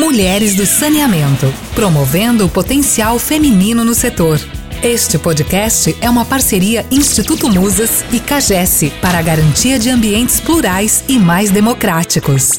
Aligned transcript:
Mulheres 0.00 0.54
do 0.54 0.64
Saneamento, 0.64 1.44
promovendo 1.74 2.46
o 2.46 2.48
potencial 2.48 3.18
feminino 3.18 3.84
no 3.84 3.92
setor. 3.92 4.38
Este 4.82 5.18
podcast 5.18 5.94
é 6.00 6.08
uma 6.08 6.24
parceria 6.24 6.86
Instituto 6.90 7.50
Musas 7.50 8.02
e 8.10 8.18
CAGES 8.18 8.94
para 9.02 9.18
a 9.18 9.22
garantia 9.22 9.78
de 9.78 9.90
ambientes 9.90 10.40
plurais 10.40 11.04
e 11.06 11.18
mais 11.18 11.50
democráticos. 11.50 12.52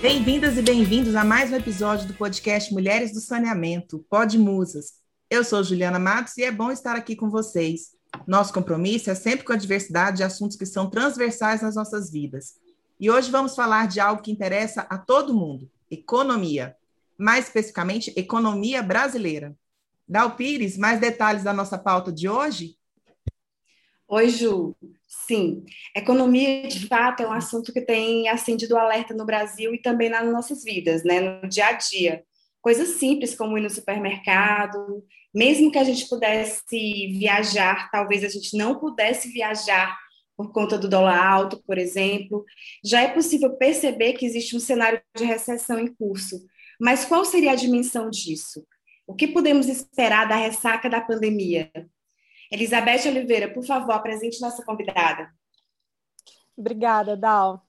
Bem-vindas 0.00 0.56
e 0.56 0.62
bem-vindos 0.62 1.16
a 1.16 1.24
mais 1.24 1.50
um 1.50 1.56
episódio 1.56 2.06
do 2.06 2.14
podcast 2.14 2.72
Mulheres 2.72 3.12
do 3.12 3.18
Saneamento, 3.18 4.06
Pod 4.08 4.38
Musas. 4.38 4.92
Eu 5.28 5.42
sou 5.42 5.64
Juliana 5.64 5.98
Matos 5.98 6.38
e 6.38 6.44
é 6.44 6.52
bom 6.52 6.70
estar 6.70 6.94
aqui 6.94 7.16
com 7.16 7.28
vocês. 7.28 7.88
Nosso 8.24 8.52
compromisso 8.52 9.10
é 9.10 9.16
sempre 9.16 9.44
com 9.44 9.52
a 9.52 9.56
diversidade 9.56 10.18
de 10.18 10.22
assuntos 10.22 10.56
que 10.56 10.64
são 10.64 10.88
transversais 10.88 11.60
nas 11.60 11.74
nossas 11.74 12.08
vidas. 12.08 12.62
E 13.04 13.10
hoje 13.10 13.30
vamos 13.30 13.54
falar 13.54 13.86
de 13.86 14.00
algo 14.00 14.22
que 14.22 14.30
interessa 14.30 14.86
a 14.88 14.96
todo 14.96 15.34
mundo: 15.34 15.70
economia. 15.90 16.74
Mais 17.18 17.44
especificamente, 17.44 18.10
economia 18.16 18.82
brasileira. 18.82 19.54
Dal 20.08 20.36
Pires, 20.36 20.78
mais 20.78 20.98
detalhes 20.98 21.44
da 21.44 21.52
nossa 21.52 21.76
pauta 21.76 22.10
de 22.10 22.30
hoje? 22.30 22.78
Oi, 24.08 24.30
Ju. 24.30 24.74
Sim, 25.06 25.66
economia 25.94 26.66
de 26.66 26.88
fato 26.88 27.22
é 27.22 27.28
um 27.28 27.32
assunto 27.32 27.74
que 27.74 27.82
tem 27.82 28.26
acendido 28.30 28.74
alerta 28.74 29.12
no 29.12 29.26
Brasil 29.26 29.74
e 29.74 29.82
também 29.82 30.08
nas 30.08 30.26
nossas 30.32 30.64
vidas, 30.64 31.04
né, 31.04 31.20
no 31.20 31.46
dia 31.46 31.66
a 31.66 31.72
dia. 31.72 32.24
Coisas 32.62 32.88
simples 32.96 33.34
como 33.34 33.58
ir 33.58 33.60
no 33.60 33.68
supermercado, 33.68 35.04
mesmo 35.34 35.70
que 35.70 35.78
a 35.78 35.84
gente 35.84 36.08
pudesse 36.08 37.08
viajar, 37.18 37.90
talvez 37.90 38.24
a 38.24 38.28
gente 38.28 38.56
não 38.56 38.78
pudesse 38.78 39.28
viajar 39.28 39.94
por 40.36 40.52
conta 40.52 40.76
do 40.76 40.88
dólar 40.88 41.16
alto, 41.16 41.62
por 41.64 41.78
exemplo, 41.78 42.44
já 42.82 43.02
é 43.02 43.08
possível 43.08 43.56
perceber 43.56 44.14
que 44.14 44.26
existe 44.26 44.56
um 44.56 44.60
cenário 44.60 45.00
de 45.16 45.24
recessão 45.24 45.78
em 45.78 45.92
curso. 45.94 46.44
Mas 46.80 47.04
qual 47.04 47.24
seria 47.24 47.52
a 47.52 47.56
dimensão 47.56 48.10
disso? 48.10 48.66
O 49.06 49.14
que 49.14 49.28
podemos 49.28 49.68
esperar 49.68 50.28
da 50.28 50.34
ressaca 50.34 50.88
da 50.88 51.00
pandemia? 51.00 51.70
Elizabeth 52.50 53.08
Oliveira, 53.08 53.52
por 53.52 53.64
favor, 53.64 53.92
apresente 53.92 54.40
nossa 54.40 54.64
convidada. 54.64 55.30
Obrigada, 56.56 57.16
Dal. 57.16 57.64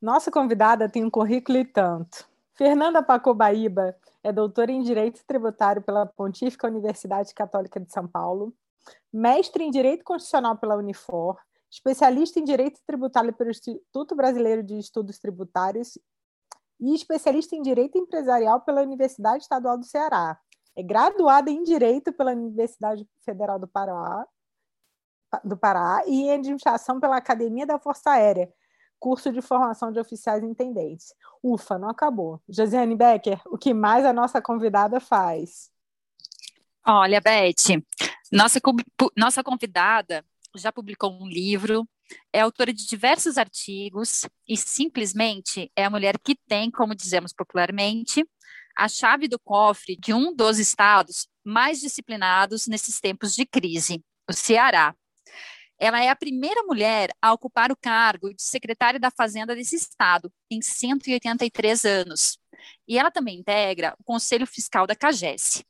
Nossa 0.00 0.30
convidada 0.30 0.88
tem 0.88 1.04
um 1.04 1.10
currículo 1.10 1.58
e 1.58 1.64
tanto. 1.64 2.28
Fernanda 2.54 3.02
Pacobaíba 3.02 3.96
é 4.22 4.32
doutora 4.32 4.70
em 4.70 4.82
Direito 4.82 5.24
Tributário 5.26 5.82
pela 5.82 6.06
Pontífica 6.06 6.66
Universidade 6.66 7.34
Católica 7.34 7.80
de 7.80 7.90
São 7.92 8.06
Paulo, 8.06 8.54
mestre 9.12 9.64
em 9.64 9.70
Direito 9.70 10.04
Constitucional 10.04 10.56
pela 10.56 10.76
Unifor, 10.76 11.38
especialista 11.70 12.38
em 12.40 12.44
Direito 12.44 12.80
Tributário 12.86 13.32
pelo 13.32 13.50
Instituto 13.50 14.14
Brasileiro 14.14 14.62
de 14.62 14.78
Estudos 14.78 15.18
Tributários 15.18 15.98
e 16.80 16.94
especialista 16.94 17.56
em 17.56 17.62
Direito 17.62 17.98
Empresarial 17.98 18.60
pela 18.60 18.82
Universidade 18.82 19.42
Estadual 19.42 19.76
do 19.76 19.84
Ceará. 19.84 20.38
É 20.76 20.82
graduada 20.82 21.50
em 21.50 21.62
Direito 21.62 22.12
pela 22.12 22.32
Universidade 22.32 23.06
Federal 23.24 23.58
do 23.58 23.66
Pará, 23.66 24.24
do 25.44 25.56
Pará 25.56 26.02
e 26.06 26.22
em 26.22 26.32
Administração 26.32 27.00
pela 27.00 27.16
Academia 27.16 27.66
da 27.66 27.78
Força 27.78 28.12
Aérea, 28.12 28.50
curso 28.98 29.32
de 29.32 29.42
formação 29.42 29.92
de 29.92 29.98
oficiais 29.98 30.42
intendentes. 30.42 31.12
Ufa, 31.42 31.78
não 31.78 31.90
acabou. 31.90 32.40
Josiane 32.48 32.96
Becker, 32.96 33.40
o 33.46 33.58
que 33.58 33.74
mais 33.74 34.04
a 34.04 34.12
nossa 34.12 34.40
convidada 34.40 35.00
faz? 35.00 35.70
Olha, 36.86 37.20
Beth, 37.20 37.82
nossa, 38.32 38.60
nossa 39.16 39.42
convidada 39.42 40.24
já 40.58 40.72
publicou 40.72 41.12
um 41.12 41.26
livro, 41.26 41.88
é 42.32 42.40
autora 42.40 42.72
de 42.72 42.86
diversos 42.86 43.38
artigos 43.38 44.26
e 44.48 44.56
simplesmente 44.56 45.70
é 45.76 45.84
a 45.84 45.90
mulher 45.90 46.18
que 46.18 46.36
tem, 46.46 46.70
como 46.70 46.94
dizemos 46.94 47.32
popularmente, 47.32 48.24
a 48.76 48.88
chave 48.88 49.26
do 49.26 49.38
cofre 49.38 49.96
de 49.96 50.14
um 50.14 50.34
dos 50.34 50.58
estados 50.58 51.28
mais 51.44 51.80
disciplinados 51.80 52.66
nesses 52.66 53.00
tempos 53.00 53.34
de 53.34 53.44
crise, 53.44 54.04
o 54.28 54.32
Ceará. 54.32 54.94
Ela 55.78 56.02
é 56.02 56.08
a 56.08 56.16
primeira 56.16 56.62
mulher 56.64 57.10
a 57.22 57.32
ocupar 57.32 57.70
o 57.70 57.76
cargo 57.76 58.34
de 58.34 58.42
secretária 58.42 58.98
da 58.98 59.10
Fazenda 59.10 59.54
desse 59.54 59.76
estado, 59.76 60.32
em 60.50 60.60
183 60.60 61.84
anos. 61.84 62.38
E 62.86 62.98
ela 62.98 63.10
também 63.10 63.38
integra 63.38 63.94
o 63.98 64.04
Conselho 64.04 64.46
Fiscal 64.46 64.86
da 64.86 64.96
CAGES. 64.96 65.64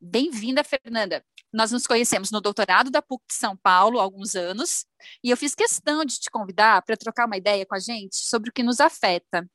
Bem-vinda, 0.00 0.62
Fernanda. 0.62 1.24
Nós 1.52 1.72
nos 1.72 1.86
conhecemos 1.86 2.30
no 2.30 2.40
doutorado 2.40 2.90
da 2.90 3.00
PUC 3.00 3.24
de 3.26 3.34
São 3.34 3.56
Paulo 3.56 3.98
há 3.98 4.02
alguns 4.02 4.34
anos, 4.34 4.84
e 5.24 5.30
eu 5.30 5.36
fiz 5.36 5.54
questão 5.54 6.04
de 6.04 6.20
te 6.20 6.30
convidar 6.30 6.82
para 6.82 6.96
trocar 6.96 7.26
uma 7.26 7.38
ideia 7.38 7.64
com 7.64 7.74
a 7.74 7.78
gente 7.78 8.16
sobre 8.16 8.50
o 8.50 8.52
que 8.52 8.62
nos 8.62 8.80
afeta. 8.80 9.48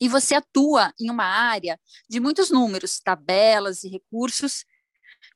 E 0.00 0.08
você 0.08 0.34
atua 0.34 0.92
em 1.00 1.08
uma 1.08 1.24
área 1.24 1.78
de 2.08 2.18
muitos 2.18 2.50
números, 2.50 2.98
tabelas 2.98 3.84
e 3.84 3.88
recursos 3.88 4.64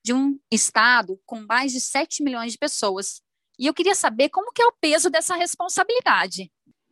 de 0.05 0.13
um 0.13 0.39
estado 0.51 1.21
com 1.25 1.41
mais 1.47 1.73
de 1.73 1.81
7 1.81 2.23
milhões 2.23 2.53
de 2.53 2.59
pessoas. 2.59 3.23
E 3.57 3.67
eu 3.67 3.75
queria 3.75 3.95
saber 3.95 4.29
como 4.29 4.53
que 4.53 4.61
é 4.61 4.67
o 4.67 4.75
peso 4.81 5.09
dessa 5.09 5.37
responsabilidade. 5.37 6.51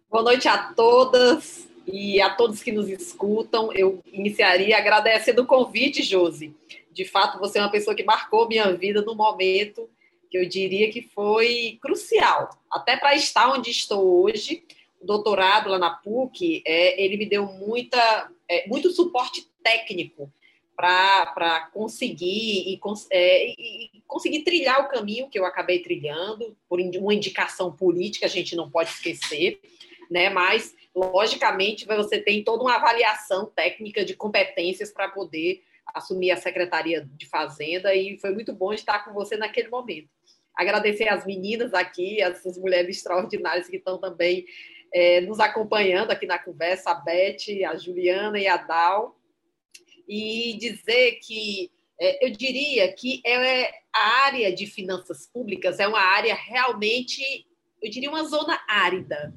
Boa 0.09 0.23
noite 0.23 0.47
a 0.47 0.73
todas 0.73 1.67
e 1.87 2.21
a 2.21 2.31
todos 2.31 2.63
que 2.63 2.71
nos 2.71 2.89
escutam. 2.89 3.73
Eu 3.73 4.01
iniciaria 4.07 4.79
agradecendo 4.79 5.43
o 5.43 5.47
convite, 5.47 6.03
Josi 6.03 6.55
de 6.99 7.05
fato, 7.05 7.39
você 7.39 7.61
é 7.61 7.63
uma 7.63 7.71
pessoa 7.71 7.95
que 7.95 8.03
marcou 8.03 8.49
minha 8.49 8.73
vida 8.73 9.03
no 9.03 9.15
momento 9.15 9.89
que 10.29 10.37
eu 10.37 10.49
diria 10.49 10.91
que 10.91 11.01
foi 11.01 11.79
crucial, 11.81 12.51
até 12.69 12.97
para 12.97 13.15
estar 13.15 13.53
onde 13.53 13.71
estou 13.71 14.25
hoje. 14.25 14.65
O 15.01 15.07
doutorado 15.07 15.71
lá 15.71 15.79
na 15.79 15.91
PUC, 15.91 16.61
é, 16.67 17.01
ele 17.01 17.17
me 17.17 17.25
deu 17.25 17.47
muita, 17.47 18.29
é, 18.49 18.67
muito 18.67 18.91
suporte 18.91 19.49
técnico 19.63 20.29
para 20.75 21.71
conseguir 21.73 22.69
e, 22.69 22.81
é, 23.13 23.47
e, 23.51 24.03
conseguir 24.05 24.43
trilhar 24.43 24.85
o 24.85 24.89
caminho 24.89 25.29
que 25.29 25.39
eu 25.39 25.47
acabei 25.47 25.79
trilhando, 25.79 26.57
por 26.69 26.81
uma 26.81 27.15
indicação 27.15 27.71
política, 27.71 28.27
a 28.27 28.29
gente 28.29 28.57
não 28.57 28.69
pode 28.69 28.91
esquecer, 28.91 29.61
né? 30.11 30.31
Mas, 30.31 30.75
logicamente, 30.93 31.87
você 31.87 32.19
tem 32.19 32.43
toda 32.43 32.65
uma 32.65 32.75
avaliação 32.75 33.47
técnica 33.47 34.05
de 34.05 34.15
competências 34.15 34.91
para 34.91 35.09
poder 35.09 35.63
assumir 35.95 36.31
a 36.31 36.37
Secretaria 36.37 37.09
de 37.17 37.27
Fazenda 37.27 37.95
e 37.95 38.19
foi 38.19 38.31
muito 38.31 38.53
bom 38.53 38.73
estar 38.73 39.05
com 39.05 39.13
você 39.13 39.37
naquele 39.37 39.69
momento. 39.69 40.09
Agradecer 40.55 41.09
às 41.09 41.25
meninas 41.25 41.73
aqui, 41.73 42.21
essas 42.21 42.59
mulheres 42.59 42.97
extraordinárias 42.97 43.69
que 43.69 43.77
estão 43.77 43.99
também 43.99 44.45
é, 44.93 45.21
nos 45.21 45.39
acompanhando 45.41 46.11
aqui 46.11 46.27
na 46.27 46.39
conversa, 46.39 46.91
a 46.91 46.95
Beth, 46.95 47.65
a 47.67 47.77
Juliana 47.77 48.39
e 48.39 48.47
a 48.47 48.57
Dal, 48.57 49.17
e 50.09 50.57
dizer 50.59 51.21
que 51.23 51.71
é, 52.01 52.27
eu 52.27 52.31
diria 52.31 52.93
que 52.93 53.21
é, 53.25 53.71
a 53.93 54.25
área 54.25 54.55
de 54.55 54.67
finanças 54.67 55.27
públicas 55.27 55.81
é 55.81 55.87
uma 55.87 56.01
área 56.01 56.35
realmente, 56.35 57.47
eu 57.83 57.91
diria, 57.91 58.09
uma 58.09 58.25
zona 58.25 58.59
árida. 58.69 59.35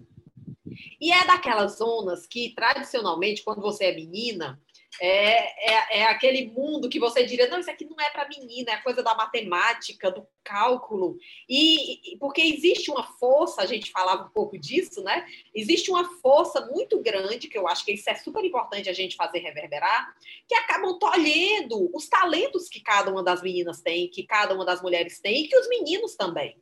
E 0.99 1.11
é 1.11 1.25
daquelas 1.25 1.77
zonas 1.77 2.25
que, 2.27 2.53
tradicionalmente, 2.55 3.43
quando 3.43 3.61
você 3.61 3.85
é 3.85 3.95
menina, 3.95 4.61
é, 4.99 5.71
é, 5.71 5.99
é, 5.99 6.03
aquele 6.05 6.47
mundo 6.47 6.89
que 6.89 6.99
você 6.99 7.23
diria, 7.23 7.47
não, 7.47 7.59
isso 7.59 7.71
aqui 7.71 7.85
não 7.85 7.99
é 7.99 8.09
para 8.09 8.27
menina, 8.27 8.71
é 8.71 8.77
coisa 8.77 9.01
da 9.01 9.15
matemática, 9.15 10.11
do 10.11 10.27
cálculo. 10.43 11.17
E, 11.47 12.13
e, 12.13 12.17
porque 12.17 12.41
existe 12.41 12.91
uma 12.91 13.03
força, 13.03 13.61
a 13.61 13.65
gente 13.65 13.91
falava 13.91 14.25
um 14.25 14.29
pouco 14.29 14.57
disso, 14.57 15.01
né? 15.03 15.25
Existe 15.55 15.89
uma 15.89 16.05
força 16.19 16.65
muito 16.65 17.01
grande, 17.01 17.47
que 17.47 17.57
eu 17.57 17.67
acho 17.67 17.85
que 17.85 17.93
isso 17.93 18.09
é 18.09 18.15
super 18.15 18.43
importante 18.43 18.89
a 18.89 18.93
gente 18.93 19.15
fazer 19.15 19.39
reverberar, 19.39 20.13
que 20.47 20.55
acabam 20.55 20.97
tolhendo 20.99 21.89
os 21.95 22.09
talentos 22.09 22.67
que 22.67 22.81
cada 22.81 23.11
uma 23.11 23.23
das 23.23 23.41
meninas 23.41 23.81
tem, 23.81 24.09
que 24.09 24.23
cada 24.23 24.53
uma 24.53 24.65
das 24.65 24.81
mulheres 24.81 25.19
tem, 25.19 25.43
e 25.43 25.47
que 25.47 25.57
os 25.57 25.69
meninos 25.69 26.15
também. 26.15 26.57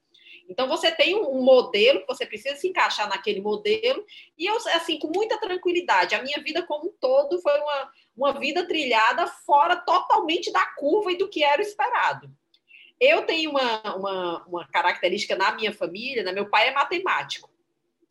Então 0.50 0.68
você 0.68 0.92
tem 0.92 1.16
um 1.16 1.44
modelo 1.44 2.04
você 2.08 2.26
precisa 2.26 2.56
se 2.56 2.68
encaixar 2.68 3.08
naquele 3.08 3.40
modelo 3.40 4.04
e 4.38 4.48
eu 4.48 4.58
assim 4.74 4.98
com 4.98 5.12
muita 5.16 5.40
tranquilidade. 5.40 6.16
A 6.16 6.24
minha 6.24 6.42
vida 6.42 6.63
como 6.63 6.90
um 6.90 6.94
todo 7.00 7.40
foi 7.40 7.57
uma, 7.60 7.92
uma 8.18 8.40
vida 8.40 8.68
trilhada 8.68 9.28
fora 9.28 9.75
totalmente 9.75 10.51
da 10.51 10.66
curva 10.75 11.12
e 11.12 11.18
do 11.18 11.30
que 11.30 11.44
era 11.44 11.62
esperado. 11.62 12.30
Eu 13.00 13.22
tenho 13.25 13.51
uma, 13.51 13.96
uma, 13.96 14.46
uma 14.46 14.68
característica 14.68 15.36
na 15.36 15.54
minha 15.54 15.72
família, 15.72 16.24
né? 16.24 16.34
meu 16.34 16.50
pai 16.50 16.68
é 16.68 16.74
matemático. 16.74 17.50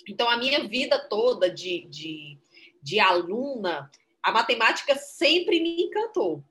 Então, 0.09 0.31
a 0.31 0.39
minha 0.39 0.67
vida 0.67 0.99
toda 0.99 1.51
de, 1.51 1.87
de, 1.89 2.39
de 2.83 2.99
aluna, 2.99 3.91
a 4.23 4.33
matemática 4.33 4.97
sempre 4.97 5.61
me 5.61 5.83
encantou. 5.83 6.43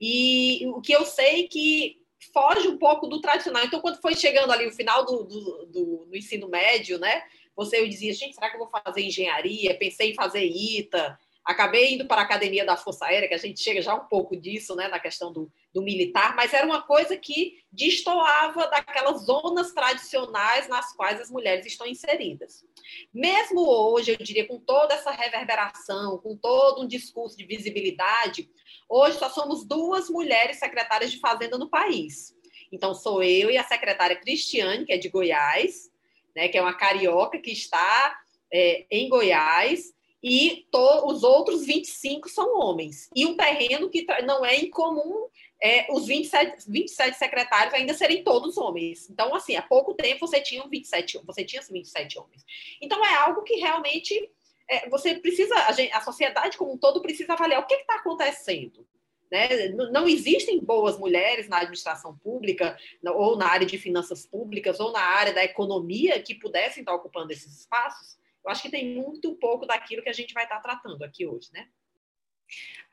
E 0.00 0.66
o 0.74 0.80
que 0.80 0.92
eu 0.92 1.04
sei 1.06 1.46
que 1.46 2.03
foge 2.32 2.68
um 2.68 2.78
pouco 2.78 3.06
do 3.06 3.20
tradicional. 3.20 3.64
Então, 3.64 3.80
quando 3.80 4.00
foi 4.00 4.14
chegando 4.14 4.52
ali 4.52 4.66
o 4.66 4.72
final 4.72 5.04
do, 5.04 5.24
do, 5.24 5.66
do, 5.66 6.06
do 6.06 6.16
ensino 6.16 6.48
médio, 6.48 6.98
né? 6.98 7.22
Você 7.56 7.86
dizia, 7.88 8.12
gente, 8.12 8.34
será 8.34 8.50
que 8.50 8.56
eu 8.56 8.60
vou 8.60 8.68
fazer 8.68 9.02
engenharia? 9.02 9.78
Pensei 9.78 10.10
em 10.10 10.14
fazer 10.14 10.44
ITA, 10.44 11.18
Acabei 11.44 11.92
indo 11.92 12.06
para 12.06 12.22
a 12.22 12.24
academia 12.24 12.64
da 12.64 12.74
Força 12.74 13.04
Aérea, 13.04 13.28
que 13.28 13.34
a 13.34 13.38
gente 13.38 13.60
chega 13.60 13.82
já 13.82 13.94
um 13.94 14.06
pouco 14.06 14.34
disso, 14.34 14.74
né, 14.74 14.88
na 14.88 14.98
questão 14.98 15.30
do, 15.30 15.52
do 15.74 15.82
militar, 15.82 16.36
mas 16.36 16.54
era 16.54 16.64
uma 16.64 16.82
coisa 16.82 17.16
que 17.16 17.64
destoava 17.72 18.68
daquelas 18.68 19.22
zonas 19.22 19.72
tradicionais 19.72 20.68
nas 20.68 20.94
quais 20.94 21.20
as 21.20 21.28
mulheres 21.28 21.66
estão 21.66 21.84
inseridas. 21.84 22.64
Mesmo 23.12 23.60
hoje, 23.68 24.12
eu 24.12 24.16
diria, 24.16 24.46
com 24.46 24.60
toda 24.60 24.94
essa 24.94 25.10
reverberação, 25.10 26.18
com 26.18 26.36
todo 26.36 26.82
um 26.82 26.86
discurso 26.86 27.36
de 27.36 27.44
visibilidade, 27.44 28.48
hoje 28.88 29.18
só 29.18 29.28
somos 29.28 29.64
duas 29.64 30.08
mulheres 30.08 30.60
secretárias 30.60 31.10
de 31.10 31.18
Fazenda 31.18 31.58
no 31.58 31.68
país. 31.68 32.36
Então, 32.70 32.94
sou 32.94 33.20
eu 33.20 33.50
e 33.50 33.58
a 33.58 33.64
secretária 33.64 34.16
Cristiane, 34.16 34.86
que 34.86 34.92
é 34.92 34.96
de 34.96 35.08
Goiás, 35.08 35.90
né, 36.36 36.46
que 36.46 36.56
é 36.56 36.62
uma 36.62 36.74
carioca 36.74 37.38
que 37.38 37.50
está 37.50 38.16
é, 38.52 38.86
em 38.88 39.08
Goiás, 39.08 39.92
e 40.22 40.66
to, 40.70 41.06
os 41.06 41.22
outros 41.22 41.66
25 41.66 42.30
são 42.30 42.58
homens. 42.58 43.10
E 43.14 43.26
um 43.26 43.36
terreno 43.36 43.90
que 43.90 44.06
não 44.24 44.42
é 44.42 44.56
incomum 44.56 45.28
é, 45.62 45.86
os 45.92 46.06
27, 46.06 46.70
27 46.70 47.16
secretários 47.16 47.74
ainda 47.74 47.94
serem 47.94 48.22
todos 48.22 48.58
homens. 48.58 49.08
Então, 49.08 49.34
assim, 49.34 49.56
há 49.56 49.62
pouco 49.62 49.94
tempo 49.94 50.26
você 50.26 50.40
tinha 50.40 50.66
27, 50.68 51.20
você 51.24 51.44
tinha 51.44 51.62
27 51.62 52.18
homens. 52.18 52.44
Então, 52.80 53.04
é 53.04 53.14
algo 53.14 53.42
que 53.42 53.54
realmente 53.56 54.30
é, 54.68 54.88
você 54.88 55.14
precisa, 55.14 55.54
a, 55.66 55.72
gente, 55.72 55.92
a, 55.92 56.00
sociedade 56.00 56.56
como 56.56 56.72
um 56.72 56.78
todo 56.78 57.02
precisa 57.02 57.32
avaliar 57.32 57.60
o 57.60 57.66
que 57.66 57.74
está 57.74 57.96
acontecendo. 57.96 58.86
Né? 59.30 59.68
Não 59.90 60.06
existem 60.06 60.60
boas 60.60 60.98
mulheres 60.98 61.48
na 61.48 61.58
administração 61.58 62.16
pública, 62.18 62.78
ou 63.14 63.36
na 63.36 63.46
área 63.46 63.66
de 63.66 63.78
finanças 63.78 64.26
públicas, 64.26 64.78
ou 64.80 64.92
na 64.92 65.00
área 65.00 65.32
da 65.32 65.44
economia 65.44 66.22
que 66.22 66.34
pudessem 66.34 66.82
estar 66.82 66.94
ocupando 66.94 67.32
esses 67.32 67.60
espaços. 67.60 68.18
Eu 68.44 68.50
acho 68.50 68.62
que 68.62 68.70
tem 68.70 68.94
muito 68.94 69.34
pouco 69.36 69.66
daquilo 69.66 70.02
que 70.02 70.10
a 70.10 70.14
gente 70.14 70.34
vai 70.34 70.44
estar 70.44 70.60
tratando 70.60 71.02
aqui 71.02 71.26
hoje, 71.26 71.48
né? 71.52 71.66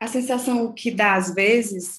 A 0.00 0.08
sensação 0.08 0.72
que 0.72 0.90
dá 0.90 1.14
às 1.14 1.34
vezes 1.34 1.98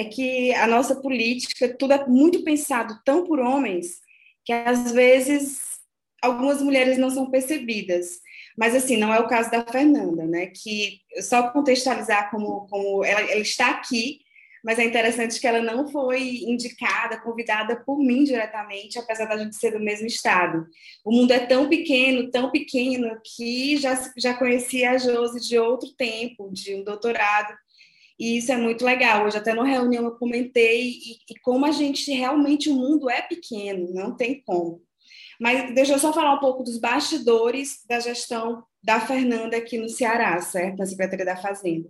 é 0.00 0.04
que 0.04 0.52
a 0.54 0.66
nossa 0.66 0.96
política 0.96 1.74
tudo 1.76 1.92
é 1.92 2.06
muito 2.06 2.42
pensado 2.42 2.98
tão 3.04 3.24
por 3.24 3.38
homens 3.38 4.00
que 4.44 4.52
às 4.52 4.92
vezes 4.92 5.60
algumas 6.22 6.62
mulheres 6.62 6.98
não 6.98 7.10
são 7.10 7.30
percebidas. 7.30 8.20
Mas 8.58 8.74
assim, 8.74 8.96
não 8.96 9.12
é 9.12 9.20
o 9.20 9.28
caso 9.28 9.50
da 9.50 9.64
Fernanda, 9.64 10.26
né? 10.26 10.46
Que 10.46 11.00
só 11.22 11.50
contextualizar 11.50 12.30
como, 12.30 12.66
como 12.68 13.04
ela, 13.04 13.20
ela 13.20 13.40
está 13.40 13.70
aqui 13.70 14.20
mas 14.62 14.78
é 14.78 14.84
interessante 14.84 15.40
que 15.40 15.46
ela 15.46 15.60
não 15.60 15.88
foi 15.88 16.42
indicada, 16.42 17.20
convidada 17.20 17.76
por 17.76 17.98
mim 17.98 18.24
diretamente, 18.24 18.98
apesar 18.98 19.24
da 19.26 19.38
gente 19.38 19.56
ser 19.56 19.72
do 19.72 19.80
mesmo 19.80 20.06
estado. 20.06 20.66
O 21.04 21.10
mundo 21.10 21.32
é 21.32 21.40
tão 21.40 21.68
pequeno, 21.68 22.30
tão 22.30 22.50
pequeno, 22.50 23.18
que 23.24 23.78
já, 23.78 24.12
já 24.18 24.34
conhecia 24.34 24.90
a 24.90 24.98
Josi 24.98 25.40
de 25.40 25.58
outro 25.58 25.90
tempo, 25.96 26.50
de 26.52 26.74
um 26.74 26.84
doutorado, 26.84 27.54
e 28.20 28.36
isso 28.36 28.52
é 28.52 28.56
muito 28.58 28.84
legal. 28.84 29.24
Hoje, 29.24 29.38
até 29.38 29.54
na 29.54 29.64
reunião, 29.64 30.04
eu 30.04 30.10
comentei 30.12 30.90
e, 30.90 31.16
e 31.30 31.38
como 31.40 31.64
a 31.64 31.72
gente 31.72 32.12
realmente, 32.12 32.68
o 32.68 32.74
mundo 32.74 33.08
é 33.08 33.22
pequeno, 33.22 33.94
não 33.94 34.14
tem 34.14 34.42
como. 34.42 34.82
Mas 35.40 35.74
deixa 35.74 35.94
eu 35.94 35.98
só 35.98 36.12
falar 36.12 36.34
um 36.34 36.38
pouco 36.38 36.62
dos 36.62 36.78
bastidores 36.78 37.82
da 37.88 37.98
gestão 37.98 38.62
da 38.82 39.00
Fernanda 39.00 39.56
aqui 39.56 39.78
no 39.78 39.88
Ceará, 39.88 40.38
certo? 40.42 40.76
Na 40.76 40.84
Secretaria 40.84 41.24
da 41.24 41.36
Fazenda. 41.36 41.88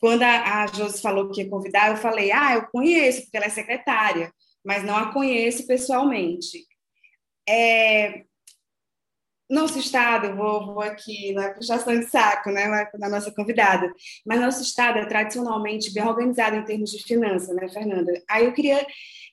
Quando 0.00 0.22
a, 0.22 0.62
a 0.62 0.66
Josi 0.68 1.02
falou 1.02 1.30
que 1.30 1.42
ia 1.42 1.50
convidar, 1.50 1.90
eu 1.90 1.98
falei, 1.98 2.32
ah, 2.32 2.54
eu 2.54 2.66
conheço, 2.68 3.22
porque 3.22 3.36
ela 3.36 3.46
é 3.46 3.50
secretária, 3.50 4.32
mas 4.64 4.82
não 4.82 4.96
a 4.96 5.12
conheço 5.12 5.66
pessoalmente. 5.66 6.66
É, 7.46 8.24
nosso 9.48 9.78
estado, 9.78 10.34
vou, 10.36 10.66
vou 10.66 10.80
aqui 10.80 11.32
na 11.32 11.50
puxação 11.50 11.98
de 11.98 12.06
saco, 12.06 12.50
né, 12.50 12.88
na 12.98 13.08
nossa 13.08 13.30
convidada, 13.30 13.92
mas 14.24 14.40
nosso 14.40 14.62
estado 14.62 14.98
é 14.98 15.06
tradicionalmente 15.06 15.92
bem 15.92 16.06
organizado 16.06 16.56
em 16.56 16.64
termos 16.64 16.90
de 16.90 17.02
finanças, 17.02 17.54
né, 17.54 17.68
Fernanda? 17.68 18.12
Aí 18.28 18.44
eu 18.44 18.52
queria 18.52 18.84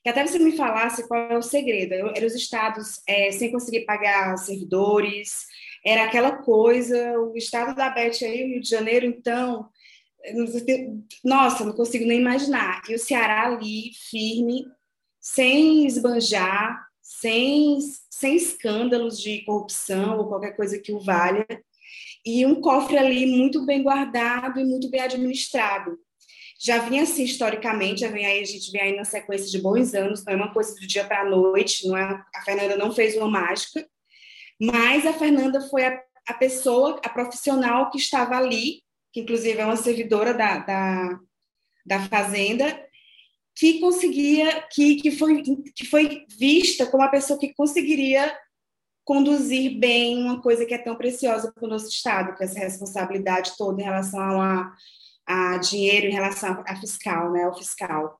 que 0.02 0.08
até 0.08 0.26
você 0.26 0.38
me 0.38 0.56
falasse 0.56 1.06
qual 1.06 1.30
é 1.30 1.38
o 1.38 1.42
segredo. 1.42 1.94
Eu, 1.94 2.08
era 2.08 2.26
os 2.26 2.34
estados 2.34 3.00
é, 3.06 3.30
sem 3.30 3.52
conseguir 3.52 3.86
pagar 3.86 4.36
servidores, 4.36 5.46
era 5.84 6.04
aquela 6.04 6.32
coisa, 6.38 7.18
o 7.18 7.36
estado 7.36 7.74
da 7.74 7.90
Beth 7.90 8.22
aí, 8.22 8.44
Rio 8.44 8.60
de 8.60 8.68
Janeiro, 8.68 9.06
então, 9.06 9.68
nossa, 11.24 11.64
não 11.64 11.72
consigo 11.72 12.04
nem 12.06 12.20
imaginar. 12.20 12.82
E 12.88 12.94
o 12.94 12.98
Ceará 12.98 13.46
ali, 13.46 13.90
firme, 14.10 14.64
sem 15.20 15.86
esbanjar, 15.86 16.91
sem, 17.22 17.78
sem 18.10 18.36
escândalos 18.36 19.18
de 19.18 19.44
corrupção 19.44 20.18
ou 20.18 20.28
qualquer 20.28 20.54
coisa 20.54 20.78
que 20.78 20.92
o 20.92 21.00
valha, 21.00 21.46
e 22.24 22.44
um 22.44 22.60
cofre 22.60 22.98
ali 22.98 23.26
muito 23.26 23.64
bem 23.64 23.82
guardado 23.82 24.60
e 24.60 24.64
muito 24.64 24.90
bem 24.90 25.00
administrado. 25.00 25.98
Já 26.60 26.78
vinha 26.78 27.02
assim 27.02 27.24
historicamente, 27.24 28.02
já 28.02 28.08
vem 28.08 28.26
aí, 28.26 28.40
a 28.40 28.44
gente 28.44 28.70
vem 28.70 28.80
aí 28.80 28.96
na 28.96 29.04
sequência 29.04 29.50
de 29.50 29.60
bons 29.60 29.94
anos, 29.94 30.24
não 30.24 30.32
é 30.34 30.36
uma 30.36 30.52
coisa 30.52 30.74
do 30.74 30.86
dia 30.86 31.04
para 31.04 31.22
a 31.22 31.24
noite, 31.30 31.88
não 31.88 31.96
é, 31.96 32.22
a 32.34 32.42
Fernanda 32.44 32.76
não 32.76 32.92
fez 32.92 33.16
uma 33.16 33.28
mágica, 33.28 33.84
mas 34.60 35.06
a 35.06 35.12
Fernanda 35.12 35.60
foi 35.62 35.84
a, 35.84 36.00
a 36.28 36.34
pessoa, 36.34 37.00
a 37.04 37.08
profissional 37.08 37.90
que 37.90 37.98
estava 37.98 38.36
ali 38.36 38.82
que 39.12 39.20
inclusive 39.20 39.60
é 39.60 39.64
uma 39.64 39.76
servidora 39.76 40.32
da, 40.32 40.58
da, 40.58 41.20
da 41.84 42.00
Fazenda, 42.08 42.66
que 43.54 43.80
conseguia, 43.80 44.62
que, 44.70 44.96
que, 44.96 45.10
foi, 45.10 45.42
que 45.42 45.86
foi 45.86 46.24
vista 46.38 46.86
como 46.86 47.02
a 47.02 47.08
pessoa 47.08 47.38
que 47.38 47.54
conseguiria 47.54 48.34
conduzir 49.04 49.78
bem 49.78 50.22
uma 50.22 50.40
coisa 50.40 50.64
que 50.64 50.74
é 50.74 50.78
tão 50.78 50.96
preciosa 50.96 51.52
para 51.52 51.64
o 51.64 51.68
nosso 51.68 51.88
Estado, 51.88 52.36
que 52.36 52.42
é 52.42 52.46
essa 52.46 52.58
responsabilidade 52.58 53.52
toda 53.58 53.80
em 53.80 53.84
relação 53.84 54.40
a, 54.40 54.72
a 55.26 55.58
dinheiro, 55.58 56.06
em 56.06 56.12
relação 56.12 56.62
a 56.66 56.76
fiscal, 56.76 57.32
né, 57.32 57.44
ao 57.44 57.56
fiscal. 57.56 58.18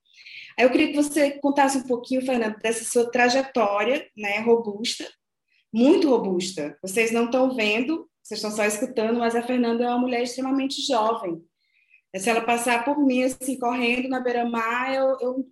Aí 0.58 0.64
eu 0.64 0.70
queria 0.70 0.88
que 0.88 0.96
você 0.96 1.30
contasse 1.38 1.78
um 1.78 1.84
pouquinho, 1.84 2.24
Fernando, 2.24 2.58
dessa 2.58 2.84
sua 2.84 3.10
trajetória, 3.10 4.06
né, 4.16 4.40
robusta, 4.40 5.06
muito 5.72 6.10
robusta. 6.10 6.76
Vocês 6.82 7.10
não 7.10 7.26
estão 7.26 7.54
vendo, 7.54 8.08
vocês 8.22 8.38
estão 8.38 8.50
só 8.50 8.64
escutando, 8.64 9.18
mas 9.18 9.34
a 9.34 9.42
Fernanda 9.42 9.84
é 9.84 9.88
uma 9.88 9.98
mulher 9.98 10.22
extremamente 10.22 10.82
jovem. 10.82 11.42
Se 12.16 12.28
ela 12.28 12.42
passar 12.42 12.84
por 12.84 12.98
mim, 12.98 13.22
assim, 13.22 13.58
correndo 13.58 14.08
na 14.08 14.20
beira-mar, 14.20 14.94
eu, 14.94 15.18
eu, 15.20 15.46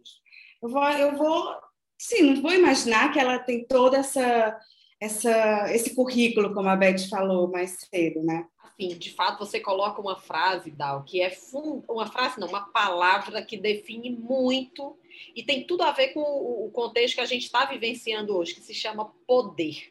eu, 0.62 0.68
vou, 0.68 0.84
eu 0.90 1.16
vou, 1.16 1.56
sim, 1.98 2.22
não 2.22 2.42
vou 2.42 2.52
imaginar 2.52 3.12
que 3.12 3.18
ela 3.18 3.38
tem 3.38 3.64
toda 3.64 3.96
essa, 3.96 4.58
essa, 5.00 5.72
esse 5.72 5.94
currículo, 5.94 6.52
como 6.52 6.68
a 6.68 6.76
Beth 6.76 7.08
falou 7.08 7.50
mais 7.50 7.78
cedo, 7.92 8.22
né? 8.22 8.46
Assim, 8.62 8.88
de 8.88 9.10
fato, 9.10 9.38
você 9.38 9.58
coloca 9.58 10.00
uma 10.00 10.16
frase, 10.16 10.70
Dal, 10.70 11.02
que 11.04 11.22
é 11.22 11.30
fund... 11.30 11.82
uma 11.88 12.06
frase, 12.06 12.38
não, 12.38 12.48
uma 12.48 12.66
palavra 12.70 13.42
que 13.42 13.56
define 13.56 14.10
muito 14.10 14.98
e 15.34 15.42
tem 15.42 15.66
tudo 15.66 15.82
a 15.82 15.92
ver 15.92 16.08
com 16.08 16.20
o 16.20 16.70
contexto 16.70 17.14
que 17.14 17.20
a 17.22 17.26
gente 17.26 17.44
está 17.44 17.64
vivenciando 17.64 18.36
hoje, 18.36 18.54
que 18.54 18.60
se 18.60 18.74
chama 18.74 19.12
poder 19.26 19.90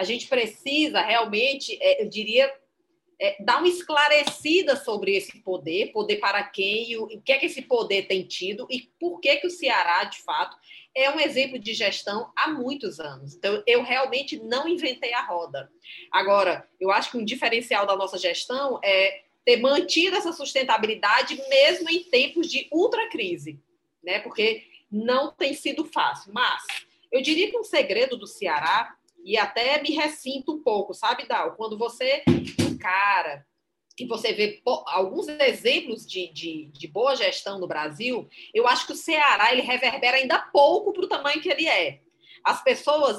a 0.00 0.04
gente 0.04 0.26
precisa 0.28 1.02
realmente, 1.02 1.76
é, 1.78 2.02
eu 2.02 2.08
diria, 2.08 2.50
é, 3.20 3.36
dar 3.38 3.58
uma 3.58 3.68
esclarecida 3.68 4.74
sobre 4.74 5.14
esse 5.14 5.40
poder, 5.40 5.92
poder 5.92 6.16
para 6.16 6.42
quem, 6.42 6.96
o, 6.96 7.04
o 7.04 7.20
que 7.20 7.32
é 7.32 7.38
que 7.38 7.46
esse 7.46 7.60
poder 7.60 8.06
tem 8.06 8.22
tido 8.24 8.66
e 8.70 8.90
por 8.98 9.20
que, 9.20 9.36
que 9.36 9.46
o 9.46 9.50
Ceará, 9.50 10.04
de 10.04 10.22
fato, 10.22 10.56
é 10.94 11.10
um 11.10 11.20
exemplo 11.20 11.58
de 11.58 11.74
gestão 11.74 12.32
há 12.34 12.48
muitos 12.48 12.98
anos. 12.98 13.34
Então, 13.34 13.62
eu 13.66 13.82
realmente 13.82 14.38
não 14.38 14.66
inventei 14.66 15.12
a 15.12 15.22
roda. 15.22 15.70
Agora, 16.10 16.66
eu 16.80 16.90
acho 16.90 17.10
que 17.10 17.18
um 17.18 17.24
diferencial 17.24 17.86
da 17.86 17.94
nossa 17.94 18.16
gestão 18.16 18.80
é 18.82 19.22
ter 19.44 19.58
mantido 19.58 20.16
essa 20.16 20.32
sustentabilidade 20.32 21.40
mesmo 21.48 21.90
em 21.90 22.02
tempos 22.04 22.50
de 22.50 22.68
ultracrise, 22.72 23.60
né? 24.02 24.18
Porque 24.20 24.64
não 24.90 25.30
tem 25.30 25.54
sido 25.54 25.84
fácil. 25.84 26.32
Mas 26.32 26.62
eu 27.12 27.22
diria 27.22 27.50
que 27.50 27.58
um 27.58 27.64
segredo 27.64 28.16
do 28.16 28.26
Ceará 28.26 28.96
e 29.24 29.36
até 29.36 29.80
me 29.80 29.90
ressinto 29.90 30.52
um 30.52 30.62
pouco, 30.62 30.94
sabe, 30.94 31.26
Dal? 31.26 31.54
Quando 31.54 31.78
você 31.78 32.24
encara 32.80 33.46
e 33.98 34.06
você 34.06 34.32
vê 34.32 34.62
alguns 34.86 35.28
exemplos 35.28 36.06
de, 36.06 36.32
de, 36.32 36.70
de, 36.72 36.88
boa 36.88 37.14
gestão 37.14 37.58
no 37.58 37.66
Brasil, 37.66 38.26
eu 38.54 38.66
acho 38.66 38.86
que 38.86 38.92
o 38.92 38.96
Ceará 38.96 39.52
ele 39.52 39.60
reverbera 39.60 40.16
ainda 40.16 40.38
pouco 40.38 40.92
para 40.92 41.04
o 41.04 41.08
tamanho 41.08 41.42
que 41.42 41.50
ele 41.50 41.68
é. 41.68 42.00
As 42.42 42.64
pessoas, 42.64 43.18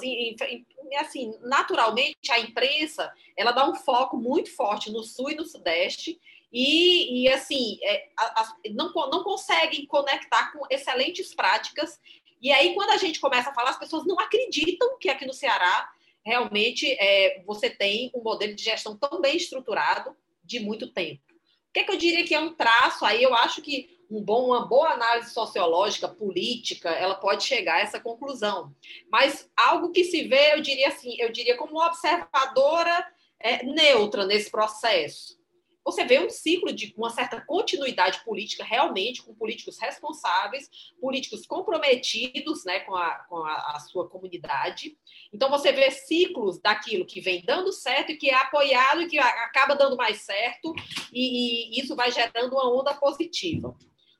assim, 0.99 1.37
naturalmente, 1.41 2.31
a 2.31 2.39
imprensa, 2.39 3.13
ela 3.37 3.51
dá 3.51 3.69
um 3.69 3.75
foco 3.75 4.17
muito 4.17 4.51
forte 4.55 4.91
no 4.91 5.03
Sul 5.03 5.29
e 5.29 5.35
no 5.35 5.45
Sudeste, 5.45 6.19
e, 6.51 7.21
e 7.21 7.29
assim, 7.29 7.77
é, 7.83 8.09
a, 8.17 8.41
a, 8.41 8.53
não, 8.71 8.91
não 8.91 9.23
conseguem 9.23 9.85
conectar 9.85 10.51
com 10.51 10.65
excelentes 10.71 11.35
práticas 11.35 11.99
e 12.41 12.51
aí, 12.51 12.73
quando 12.73 12.89
a 12.89 12.97
gente 12.97 13.19
começa 13.19 13.51
a 13.51 13.53
falar, 13.53 13.69
as 13.69 13.77
pessoas 13.77 14.03
não 14.03 14.19
acreditam 14.19 14.97
que 14.97 15.09
aqui 15.09 15.27
no 15.27 15.33
Ceará 15.33 15.87
realmente 16.25 16.91
é, 16.99 17.43
você 17.45 17.69
tem 17.69 18.11
um 18.15 18.21
modelo 18.21 18.53
de 18.53 18.63
gestão 18.63 18.97
tão 18.97 19.21
bem 19.21 19.37
estruturado 19.37 20.15
de 20.43 20.59
muito 20.59 20.91
tempo. 20.91 21.21
O 21.69 21.73
que, 21.73 21.79
é 21.79 21.83
que 21.83 21.91
eu 21.91 21.97
diria 21.97 22.25
que 22.25 22.35
é 22.35 22.39
um 22.39 22.53
traço? 22.53 23.05
Aí 23.05 23.23
eu 23.23 23.33
acho 23.33 23.61
que 23.61 23.97
um 24.09 24.21
bom, 24.21 24.47
uma 24.47 24.67
boa 24.67 24.89
análise 24.89 25.33
sociológica, 25.33 26.09
política, 26.09 26.89
ela 26.89 27.15
pode 27.15 27.45
chegar 27.45 27.75
a 27.75 27.79
essa 27.79 27.99
conclusão. 27.99 28.75
Mas 29.09 29.49
algo 29.55 29.91
que 29.91 30.03
se 30.03 30.27
vê, 30.27 30.53
eu 30.53 30.61
diria 30.61 30.89
assim, 30.89 31.15
eu 31.17 31.31
diria 31.31 31.55
como 31.55 31.71
uma 31.71 31.87
observadora 31.87 33.07
é, 33.39 33.63
neutra 33.63 34.25
nesse 34.25 34.51
processo. 34.51 35.40
Você 35.83 36.05
vê 36.05 36.19
um 36.19 36.29
ciclo 36.29 36.71
de 36.71 36.93
uma 36.95 37.09
certa 37.09 37.41
continuidade 37.41 38.23
política, 38.23 38.63
realmente, 38.63 39.23
com 39.23 39.33
políticos 39.33 39.79
responsáveis, 39.79 40.69
políticos 40.99 41.45
comprometidos 41.45 42.63
né, 42.65 42.81
com, 42.81 42.95
a, 42.95 43.15
com 43.27 43.37
a, 43.37 43.75
a, 43.75 43.79
sua 43.79 44.07
comunidade. 44.07 44.97
Então, 45.33 45.49
você 45.49 45.71
vê 45.71 45.89
ciclos 45.89 46.59
daquilo 46.59 47.05
que 47.05 47.19
vem 47.19 47.43
dando 47.43 47.71
certo 47.71 48.11
e 48.11 48.17
que 48.17 48.29
é 48.29 48.35
apoiado 48.35 49.01
e 49.01 49.07
que 49.07 49.17
acaba 49.17 49.75
dando 49.75 49.97
mais 49.97 50.21
certo, 50.21 50.73
e, 51.11 51.75
e 51.75 51.81
isso 51.81 51.95
vai 51.95 52.11
gerando 52.11 52.53
uma 52.53 52.71
onda 52.71 52.93
positiva. 52.93 53.75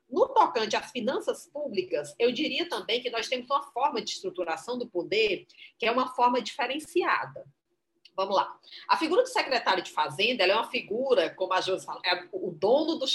No 0.10 0.28
tocante 0.28 0.76
às 0.76 0.92
finanças 0.92 1.48
públicas, 1.48 2.14
eu 2.20 2.34
diria 2.34 2.68
também 2.68 3.02
que 3.02 3.10
nós 3.10 3.30
temos 3.30 3.50
uma 3.50 3.64
forma 3.72 4.02
de 4.02 4.12
estruturação 4.12 4.78
do 4.78 4.90
poder 4.90 5.48
que 5.80 5.86
é 5.86 5.92
uma 5.92 6.14
forma 6.14 6.42
diferenciada. 6.42 7.46
Vamos 8.22 8.36
lá. 8.36 8.56
A 8.88 8.98
figura 8.98 9.24
do 9.24 9.28
secretário 9.28 9.82
de 9.82 9.90
Fazenda 9.90 10.44
é 10.44 10.54
uma 10.54 10.70
figura, 10.70 11.32
como 11.32 11.54
a 11.54 11.60
Josi 11.60 11.84
fala, 11.84 12.00
é 12.06 12.28
o 12.32 12.52
dono 12.52 13.00
do, 13.00 13.06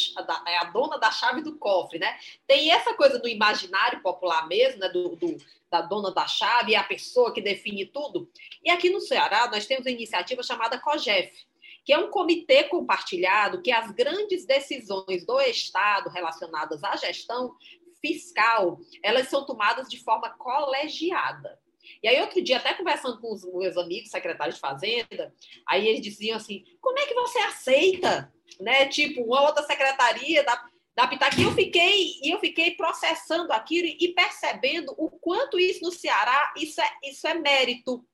é 0.48 0.58
a 0.58 0.64
dona 0.64 0.98
da 0.98 1.12
chave 1.12 1.42
do 1.42 1.56
cofre, 1.56 2.00
né? 2.00 2.18
Tem 2.44 2.72
essa 2.72 2.92
coisa 2.94 3.16
do 3.16 3.28
imaginário 3.28 4.02
popular 4.02 4.48
mesmo, 4.48 4.80
né? 4.80 4.88
Do, 4.88 5.14
do, 5.14 5.36
da 5.70 5.80
dona 5.80 6.10
da 6.10 6.26
chave, 6.26 6.74
é 6.74 6.76
a 6.76 6.82
pessoa 6.82 7.32
que 7.32 7.40
define 7.40 7.86
tudo. 7.86 8.28
E 8.64 8.68
aqui 8.68 8.90
no 8.90 9.00
Ceará, 9.00 9.48
nós 9.48 9.64
temos 9.64 9.86
uma 9.86 9.92
iniciativa 9.92 10.42
chamada 10.42 10.76
COGEF, 10.80 11.46
que 11.84 11.92
é 11.92 11.98
um 11.98 12.10
comitê 12.10 12.64
compartilhado 12.64 13.62
que 13.62 13.70
as 13.70 13.92
grandes 13.92 14.44
decisões 14.44 15.24
do 15.24 15.40
Estado 15.40 16.10
relacionadas 16.10 16.82
à 16.82 16.96
gestão 16.96 17.54
fiscal, 18.00 18.80
elas 19.04 19.28
são 19.28 19.46
tomadas 19.46 19.88
de 19.88 20.02
forma 20.02 20.30
colegiada. 20.30 21.60
E 22.02 22.08
aí, 22.08 22.20
outro 22.20 22.42
dia, 22.42 22.58
até 22.58 22.74
conversando 22.74 23.20
com 23.20 23.32
os 23.32 23.44
meus 23.44 23.76
amigos 23.76 24.10
secretários 24.10 24.56
de 24.56 24.60
Fazenda, 24.60 25.34
aí 25.66 25.86
eles 25.86 26.02
diziam 26.02 26.36
assim: 26.36 26.64
como 26.80 26.98
é 26.98 27.06
que 27.06 27.14
você 27.14 27.38
aceita, 27.38 28.32
né? 28.60 28.86
Tipo, 28.86 29.22
uma 29.22 29.42
outra 29.42 29.62
secretaria 29.64 30.42
da, 30.44 30.64
da 30.94 31.06
Pitac, 31.06 31.38
e 31.38 31.44
eu 31.44 31.52
fiquei, 31.52 32.12
eu 32.24 32.38
fiquei 32.40 32.72
processando 32.72 33.52
aquilo 33.52 33.86
e 33.86 34.08
percebendo 34.14 34.94
o 34.96 35.10
quanto 35.10 35.58
isso 35.58 35.84
no 35.84 35.92
Ceará, 35.92 36.54
isso 36.56 36.80
é, 36.80 36.90
isso 37.04 37.26
é 37.26 37.34
mérito. 37.34 38.04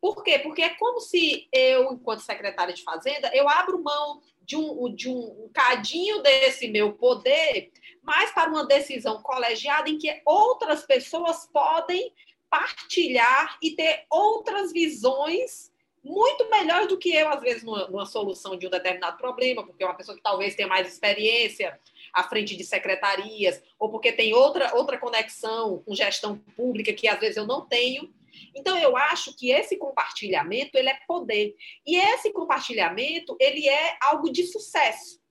Por 0.00 0.22
quê? 0.22 0.38
Porque 0.38 0.60
é 0.60 0.68
como 0.70 1.00
se 1.00 1.48
eu, 1.50 1.92
enquanto 1.92 2.20
secretária 2.20 2.74
de 2.74 2.82
Fazenda, 2.82 3.30
eu 3.34 3.48
abro 3.48 3.82
mão 3.82 4.20
de 4.42 4.56
um, 4.56 4.94
de 4.94 5.08
um 5.08 5.50
cadinho 5.52 6.22
desse 6.22 6.68
meu 6.68 6.92
poder, 6.92 7.72
mas 8.02 8.30
para 8.30 8.50
uma 8.50 8.66
decisão 8.66 9.22
colegiada 9.22 9.88
em 9.88 9.96
que 9.96 10.20
outras 10.26 10.84
pessoas 10.84 11.48
podem 11.50 12.12
partilhar 12.54 13.58
e 13.60 13.72
ter 13.72 14.06
outras 14.08 14.72
visões 14.72 15.72
muito 16.04 16.48
melhores 16.50 16.86
do 16.86 16.98
que 16.98 17.12
eu, 17.12 17.28
às 17.28 17.40
vezes, 17.40 17.64
numa, 17.64 17.88
numa, 17.88 18.06
solução 18.06 18.56
de 18.56 18.66
um 18.66 18.70
determinado 18.70 19.16
problema, 19.16 19.66
porque 19.66 19.82
é 19.82 19.86
uma 19.86 19.96
pessoa 19.96 20.16
que 20.16 20.22
talvez 20.22 20.54
tenha 20.54 20.68
mais 20.68 20.86
experiência 20.86 21.80
à 22.12 22.22
frente 22.22 22.54
de 22.54 22.62
secretarias, 22.62 23.60
ou 23.76 23.90
porque 23.90 24.12
tem 24.12 24.34
outra, 24.34 24.76
outra 24.76 24.98
conexão 24.98 25.82
com 25.84 25.94
gestão 25.96 26.38
pública 26.54 26.92
que 26.92 27.08
às 27.08 27.18
vezes 27.18 27.38
eu 27.38 27.46
não 27.46 27.66
tenho. 27.66 28.12
Então 28.54 28.78
eu 28.78 28.96
acho 28.96 29.34
que 29.34 29.50
esse 29.50 29.76
compartilhamento 29.76 30.78
ele 30.78 30.90
é 30.90 30.98
poder. 31.08 31.56
E 31.84 31.96
esse 31.96 32.32
compartilhamento 32.32 33.36
ele 33.40 33.68
é 33.68 33.96
algo 34.00 34.30
de 34.30 34.44
sucesso. 34.44 35.23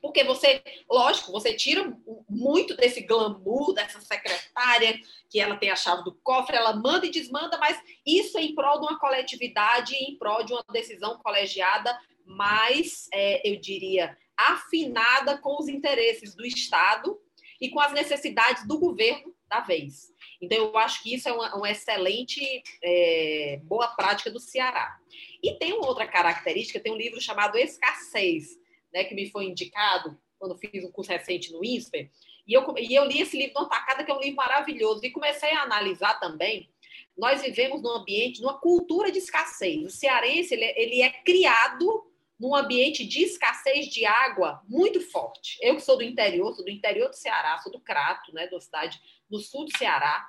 Porque 0.00 0.22
você, 0.22 0.62
lógico, 0.88 1.32
você 1.32 1.54
tira 1.54 1.96
muito 2.28 2.76
desse 2.76 3.00
glamour 3.02 3.72
dessa 3.72 4.00
secretária, 4.00 4.98
que 5.28 5.40
ela 5.40 5.56
tem 5.56 5.70
a 5.70 5.76
chave 5.76 6.04
do 6.04 6.14
cofre, 6.22 6.56
ela 6.56 6.74
manda 6.74 7.06
e 7.06 7.10
desmanda, 7.10 7.58
mas 7.58 7.80
isso 8.06 8.38
é 8.38 8.42
em 8.42 8.54
prol 8.54 8.80
de 8.80 8.86
uma 8.86 8.98
coletividade, 8.98 9.94
em 9.94 10.16
prol 10.16 10.44
de 10.44 10.52
uma 10.52 10.64
decisão 10.72 11.18
colegiada 11.18 11.98
mais, 12.24 13.08
é, 13.12 13.48
eu 13.48 13.60
diria, 13.60 14.16
afinada 14.36 15.36
com 15.38 15.58
os 15.58 15.68
interesses 15.68 16.34
do 16.34 16.46
Estado 16.46 17.20
e 17.60 17.68
com 17.68 17.80
as 17.80 17.92
necessidades 17.92 18.66
do 18.66 18.78
governo 18.78 19.34
da 19.48 19.60
vez. 19.60 20.12
Então, 20.40 20.56
eu 20.56 20.78
acho 20.78 21.02
que 21.02 21.14
isso 21.14 21.28
é 21.28 21.32
uma, 21.32 21.54
uma 21.56 21.70
excelente, 21.70 22.62
é, 22.82 23.60
boa 23.64 23.88
prática 23.88 24.30
do 24.30 24.40
Ceará. 24.40 24.96
E 25.42 25.54
tem 25.54 25.74
uma 25.74 25.86
outra 25.86 26.06
característica, 26.06 26.80
tem 26.80 26.92
um 26.92 26.96
livro 26.96 27.20
chamado 27.20 27.58
Escassez, 27.58 28.59
né, 28.92 29.04
que 29.04 29.14
me 29.14 29.30
foi 29.30 29.46
indicado 29.46 30.18
quando 30.38 30.56
fiz 30.56 30.84
um 30.84 30.90
curso 30.90 31.10
recente 31.10 31.52
no 31.52 31.64
INSPER, 31.64 32.10
e 32.46 32.54
eu, 32.54 32.64
e 32.78 32.94
eu 32.94 33.04
li 33.04 33.20
esse 33.20 33.36
livro 33.36 33.60
no 33.60 33.68
Tacada, 33.68 34.02
que 34.02 34.10
é 34.10 34.14
um 34.14 34.20
livro 34.20 34.36
maravilhoso, 34.36 35.04
e 35.04 35.10
comecei 35.10 35.52
a 35.52 35.62
analisar 35.62 36.18
também. 36.18 36.68
Nós 37.16 37.42
vivemos 37.42 37.82
num 37.82 37.90
ambiente, 37.90 38.40
numa 38.40 38.58
cultura 38.58 39.12
de 39.12 39.18
escassez. 39.18 39.84
O 39.84 39.90
cearense 39.90 40.54
ele, 40.54 40.64
é, 40.64 40.82
ele 40.82 41.02
é 41.02 41.10
criado 41.10 42.10
num 42.38 42.54
ambiente 42.54 43.06
de 43.06 43.22
escassez 43.22 43.86
de 43.88 44.06
água 44.06 44.62
muito 44.66 45.00
forte. 45.00 45.58
Eu 45.60 45.76
que 45.76 45.82
sou 45.82 45.98
do 45.98 46.02
interior, 46.02 46.54
sou 46.54 46.64
do 46.64 46.70
interior 46.70 47.10
do 47.10 47.16
Ceará, 47.16 47.58
sou 47.58 47.70
do 47.70 47.78
Crato, 47.78 48.32
né, 48.32 48.46
da 48.46 48.58
cidade 48.58 49.00
no 49.30 49.38
sul 49.38 49.66
do 49.66 49.76
Ceará. 49.76 50.26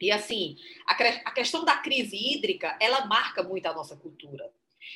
E 0.00 0.10
assim, 0.10 0.56
a, 0.86 0.94
a 0.94 1.30
questão 1.32 1.64
da 1.64 1.76
crise 1.76 2.16
hídrica, 2.16 2.76
ela 2.80 3.04
marca 3.06 3.42
muito 3.42 3.66
a 3.66 3.74
nossa 3.74 3.94
cultura. 3.96 4.50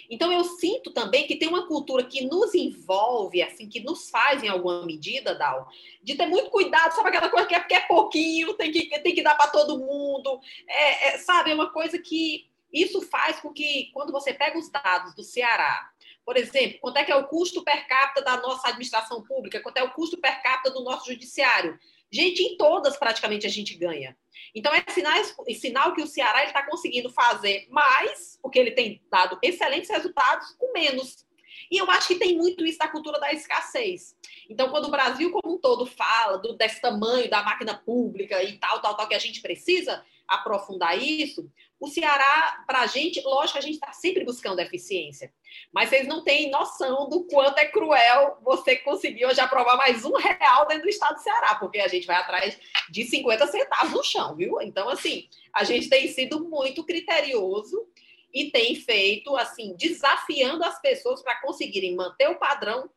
Então 0.09 0.33
eu 0.33 0.45
sinto 0.45 0.91
também 0.91 1.27
que 1.27 1.37
tem 1.37 1.49
uma 1.49 1.67
cultura 1.67 2.05
que 2.05 2.25
nos 2.25 2.55
envolve, 2.55 3.43
assim, 3.43 3.69
que 3.69 3.81
nos 3.81 4.11
faz 4.11 4.43
em 4.43 4.49
alguma 4.49 4.85
medida, 4.85 5.35
Dal, 5.35 5.69
de 6.03 6.15
ter 6.15 6.27
muito 6.27 6.51
cuidado, 6.51 6.95
sabe 6.95 7.09
aquela 7.09 7.29
coisa 7.29 7.47
que 7.47 7.55
é 7.55 7.61
porque 7.61 7.75
é 7.75 7.81
pouquinho, 7.81 8.55
tem 8.55 8.71
que, 8.71 8.87
tem 9.01 9.15
que 9.15 9.23
dar 9.23 9.35
para 9.35 9.51
todo 9.51 9.79
mundo, 9.79 10.41
é, 10.67 11.09
é, 11.09 11.19
sabe, 11.19 11.51
é 11.51 11.55
uma 11.55 11.71
coisa 11.71 11.99
que 11.99 12.49
isso 12.73 13.01
faz 13.03 13.41
com 13.41 13.53
que, 13.53 13.91
quando 13.93 14.13
você 14.13 14.33
pega 14.33 14.59
os 14.59 14.71
dados 14.71 15.15
do 15.15 15.23
Ceará, 15.23 15.91
por 16.25 16.37
exemplo, 16.37 16.79
quanto 16.81 16.99
é 16.99 17.05
que 17.05 17.11
é 17.11 17.17
o 17.17 17.27
custo 17.27 17.65
per 17.65 17.89
capita 17.89 18.23
da 18.23 18.37
nossa 18.37 18.69
administração 18.69 19.23
pública, 19.23 19.61
quanto 19.61 19.79
é 19.79 19.83
o 19.83 19.91
custo 19.91 20.17
per 20.19 20.43
capita 20.43 20.71
do 20.71 20.85
nosso 20.85 21.07
judiciário, 21.11 21.79
Gente, 22.13 22.43
em 22.43 22.57
todas 22.57 22.97
praticamente 22.97 23.47
a 23.47 23.51
gente 23.51 23.75
ganha. 23.75 24.17
Então 24.55 24.73
é 24.75 24.85
sinal, 24.89 25.15
é 25.47 25.55
sinal 25.55 25.95
que 25.95 26.03
o 26.03 26.07
Ceará 26.07 26.45
está 26.45 26.63
conseguindo 26.65 27.11
fazer 27.11 27.67
mais, 27.71 28.39
porque 28.43 28.59
ele 28.59 28.73
tem 28.73 29.01
dado 29.11 29.39
excelentes 29.43 29.91
resultados 29.91 30.55
com 30.59 30.73
menos. 30.73 31.25
E 31.71 31.79
eu 31.79 31.89
acho 31.91 32.09
que 32.09 32.17
tem 32.17 32.37
muito 32.37 32.67
isso 32.67 32.79
da 32.79 32.89
cultura 32.89 33.21
da 33.21 33.33
escassez. 33.33 34.17
Então, 34.49 34.71
quando 34.71 34.87
o 34.87 34.91
Brasil 34.91 35.31
como 35.31 35.55
um 35.55 35.59
todo 35.59 35.87
fala 35.87 36.39
do, 36.39 36.55
desse 36.55 36.81
tamanho 36.81 37.31
da 37.31 37.45
máquina 37.45 37.75
pública 37.75 38.43
e 38.43 38.59
tal, 38.59 38.81
tal, 38.81 38.97
tal, 38.97 39.07
que 39.07 39.15
a 39.15 39.19
gente 39.21 39.41
precisa 39.41 40.05
aprofundar 40.31 40.97
isso, 40.97 41.51
o 41.81 41.89
Ceará, 41.89 42.63
para 42.67 42.81
a 42.81 42.87
gente, 42.87 43.21
lógico, 43.23 43.59
a 43.59 43.63
gente 43.63 43.75
está 43.75 43.93
sempre 43.93 44.23
buscando 44.23 44.61
eficiência, 44.61 45.33
mas 45.73 45.89
vocês 45.89 46.07
não 46.07 46.23
têm 46.23 46.51
noção 46.51 47.09
do 47.09 47.25
quanto 47.25 47.59
é 47.59 47.67
cruel 47.67 48.39
você 48.43 48.77
conseguir 48.77 49.27
hoje 49.27 49.41
aprovar 49.41 49.77
mais 49.77 50.05
um 50.05 50.13
real 50.13 50.69
dentro 50.69 50.85
do 50.85 50.89
estado 50.89 51.15
do 51.15 51.23
Ceará, 51.23 51.55
porque 51.57 51.81
a 51.81 51.89
gente 51.89 52.07
vai 52.07 52.17
atrás 52.17 52.59
de 52.91 53.05
50 53.05 53.47
centavos 53.47 53.93
no 53.93 54.05
chão, 54.05 54.37
viu? 54.37 54.61
Então, 54.61 54.89
assim, 54.89 55.27
a 55.53 55.65
gente 55.65 55.89
tem 55.89 56.07
sido 56.09 56.45
muito 56.49 56.85
criterioso 56.85 57.89
e 58.33 58.51
tem 58.51 58.75
feito, 58.77 59.35
assim, 59.37 59.75
desafiando 59.75 60.63
as 60.65 60.81
pessoas 60.81 61.23
para 61.23 61.41
conseguirem 61.41 61.97
manter 61.97 62.29
o 62.29 62.39
padrão 62.39 62.89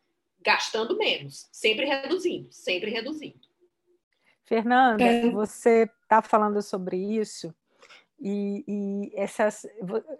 gastando 0.41 0.97
menos, 0.97 1.47
sempre 1.51 1.85
reduzindo, 1.85 2.51
sempre 2.51 2.91
reduzindo. 2.91 3.39
Fernanda, 4.43 5.03
é. 5.03 5.29
você 5.29 5.89
está 6.13 6.21
falando 6.21 6.61
sobre 6.61 6.97
isso 6.97 7.53
e, 8.25 8.63
e 8.65 9.11
essas, 9.15 9.67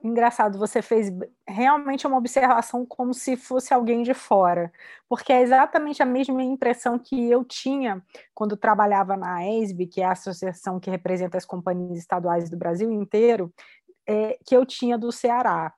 engraçado, 0.04 0.60
você 0.60 0.82
fez 0.82 1.10
realmente 1.48 2.06
uma 2.06 2.18
observação 2.18 2.86
como 2.86 3.14
se 3.14 3.38
fosse 3.38 3.74
alguém 3.74 4.04
de 4.04 4.14
fora, 4.14 4.74
porque 5.08 5.32
é 5.32 5.42
exatamente 5.42 6.04
a 6.04 6.06
mesma 6.06 6.44
impressão 6.44 7.00
que 7.00 7.32
eu 7.32 7.46
tinha 7.46 8.04
quando 8.34 8.58
trabalhava 8.58 9.16
na 9.16 9.48
ESB, 9.48 9.88
que 9.88 10.02
é 10.02 10.06
a 10.06 10.12
associação 10.12 10.82
que 10.82 10.90
representa 10.90 11.38
as 11.38 11.46
companhias 11.46 11.98
estaduais 11.98 12.50
do 12.50 12.58
Brasil 12.58 12.92
inteiro, 12.92 13.54
é, 14.06 14.38
que 14.46 14.56
eu 14.56 14.66
tinha 14.66 14.98
do 14.98 15.10
Ceará. 15.10 15.74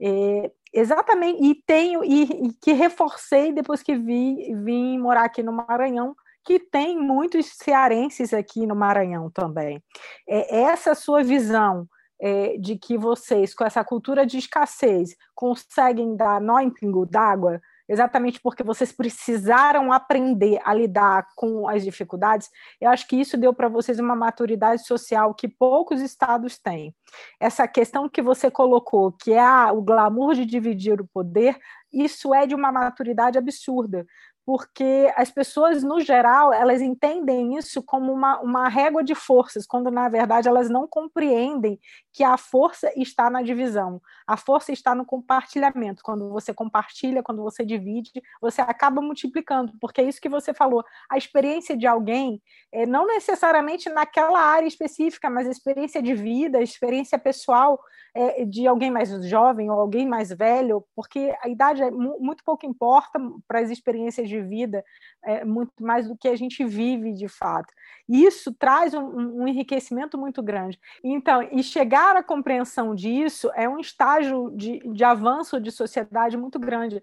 É, 0.00 0.50
exatamente, 0.72 1.44
e 1.44 1.54
tenho, 1.64 2.02
e, 2.04 2.48
e, 2.48 2.52
que 2.54 2.72
reforcei 2.72 3.52
depois 3.52 3.84
que 3.84 3.94
vi, 3.96 4.52
vim 4.64 4.98
morar 4.98 5.24
aqui 5.26 5.44
no 5.44 5.52
Maranhão, 5.52 6.16
que 6.44 6.58
tem 6.58 6.98
muitos 6.98 7.46
cearenses 7.46 8.32
aqui 8.32 8.66
no 8.66 8.74
Maranhão 8.74 9.30
também. 9.30 9.82
É 10.28 10.60
essa 10.62 10.94
sua 10.94 11.22
visão 11.22 11.86
é, 12.20 12.56
de 12.58 12.76
que 12.76 12.98
vocês, 12.98 13.54
com 13.54 13.64
essa 13.64 13.84
cultura 13.84 14.26
de 14.26 14.38
escassez, 14.38 15.14
conseguem 15.34 16.16
dar 16.16 16.40
nó 16.40 16.58
em 16.58 16.70
pingo 16.70 17.06
d'água, 17.06 17.60
exatamente 17.88 18.40
porque 18.40 18.62
vocês 18.62 18.92
precisaram 18.92 19.92
aprender 19.92 20.60
a 20.64 20.74
lidar 20.74 21.26
com 21.34 21.66
as 21.68 21.82
dificuldades, 21.82 22.50
eu 22.80 22.90
acho 22.90 23.06
que 23.08 23.16
isso 23.16 23.38
deu 23.38 23.54
para 23.54 23.68
vocês 23.68 23.98
uma 23.98 24.14
maturidade 24.14 24.84
social 24.84 25.32
que 25.32 25.48
poucos 25.48 26.02
estados 26.02 26.58
têm. 26.58 26.94
Essa 27.40 27.66
questão 27.66 28.08
que 28.08 28.20
você 28.20 28.50
colocou, 28.50 29.12
que 29.12 29.32
é 29.32 29.40
a, 29.40 29.72
o 29.72 29.80
glamour 29.80 30.34
de 30.34 30.44
dividir 30.44 31.00
o 31.00 31.08
poder, 31.08 31.56
isso 31.90 32.34
é 32.34 32.46
de 32.46 32.54
uma 32.54 32.70
maturidade 32.70 33.38
absurda, 33.38 34.04
porque 34.48 35.12
as 35.14 35.30
pessoas, 35.30 35.82
no 35.82 36.00
geral, 36.00 36.54
elas 36.54 36.80
entendem 36.80 37.58
isso 37.58 37.82
como 37.82 38.10
uma, 38.10 38.40
uma 38.40 38.66
régua 38.66 39.04
de 39.04 39.14
forças, 39.14 39.66
quando, 39.66 39.90
na 39.90 40.08
verdade, 40.08 40.48
elas 40.48 40.70
não 40.70 40.88
compreendem 40.88 41.78
que 42.14 42.24
a 42.24 42.38
força 42.38 42.90
está 42.96 43.28
na 43.28 43.42
divisão, 43.42 44.00
a 44.26 44.38
força 44.38 44.72
está 44.72 44.94
no 44.94 45.04
compartilhamento. 45.04 46.02
Quando 46.02 46.30
você 46.30 46.54
compartilha, 46.54 47.22
quando 47.22 47.42
você 47.42 47.62
divide, 47.62 48.10
você 48.40 48.62
acaba 48.62 49.02
multiplicando, 49.02 49.74
porque 49.78 50.00
é 50.00 50.04
isso 50.04 50.18
que 50.18 50.30
você 50.30 50.54
falou. 50.54 50.82
A 51.10 51.18
experiência 51.18 51.76
de 51.76 51.86
alguém, 51.86 52.40
é, 52.72 52.86
não 52.86 53.06
necessariamente 53.06 53.90
naquela 53.90 54.40
área 54.40 54.66
específica, 54.66 55.28
mas 55.28 55.46
a 55.46 55.50
experiência 55.50 56.00
de 56.00 56.14
vida, 56.14 56.56
a 56.56 56.62
experiência 56.62 57.18
pessoal 57.18 57.78
é, 58.14 58.46
de 58.46 58.66
alguém 58.66 58.90
mais 58.90 59.10
jovem 59.26 59.70
ou 59.70 59.78
alguém 59.78 60.06
mais 60.08 60.30
velho, 60.30 60.84
porque 60.96 61.36
a 61.42 61.48
idade 61.50 61.82
é 61.82 61.90
muito 61.90 62.42
pouco 62.42 62.64
importa 62.64 63.20
para 63.46 63.60
as 63.60 63.70
experiências 63.70 64.26
de 64.26 64.37
vida, 64.40 64.84
é, 65.24 65.44
muito 65.44 65.72
mais 65.80 66.08
do 66.08 66.16
que 66.16 66.28
a 66.28 66.36
gente 66.36 66.64
vive 66.64 67.12
de 67.12 67.28
fato. 67.28 67.72
Isso 68.08 68.52
traz 68.54 68.94
um, 68.94 69.42
um 69.42 69.48
enriquecimento 69.48 70.16
muito 70.16 70.42
grande. 70.42 70.78
Então, 71.02 71.42
e 71.52 71.62
chegar 71.62 72.16
à 72.16 72.22
compreensão 72.22 72.94
disso 72.94 73.50
é 73.54 73.68
um 73.68 73.78
estágio 73.78 74.50
de, 74.56 74.78
de 74.92 75.04
avanço 75.04 75.60
de 75.60 75.70
sociedade 75.70 76.36
muito 76.36 76.58
grande. 76.58 77.02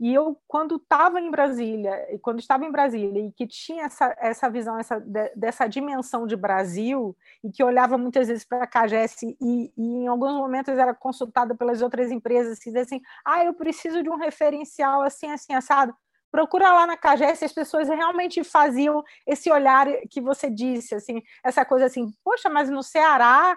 E 0.00 0.12
eu, 0.12 0.36
quando 0.48 0.76
estava 0.76 1.20
em 1.20 1.30
Brasília, 1.30 2.12
e 2.12 2.18
quando 2.18 2.40
estava 2.40 2.64
em 2.64 2.70
Brasília, 2.70 3.26
e 3.26 3.32
que 3.32 3.46
tinha 3.46 3.84
essa, 3.84 4.14
essa 4.18 4.50
visão 4.50 4.76
essa, 4.78 4.98
de, 4.98 5.30
dessa 5.36 5.68
dimensão 5.68 6.26
de 6.26 6.36
Brasil, 6.36 7.16
e 7.44 7.50
que 7.50 7.62
olhava 7.62 7.96
muitas 7.96 8.26
vezes 8.26 8.44
para 8.44 8.64
a 8.64 8.66
CAGES 8.66 9.22
e, 9.22 9.36
e, 9.40 9.72
em 9.76 10.06
alguns 10.08 10.32
momentos 10.32 10.76
era 10.76 10.92
consultada 10.92 11.54
pelas 11.54 11.80
outras 11.80 12.10
empresas, 12.10 12.58
e 12.58 12.64
dizia 12.64 12.82
assim, 12.82 13.00
ah, 13.24 13.44
eu 13.44 13.54
preciso 13.54 14.02
de 14.02 14.10
um 14.10 14.16
referencial 14.16 15.00
assim, 15.02 15.30
assim, 15.30 15.54
assado. 15.54 15.94
Procura 16.34 16.72
lá 16.72 16.84
na 16.84 16.96
CAGES, 16.96 17.44
as 17.44 17.52
pessoas 17.52 17.88
realmente 17.88 18.42
faziam 18.42 19.04
esse 19.24 19.48
olhar 19.52 19.86
que 20.10 20.20
você 20.20 20.50
disse, 20.50 20.92
assim, 20.92 21.22
essa 21.44 21.64
coisa 21.64 21.86
assim, 21.86 22.12
poxa, 22.24 22.50
mas 22.50 22.68
no 22.68 22.82
Ceará 22.82 23.56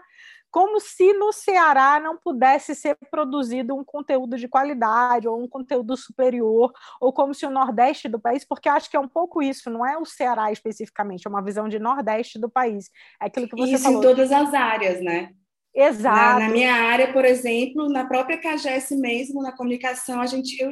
como 0.52 0.80
se 0.80 1.14
no 1.14 1.34
Ceará 1.34 2.00
não 2.00 2.18
pudesse 2.18 2.74
ser 2.74 2.96
produzido 3.12 3.76
um 3.76 3.84
conteúdo 3.84 4.38
de 4.38 4.48
qualidade 4.48 5.28
ou 5.28 5.44
um 5.44 5.48
conteúdo 5.48 5.96
superior, 5.98 6.72
ou 7.02 7.12
como 7.12 7.34
se 7.34 7.46
o 7.46 7.50
Nordeste 7.50 8.08
do 8.08 8.20
país, 8.20 8.46
porque 8.46 8.70
acho 8.70 8.90
que 8.90 8.98
é 8.98 9.00
um 9.00 9.08
pouco 9.08 9.42
isso, 9.42 9.70
não 9.70 9.86
é 9.86 9.98
o 9.98 10.06
Ceará 10.06 10.52
especificamente, 10.52 11.28
é 11.28 11.30
uma 11.30 11.44
visão 11.44 11.68
de 11.68 11.80
Nordeste 11.80 12.40
do 12.40 12.50
país. 12.50 12.90
É 13.22 13.26
aquilo 13.26 13.48
que 13.48 13.56
você 13.56 13.74
isso 13.74 13.84
falou. 13.84 14.00
em 14.00 14.02
todas 14.02 14.32
as 14.32 14.54
áreas, 14.54 15.02
né? 15.02 15.32
Exato. 15.76 16.40
Na, 16.40 16.48
na, 16.48 16.50
minha 16.50 16.74
área, 16.74 17.14
por 17.14 17.24
exemplo, 17.24 17.88
na 17.90 18.06
própria 18.06 18.40
CAGES 18.40 18.90
mesmo, 18.92 19.44
na 19.44 19.56
comunicação, 19.56 20.20
a 20.20 20.26
gente, 20.26 20.60
eu, 20.60 20.72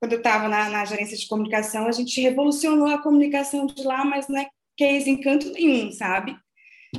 quando 0.00 0.12
eu 0.12 0.18
estava 0.18 0.48
na, 0.48 0.68
na 0.68 0.84
gerência 0.84 1.16
de 1.16 1.26
comunicação, 1.26 1.86
a 1.86 1.92
gente 1.92 2.20
revolucionou 2.20 2.88
a 2.88 3.02
comunicação 3.02 3.66
de 3.66 3.82
lá, 3.82 4.04
mas 4.04 4.28
não 4.28 4.38
é 4.38 4.48
case 4.76 5.10
em 5.10 5.20
canto 5.20 5.50
nenhum, 5.52 5.90
sabe? 5.90 6.36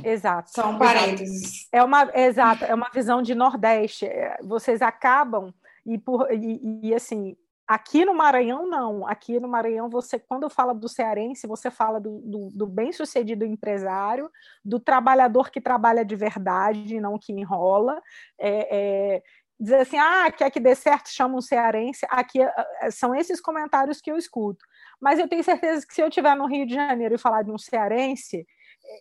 Exato. 0.04 0.50
Um 0.60 0.78
parênteses. 0.78 1.68
É 1.72 1.82
uma, 1.82 2.10
exato, 2.14 2.64
é 2.64 2.74
uma 2.74 2.90
visão 2.92 3.22
de 3.22 3.34
Nordeste. 3.34 4.06
É, 4.06 4.38
vocês 4.42 4.82
acabam, 4.82 5.52
e, 5.86 5.98
por, 5.98 6.30
e, 6.32 6.80
e 6.82 6.94
assim, 6.94 7.36
Aqui 7.68 8.02
no 8.02 8.14
Maranhão, 8.14 8.66
não. 8.66 9.06
Aqui 9.06 9.38
no 9.38 9.46
Maranhão, 9.46 9.90
você, 9.90 10.18
quando 10.18 10.48
fala 10.48 10.74
do 10.74 10.88
cearense, 10.88 11.46
você 11.46 11.70
fala 11.70 12.00
do, 12.00 12.18
do, 12.20 12.48
do 12.48 12.66
bem-sucedido 12.66 13.44
empresário, 13.44 14.30
do 14.64 14.80
trabalhador 14.80 15.50
que 15.50 15.60
trabalha 15.60 16.02
de 16.02 16.16
verdade, 16.16 16.98
não 16.98 17.18
que 17.18 17.30
enrola. 17.30 18.00
É, 18.38 18.76
é, 19.16 19.22
dizer 19.58 19.80
assim, 19.80 19.98
ah, 19.98 20.30
quer 20.30 20.50
que 20.50 20.60
dê 20.60 20.74
certo, 20.74 21.08
chama 21.08 21.36
um 21.36 21.40
cearense. 21.40 22.06
Aqui 22.08 22.40
é, 22.40 22.90
são 22.90 23.14
esses 23.14 23.40
comentários 23.40 24.00
que 24.00 24.10
eu 24.10 24.16
escuto. 24.16 24.64
Mas 25.00 25.18
eu 25.18 25.28
tenho 25.28 25.42
certeza 25.42 25.86
que 25.86 25.94
se 25.94 26.00
eu 26.00 26.08
estiver 26.08 26.36
no 26.36 26.46
Rio 26.46 26.66
de 26.66 26.74
Janeiro 26.74 27.14
e 27.14 27.18
falar 27.18 27.42
de 27.42 27.50
um 27.50 27.58
cearense, 27.58 28.46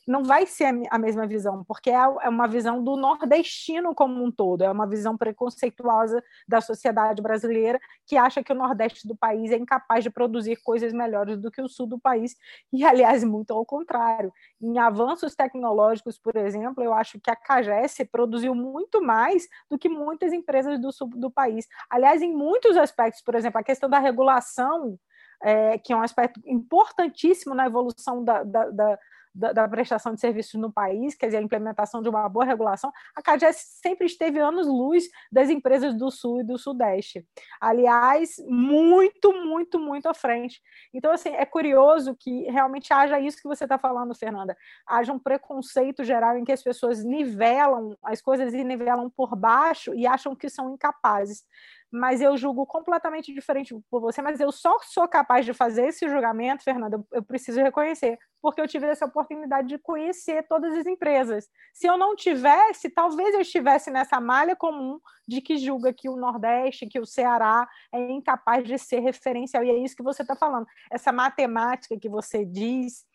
não 0.08 0.24
vai 0.24 0.46
ser 0.46 0.74
a 0.90 0.98
mesma 0.98 1.26
visão, 1.26 1.64
porque 1.64 1.90
é, 1.90 1.96
é 1.96 2.30
uma 2.30 2.48
visão 2.48 2.84
do 2.84 2.96
nordestino 2.96 3.94
como 3.96 4.24
um 4.24 4.32
todo, 4.32 4.64
é 4.64 4.72
uma 4.72 4.88
visão 4.88 5.18
preconceituosa 5.18 6.24
da 6.48 6.62
sociedade 6.62 7.22
brasileira 7.22 7.80
que 8.06 8.18
acha 8.18 8.44
que 8.44 8.52
o 8.52 8.56
nordeste 8.56 9.08
do 9.08 9.16
país 9.16 9.52
é 9.52 9.58
incapaz 9.58 10.04
de 10.04 10.10
produzir 10.10 10.58
coisas 10.58 10.94
melhores 10.94 11.38
do 11.38 11.52
que 11.52 11.62
o 11.62 11.68
sul 11.68 11.88
do 11.88 12.00
país, 12.00 12.36
e 12.72 12.84
aliás, 12.86 13.24
muito 13.24 13.54
ao 13.54 13.66
contrário. 13.66 14.32
Em 14.62 14.78
avanços 14.78 15.36
tecnológicos, 15.36 16.18
por 16.18 16.36
exemplo, 16.36 16.84
eu 16.84 16.94
acho 16.94 17.20
que 17.20 17.30
a 17.30 17.36
CAGES 17.36 17.98
produziu 18.12 18.54
muito 18.54 19.02
mais 19.02 19.48
do 19.70 19.78
que 19.78 19.90
muitas 19.90 20.34
empresas 20.34 20.80
do 20.80 20.92
sul 20.92 21.10
do 21.10 21.32
país. 21.32 21.68
Aliás, 21.90 22.22
em 22.22 22.34
muitos 22.34 22.76
aspectos, 22.78 23.22
por 23.22 23.36
exemplo, 23.36 23.60
a 23.60 23.64
questão 23.64 23.90
da 23.90 24.00
regulação, 24.00 24.98
é, 25.42 25.78
que 25.78 25.94
é 25.94 25.96
um 25.96 26.02
aspecto 26.02 26.42
importantíssimo 26.46 27.54
na 27.54 27.68
evolução 27.68 28.24
da, 28.24 28.44
da, 28.44 28.70
da 28.70 29.00
da, 29.38 29.54
da, 29.54 29.68
prestação 29.68 30.14
de 30.14 30.20
serviços 30.20 30.60
no 30.60 30.72
país, 30.72 31.16
quer 31.16 31.28
dizer, 31.28 31.38
a 31.38 31.42
implementação 31.42 32.02
de 32.02 32.10
uma 32.10 32.28
boa 32.28 32.44
regulação, 32.44 32.92
a 33.16 33.22
CAGES 33.22 33.58
sempre 33.82 34.08
esteve 34.08 34.40
anos-luz 34.40 35.06
das 35.32 35.50
empresas 35.50 35.94
do 35.94 36.10
Sul 36.10 36.42
e 36.42 36.44
do 36.44 36.58
Sudeste. 36.58 37.26
Aliás, 37.62 38.36
muito, 38.48 39.32
muito, 39.32 39.80
muito 39.80 40.10
à 40.10 40.14
frente. 40.14 40.60
Então, 40.94 41.12
assim, 41.12 41.30
é 41.30 41.46
curioso 41.46 42.16
que 42.20 42.44
realmente 42.50 42.92
haja 42.92 43.20
isso 43.20 43.38
que 43.38 43.48
você 43.48 43.66
está 43.66 43.78
falando, 43.78 44.16
Fernanda, 44.16 44.58
haja 44.88 45.14
um 45.14 45.20
preconceito 45.20 46.04
geral 46.04 46.38
em 46.38 46.44
que 46.44 46.52
as 46.52 46.64
pessoas 46.64 47.04
nivelam 47.04 47.96
as 48.04 48.22
coisas 48.22 48.54
e 48.54 48.64
nivelam 48.64 49.10
por 49.10 49.36
baixo 49.36 49.94
e 49.94 50.08
acham 50.08 50.36
que 50.36 50.50
são 50.50 50.74
incapazes 50.74 51.46
mas 51.92 52.22
eu 52.22 52.36
julgo 52.38 52.66
completamente 52.66 53.34
diferente 53.34 53.74
por 53.90 54.02
você, 54.02 54.22
mas 54.22 54.40
eu 54.40 54.52
só 54.52 54.78
sou 54.80 55.08
capaz 55.08 55.46
de 55.46 55.54
fazer 55.54 55.88
esse 55.88 56.08
julgamento, 56.08 56.64
Fernanda, 56.64 57.04
eu 57.12 57.24
preciso 57.24 57.62
reconhecer, 57.62 58.18
porque 58.42 58.60
eu 58.60 58.68
tive 58.68 58.88
essa 58.88 59.06
oportunidade 59.06 59.68
de 59.68 59.78
conhecer 59.78 60.46
todas 60.48 60.74
as 60.78 60.86
empresas. 60.86 61.48
Se 61.74 61.88
eu 61.88 61.98
não 61.98 62.16
tivesse, 62.16 62.90
talvez 62.90 63.34
eu 63.34 63.42
estivesse 63.42 63.90
nessa 63.90 64.20
malha 64.20 64.56
comum 64.56 65.00
de 65.28 65.42
que 65.42 65.58
julga 65.58 65.94
que 65.94 66.10
o 66.10 66.16
Nordeste, 66.18 66.88
que 66.88 67.00
o 67.00 67.06
Ceará 67.06 67.68
é 67.94 68.12
incapaz 68.12 68.66
de 68.66 68.78
ser 68.78 69.00
referencial, 69.00 69.64
e 69.64 69.70
é 69.70 69.78
isso 69.78 69.96
que 69.96 70.04
você 70.04 70.22
está 70.22 70.36
falando. 70.36 70.68
Essa 70.92 71.12
matemática 71.12 71.98
que 71.98 72.10
você 72.10 72.46
diz, 72.46 73.06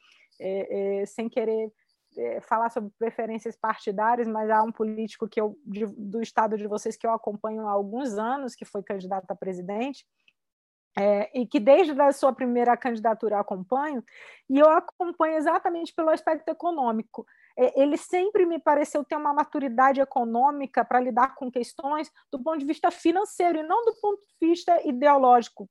é, 0.40 1.02
é, 1.02 1.06
sem 1.06 1.28
querer 1.28 1.70
é, 2.16 2.40
falar 2.40 2.70
sobre 2.70 2.90
preferências 2.98 3.57
partidárias, 3.57 4.29
mas 4.29 4.51
há 4.51 4.62
um 4.62 4.72
político 4.72 5.29
que 5.29 5.40
eu, 5.40 5.59
de, 5.64 5.87
do 5.87 6.20
estado 6.20 6.57
de 6.57 6.66
vocês 6.66 6.96
que 6.96 7.07
eu 7.07 7.12
acompanho 7.12 7.66
há 7.66 7.70
alguns 7.70 8.18
anos, 8.18 8.55
que 8.55 8.64
foi 8.64 8.83
candidato 8.83 9.31
a 9.31 9.37
presidente, 9.37 10.05
é, 10.96 11.31
e 11.38 11.46
que 11.46 11.59
desde 11.59 11.98
a 12.01 12.12
sua 12.12 12.33
primeira 12.33 12.77
candidatura 12.77 13.40
acompanho, 13.40 14.05
e 14.48 14.59
eu 14.59 14.68
acompanho 14.68 15.37
exatamente 15.37 15.94
pelo 15.94 16.11
aspecto 16.11 16.48
econômico. 16.48 17.27
É, 17.58 17.80
ele 17.80 17.96
sempre 17.96 18.46
me 18.46 18.58
pareceu 18.58 19.04
ter 19.04 19.16
uma 19.16 19.32
maturidade 19.32 20.00
econômica 20.00 20.84
para 20.84 21.00
lidar 21.00 21.34
com 21.34 21.50
questões 21.50 22.10
do 22.30 22.42
ponto 22.42 22.58
de 22.58 22.64
vista 22.64 22.90
financeiro 22.90 23.58
e 23.58 23.62
não 23.62 23.84
do 23.84 23.94
ponto 24.00 24.20
de 24.20 24.48
vista 24.48 24.80
ideológico, 24.86 25.68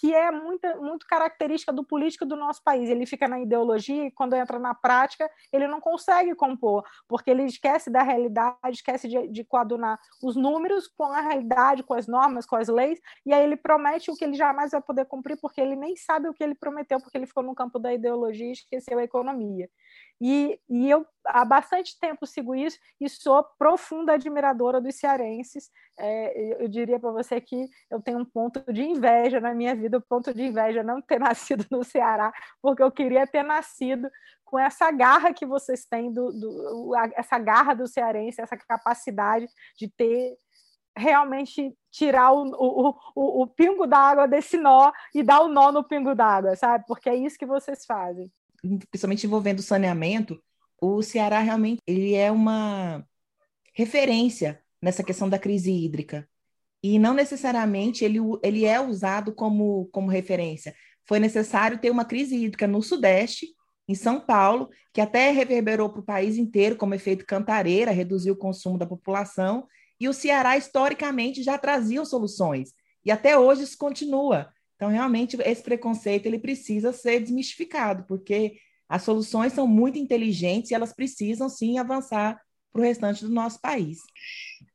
que 0.00 0.12
é 0.12 0.30
muito, 0.32 0.66
característica 1.06 1.72
do 1.72 1.84
político 1.84 2.24
do 2.24 2.36
nosso 2.36 2.62
país. 2.64 2.88
Ele 2.88 3.06
fica 3.06 3.28
na 3.28 3.40
ideologia 3.40 4.06
e 4.06 4.10
quando 4.10 4.34
entra 4.34 4.58
na 4.58 4.74
prática, 4.74 5.30
ele 5.52 5.68
não 5.68 5.80
consegue 5.80 6.34
compor, 6.34 6.82
porque 7.06 7.30
ele 7.30 7.44
esquece 7.44 7.90
da 7.90 8.02
realidade, 8.02 8.58
esquece 8.72 9.06
de, 9.08 9.28
de 9.28 9.44
coadunar 9.44 10.00
os 10.22 10.34
números 10.34 10.88
com 10.88 11.04
a 11.04 11.20
realidade, 11.20 11.84
com 11.84 11.94
as 11.94 12.08
normas, 12.08 12.46
com 12.46 12.56
as 12.56 12.68
leis, 12.68 12.98
e 13.24 13.32
aí 13.32 13.44
ele 13.44 13.56
promete 13.56 14.10
o 14.10 14.16
que 14.16 14.24
ele 14.24 14.34
jamais 14.34 14.72
vai 14.72 14.82
poder 14.82 15.04
cumprir, 15.04 15.38
porque 15.40 15.60
ele 15.60 15.76
nem 15.76 15.94
sabe 15.94 16.28
o 16.28 16.34
que 16.34 16.42
ele 16.42 16.54
prometeu, 16.54 17.00
porque 17.00 17.16
ele 17.16 17.26
ficou 17.26 17.42
no 17.42 17.54
campo 17.54 17.78
da 17.78 17.92
ideologia 17.94 18.48
e 18.48 18.52
esqueceu 18.52 18.98
a 18.98 19.04
economia. 19.04 19.70
E, 20.24 20.56
e, 20.68 20.88
eu 20.88 21.04
há 21.26 21.44
bastante 21.44 21.98
tempo 21.98 22.24
sigo 22.28 22.54
isso 22.54 22.78
e 23.00 23.08
sou 23.08 23.42
profunda 23.58 24.12
admiradora 24.12 24.80
dos 24.80 24.94
cearenses. 24.94 25.68
É, 25.98 26.62
eu 26.62 26.68
diria 26.68 27.00
para 27.00 27.10
você 27.10 27.40
que 27.40 27.68
eu 27.90 28.00
tenho 28.00 28.20
um 28.20 28.24
ponto 28.24 28.62
de 28.72 28.84
inveja 28.84 29.40
na 29.40 29.52
minha 29.52 29.74
vida, 29.74 29.96
o 29.96 30.00
um 30.00 30.04
ponto 30.08 30.32
de 30.32 30.44
inveja 30.44 30.84
não 30.84 31.02
ter 31.02 31.18
nascido 31.58 31.66
no 31.72 31.82
Ceará, 31.82 32.32
porque 32.62 32.84
eu 32.84 32.92
queria 32.92 33.26
ter 33.26 33.42
nascido 33.42 34.08
com 34.44 34.60
essa 34.60 34.92
garra 34.92 35.34
que 35.34 35.44
vocês 35.44 35.84
têm, 35.86 36.12
do, 36.12 36.30
do 36.30 36.94
essa 37.16 37.36
garra 37.40 37.74
do 37.74 37.88
cearense, 37.88 38.40
essa 38.40 38.56
capacidade 38.56 39.48
de 39.76 39.88
ter 39.88 40.36
realmente 40.96 41.76
tirar 41.90 42.30
o, 42.32 42.44
o, 42.44 42.94
o, 43.16 43.42
o 43.42 43.46
pingo 43.48 43.88
d'água 43.88 44.28
desse 44.28 44.56
nó 44.56 44.92
e 45.12 45.20
dar 45.24 45.40
o 45.40 45.48
nó 45.48 45.72
no 45.72 45.82
pingo 45.82 46.14
d'água, 46.14 46.54
sabe? 46.54 46.84
Porque 46.86 47.10
é 47.10 47.16
isso 47.16 47.36
que 47.36 47.46
vocês 47.46 47.84
fazem 47.84 48.30
principalmente 48.90 49.26
envolvendo 49.26 49.62
saneamento, 49.62 50.42
o 50.80 51.02
Ceará 51.02 51.40
realmente 51.40 51.80
ele 51.86 52.14
é 52.14 52.30
uma 52.30 53.04
referência 53.74 54.60
nessa 54.80 55.02
questão 55.02 55.28
da 55.28 55.38
crise 55.38 55.72
hídrica. 55.72 56.28
E 56.82 56.98
não 56.98 57.14
necessariamente 57.14 58.04
ele, 58.04 58.18
ele 58.42 58.64
é 58.64 58.80
usado 58.80 59.32
como, 59.32 59.88
como 59.92 60.10
referência. 60.10 60.74
Foi 61.06 61.20
necessário 61.20 61.78
ter 61.78 61.90
uma 61.90 62.04
crise 62.04 62.36
hídrica 62.36 62.66
no 62.66 62.82
Sudeste, 62.82 63.46
em 63.88 63.94
São 63.94 64.20
Paulo, 64.20 64.68
que 64.92 65.00
até 65.00 65.30
reverberou 65.30 65.90
para 65.90 66.00
o 66.00 66.04
país 66.04 66.36
inteiro 66.36 66.76
como 66.76 66.94
efeito 66.94 67.24
cantareira, 67.26 67.90
reduziu 67.90 68.34
o 68.34 68.38
consumo 68.38 68.78
da 68.78 68.86
população, 68.86 69.66
e 70.00 70.08
o 70.08 70.12
Ceará, 70.12 70.56
historicamente, 70.56 71.42
já 71.42 71.56
trazia 71.56 72.04
soluções. 72.04 72.72
E 73.04 73.10
até 73.10 73.38
hoje 73.38 73.62
isso 73.62 73.78
continua. 73.78 74.52
Então, 74.82 74.90
realmente, 74.90 75.36
esse 75.44 75.62
preconceito 75.62 76.26
ele 76.26 76.40
precisa 76.40 76.92
ser 76.92 77.20
desmistificado, 77.20 78.04
porque 78.08 78.56
as 78.88 79.04
soluções 79.04 79.52
são 79.52 79.64
muito 79.64 79.96
inteligentes 79.96 80.72
e 80.72 80.74
elas 80.74 80.92
precisam, 80.92 81.48
sim, 81.48 81.78
avançar 81.78 82.36
para 82.72 82.80
o 82.80 82.84
restante 82.84 83.24
do 83.24 83.30
nosso 83.30 83.60
país. 83.60 83.98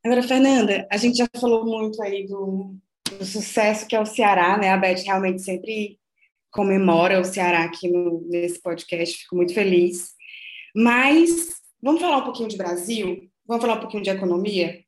Agora, 0.02 0.22
Fernanda, 0.22 0.88
a 0.90 0.96
gente 0.96 1.18
já 1.18 1.26
falou 1.38 1.66
muito 1.66 2.02
aí 2.02 2.26
do, 2.26 2.74
do 3.18 3.24
sucesso 3.26 3.86
que 3.86 3.94
é 3.94 4.00
o 4.00 4.06
Ceará, 4.06 4.56
né? 4.56 4.70
A 4.70 4.78
Beth 4.78 5.02
realmente 5.04 5.42
sempre 5.42 5.98
comemora 6.50 7.20
o 7.20 7.24
Ceará 7.24 7.64
aqui 7.64 7.86
no, 7.86 8.26
nesse 8.30 8.62
podcast, 8.62 9.14
fico 9.14 9.36
muito 9.36 9.52
feliz. 9.52 10.14
Mas 10.74 11.60
vamos 11.82 12.00
falar 12.00 12.16
um 12.16 12.24
pouquinho 12.24 12.48
de 12.48 12.56
Brasil? 12.56 13.30
Vamos 13.46 13.60
falar 13.60 13.76
um 13.76 13.80
pouquinho 13.80 14.04
de 14.04 14.08
economia? 14.08 14.80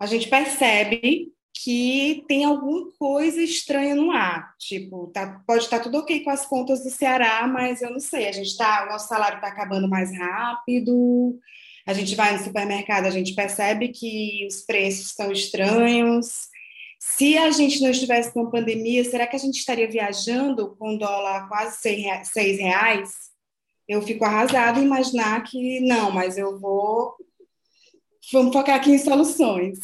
A 0.00 0.06
gente 0.06 0.30
percebe 0.30 1.30
que 1.54 2.24
tem 2.26 2.44
alguma 2.44 2.90
coisa 2.98 3.42
estranha 3.42 3.94
no 3.94 4.10
ar. 4.10 4.54
Tipo, 4.58 5.08
tá, 5.08 5.42
pode 5.46 5.64
estar 5.64 5.78
tá 5.78 5.84
tudo 5.84 5.98
ok 5.98 6.20
com 6.20 6.30
as 6.30 6.46
contas 6.46 6.82
do 6.82 6.90
Ceará, 6.90 7.46
mas 7.46 7.82
eu 7.82 7.90
não 7.90 8.00
sei. 8.00 8.28
A 8.28 8.32
gente 8.32 8.56
tá, 8.56 8.84
o 8.84 8.92
nosso 8.92 9.08
salário 9.08 9.36
está 9.36 9.48
acabando 9.48 9.88
mais 9.88 10.16
rápido. 10.16 11.38
A 11.86 11.92
gente 11.92 12.14
vai 12.14 12.36
no 12.36 12.44
supermercado, 12.44 13.06
a 13.06 13.10
gente 13.10 13.34
percebe 13.34 13.88
que 13.88 14.46
os 14.46 14.62
preços 14.62 15.06
estão 15.06 15.30
estranhos. 15.30 16.48
Se 16.98 17.36
a 17.36 17.50
gente 17.50 17.80
não 17.82 17.90
estivesse 17.90 18.32
com 18.32 18.48
pandemia, 18.48 19.04
será 19.04 19.26
que 19.26 19.36
a 19.36 19.38
gente 19.38 19.58
estaria 19.58 19.90
viajando 19.90 20.76
com 20.76 20.96
dólar 20.96 21.48
quase 21.48 21.78
seis 21.80 22.58
reais? 22.60 23.10
Eu 23.88 24.00
fico 24.00 24.24
arrasada 24.24 24.78
em 24.78 24.84
imaginar 24.84 25.42
que 25.42 25.80
não, 25.80 26.12
mas 26.12 26.38
eu 26.38 26.58
vou. 26.58 27.16
Vamos 28.32 28.52
focar 28.52 28.76
aqui 28.76 28.92
em 28.92 28.98
soluções. 28.98 29.78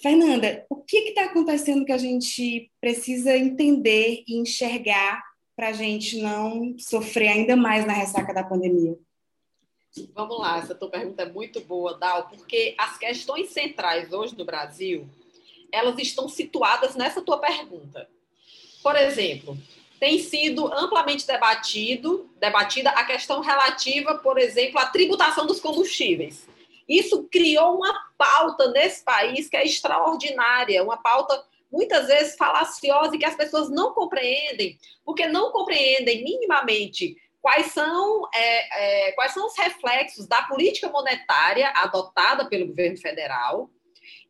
Fernanda, 0.00 0.64
o 0.70 0.76
que 0.76 0.98
está 0.98 1.24
acontecendo 1.24 1.84
que 1.84 1.92
a 1.92 1.98
gente 1.98 2.70
precisa 2.80 3.36
entender 3.36 4.22
e 4.26 4.38
enxergar 4.38 5.22
para 5.56 5.68
a 5.68 5.72
gente 5.72 6.20
não 6.20 6.76
sofrer 6.78 7.28
ainda 7.28 7.56
mais 7.56 7.84
na 7.84 7.92
ressaca 7.92 8.32
da 8.32 8.44
pandemia? 8.44 8.96
Vamos 10.14 10.38
lá, 10.38 10.58
essa 10.58 10.74
tua 10.74 10.88
pergunta 10.88 11.22
é 11.22 11.28
muito 11.28 11.60
boa, 11.60 11.98
Dal, 11.98 12.28
porque 12.28 12.74
as 12.78 12.96
questões 12.96 13.50
centrais 13.50 14.12
hoje 14.12 14.36
no 14.36 14.44
Brasil, 14.44 15.08
elas 15.72 15.98
estão 15.98 16.28
situadas 16.28 16.94
nessa 16.94 17.20
tua 17.20 17.38
pergunta. 17.38 18.08
Por 18.82 18.94
exemplo, 18.94 19.58
tem 19.98 20.20
sido 20.20 20.72
amplamente 20.72 21.26
debatido, 21.26 22.30
debatida 22.38 22.90
a 22.90 23.04
questão 23.04 23.40
relativa, 23.40 24.14
por 24.18 24.38
exemplo, 24.38 24.78
à 24.78 24.86
tributação 24.86 25.46
dos 25.46 25.58
combustíveis. 25.58 26.46
Isso 26.88 27.28
criou 27.30 27.76
uma 27.76 27.92
pauta 28.16 28.70
nesse 28.70 29.04
país 29.04 29.48
que 29.48 29.56
é 29.56 29.64
extraordinária, 29.64 30.82
uma 30.82 30.96
pauta 30.96 31.44
muitas 31.70 32.06
vezes 32.06 32.36
falaciosa 32.36 33.14
e 33.14 33.18
que 33.18 33.26
as 33.26 33.36
pessoas 33.36 33.68
não 33.68 33.92
compreendem, 33.92 34.78
porque 35.04 35.26
não 35.26 35.52
compreendem 35.52 36.24
minimamente 36.24 37.16
quais 37.40 37.72
são, 37.72 38.28
é, 38.34 39.08
é, 39.08 39.12
quais 39.12 39.32
são 39.32 39.46
os 39.46 39.56
reflexos 39.56 40.26
da 40.26 40.42
política 40.42 40.88
monetária 40.88 41.68
adotada 41.76 42.48
pelo 42.48 42.66
governo 42.66 42.96
federal 42.96 43.70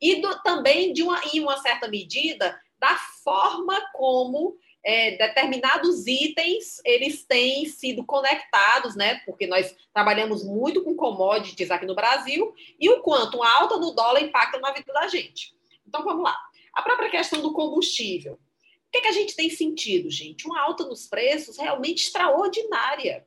e 0.01 0.21
do, 0.21 0.43
também, 0.43 0.93
de 0.93 1.03
uma, 1.03 1.21
em 1.33 1.41
uma 1.41 1.57
certa 1.59 1.89
medida, 1.89 2.61
da 2.79 2.97
forma 3.25 3.81
como 3.93 4.57
é, 4.85 5.17
determinados 5.17 6.07
itens 6.07 6.81
eles 6.85 7.25
têm 7.25 7.67
sido 7.67 8.05
conectados, 8.05 8.95
né? 8.95 9.21
Porque 9.27 9.47
nós 9.47 9.75
trabalhamos 9.93 10.45
muito 10.45 10.83
com 10.83 10.95
commodities 10.95 11.71
aqui 11.71 11.87
no 11.87 11.95
Brasil 11.95 12.55
e 12.79 12.89
o 12.89 13.03
quanto 13.03 13.39
uma 13.39 13.53
alta 13.59 13.77
no 13.77 13.93
dólar 13.93 14.23
impacta 14.23 14.59
na 14.59 14.73
vida 14.73 14.93
da 14.93 15.09
gente. 15.09 15.55
Então 15.87 16.05
vamos 16.05 16.23
lá. 16.23 16.37
A 16.73 16.83
própria 16.83 17.11
questão 17.11 17.41
do 17.41 17.53
combustível. 17.53 18.35
O 18.35 18.91
que, 18.91 18.99
é 18.99 19.01
que 19.03 19.09
a 19.09 19.13
gente 19.13 19.37
tem 19.37 19.51
sentido, 19.51 20.11
gente? 20.11 20.47
Uma 20.47 20.63
alta 20.63 20.85
nos 20.85 21.07
preços 21.07 21.59
realmente 21.59 22.05
extraordinária. 22.05 23.27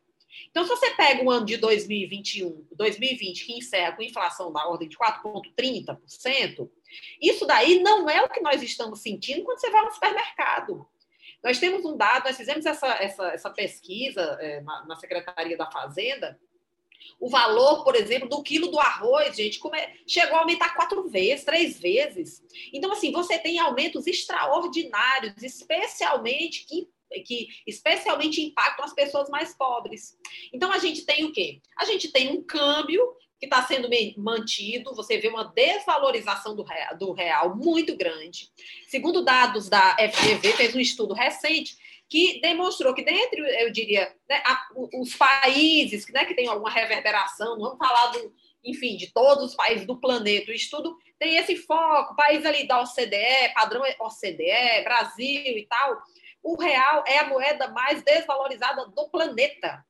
Então, 0.49 0.63
se 0.63 0.69
você 0.69 0.91
pega 0.91 1.23
o 1.23 1.29
ano 1.29 1.45
de 1.45 1.57
2021, 1.57 2.65
2020, 2.71 3.45
que 3.45 3.53
encerra 3.53 3.91
com 3.93 4.01
inflação 4.01 4.51
da 4.51 4.67
ordem 4.67 4.89
de 4.89 4.97
4,30%, 4.97 6.69
isso 7.21 7.45
daí 7.45 7.79
não 7.81 8.09
é 8.09 8.21
o 8.21 8.29
que 8.29 8.41
nós 8.41 8.61
estamos 8.61 9.01
sentindo 9.01 9.43
quando 9.43 9.59
você 9.59 9.69
vai 9.69 9.85
no 9.85 9.91
supermercado. 9.91 10.87
Nós 11.43 11.59
temos 11.59 11.83
um 11.85 11.97
dado, 11.97 12.25
nós 12.25 12.37
fizemos 12.37 12.65
essa, 12.65 12.87
essa, 12.87 13.27
essa 13.29 13.49
pesquisa 13.49 14.37
é, 14.39 14.61
na, 14.61 14.85
na, 14.85 14.95
Secretaria 14.95 15.57
da 15.57 15.69
Fazenda. 15.69 16.39
O 17.19 17.29
valor, 17.29 17.83
por 17.83 17.95
exemplo, 17.95 18.29
do 18.29 18.43
quilo 18.43 18.69
do 18.69 18.79
arroz, 18.79 19.35
gente, 19.35 19.59
é, 19.75 19.93
chegou 20.07 20.37
a 20.37 20.41
aumentar 20.41 20.75
quatro 20.75 21.07
vezes, 21.07 21.43
três 21.43 21.79
vezes. 21.79 22.43
Então, 22.71 22.91
assim, 22.91 23.11
você 23.11 23.39
tem 23.39 23.59
aumentos 23.59 24.05
extraordinários, 24.05 25.41
especialmente 25.41 26.65
que 26.65 26.89
que 27.25 27.49
especialmente 27.67 28.41
impactam 28.41 28.85
as 28.85 28.93
pessoas 28.93 29.29
mais 29.29 29.53
pobres. 29.53 30.17
Então 30.53 30.71
a 30.71 30.77
gente 30.77 31.05
tem 31.05 31.25
o 31.25 31.33
quê? 31.33 31.61
A 31.77 31.83
gente 31.83 32.09
tem 32.09 32.29
um 32.29 32.41
câmbio 32.41 33.01
que 33.41 33.47
está 33.47 33.63
sendo 33.63 33.89
mantido, 34.17 34.93
você 34.93 35.17
vê 35.17 35.27
uma 35.27 35.45
desvalorização 35.45 36.55
do 36.55 36.61
real, 36.61 36.95
do 36.95 37.11
real 37.11 37.55
muito 37.55 37.97
grande. 37.97 38.51
Segundo 38.87 39.25
dados 39.25 39.67
da 39.67 39.97
FGV, 39.97 40.53
fez 40.53 40.75
um 40.75 40.79
estudo 40.79 41.15
recente 41.15 41.75
que 42.07 42.39
demonstrou 42.39 42.93
que 42.93 43.03
dentre, 43.03 43.41
eu 43.63 43.71
diria, 43.71 44.15
né, 44.29 44.43
a, 44.45 44.61
os 44.93 45.15
países 45.15 46.05
né, 46.13 46.23
que 46.23 46.35
têm 46.35 46.47
alguma 46.47 46.69
reverberação, 46.69 47.57
não 47.57 47.63
vamos 47.63 47.79
falar 47.79 48.11
do, 48.11 48.31
enfim, 48.63 48.95
de 48.95 49.11
todos 49.11 49.45
os 49.45 49.55
países 49.55 49.87
do 49.87 49.99
planeta, 49.99 50.51
o 50.51 50.53
estudo 50.53 50.95
tem 51.17 51.37
esse 51.37 51.55
foco, 51.55 52.15
país 52.15 52.45
ali 52.45 52.67
da 52.67 52.79
OCDE, 52.81 53.55
padrão 53.55 53.81
OCDE, 54.01 54.83
Brasil 54.83 55.57
e 55.57 55.65
tal, 55.67 55.99
o 56.43 56.61
real 56.61 57.03
é 57.07 57.17
a 57.17 57.27
moeda 57.27 57.69
mais 57.69 58.03
desvalorizada 58.03 58.85
do 58.85 59.09
planeta. 59.09 59.83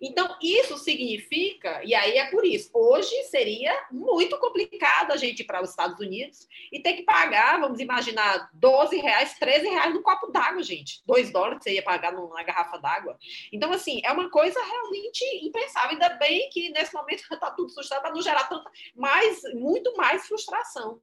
Então, 0.00 0.36
isso 0.42 0.76
significa, 0.78 1.82
e 1.84 1.94
aí 1.94 2.18
é 2.18 2.30
por 2.30 2.44
isso, 2.44 2.70
hoje 2.74 3.14
seria 3.24 3.72
muito 3.90 4.38
complicado 4.38 5.12
a 5.12 5.16
gente 5.16 5.40
ir 5.40 5.44
para 5.44 5.62
os 5.62 5.70
Estados 5.70 5.98
Unidos 6.00 6.46
e 6.72 6.80
ter 6.80 6.94
que 6.94 7.02
pagar, 7.02 7.60
vamos 7.60 7.80
imaginar, 7.80 8.50
12 8.54 8.96
reais, 8.96 9.38
13 9.38 9.68
reais 9.68 9.94
no 9.94 10.02
copo 10.02 10.28
d'água, 10.28 10.62
gente. 10.62 11.02
2 11.06 11.30
dólares 11.30 11.62
você 11.62 11.74
ia 11.74 11.82
pagar 11.82 12.12
numa 12.12 12.42
garrafa 12.42 12.78
d'água. 12.78 13.16
Então, 13.52 13.72
assim, 13.72 14.00
é 14.04 14.12
uma 14.12 14.30
coisa 14.30 14.60
realmente 14.62 15.24
impensável. 15.46 15.90
Ainda 15.90 16.10
bem 16.10 16.48
que 16.50 16.70
nesse 16.70 16.94
momento 16.94 17.22
está 17.32 17.50
tudo 17.54 17.70
sustentado 17.70 18.02
para 18.02 18.14
não 18.14 18.22
gerar 18.22 18.44
tanta, 18.44 18.70
mais, 18.94 19.42
muito 19.54 19.96
mais 19.96 20.26
frustração. 20.26 21.00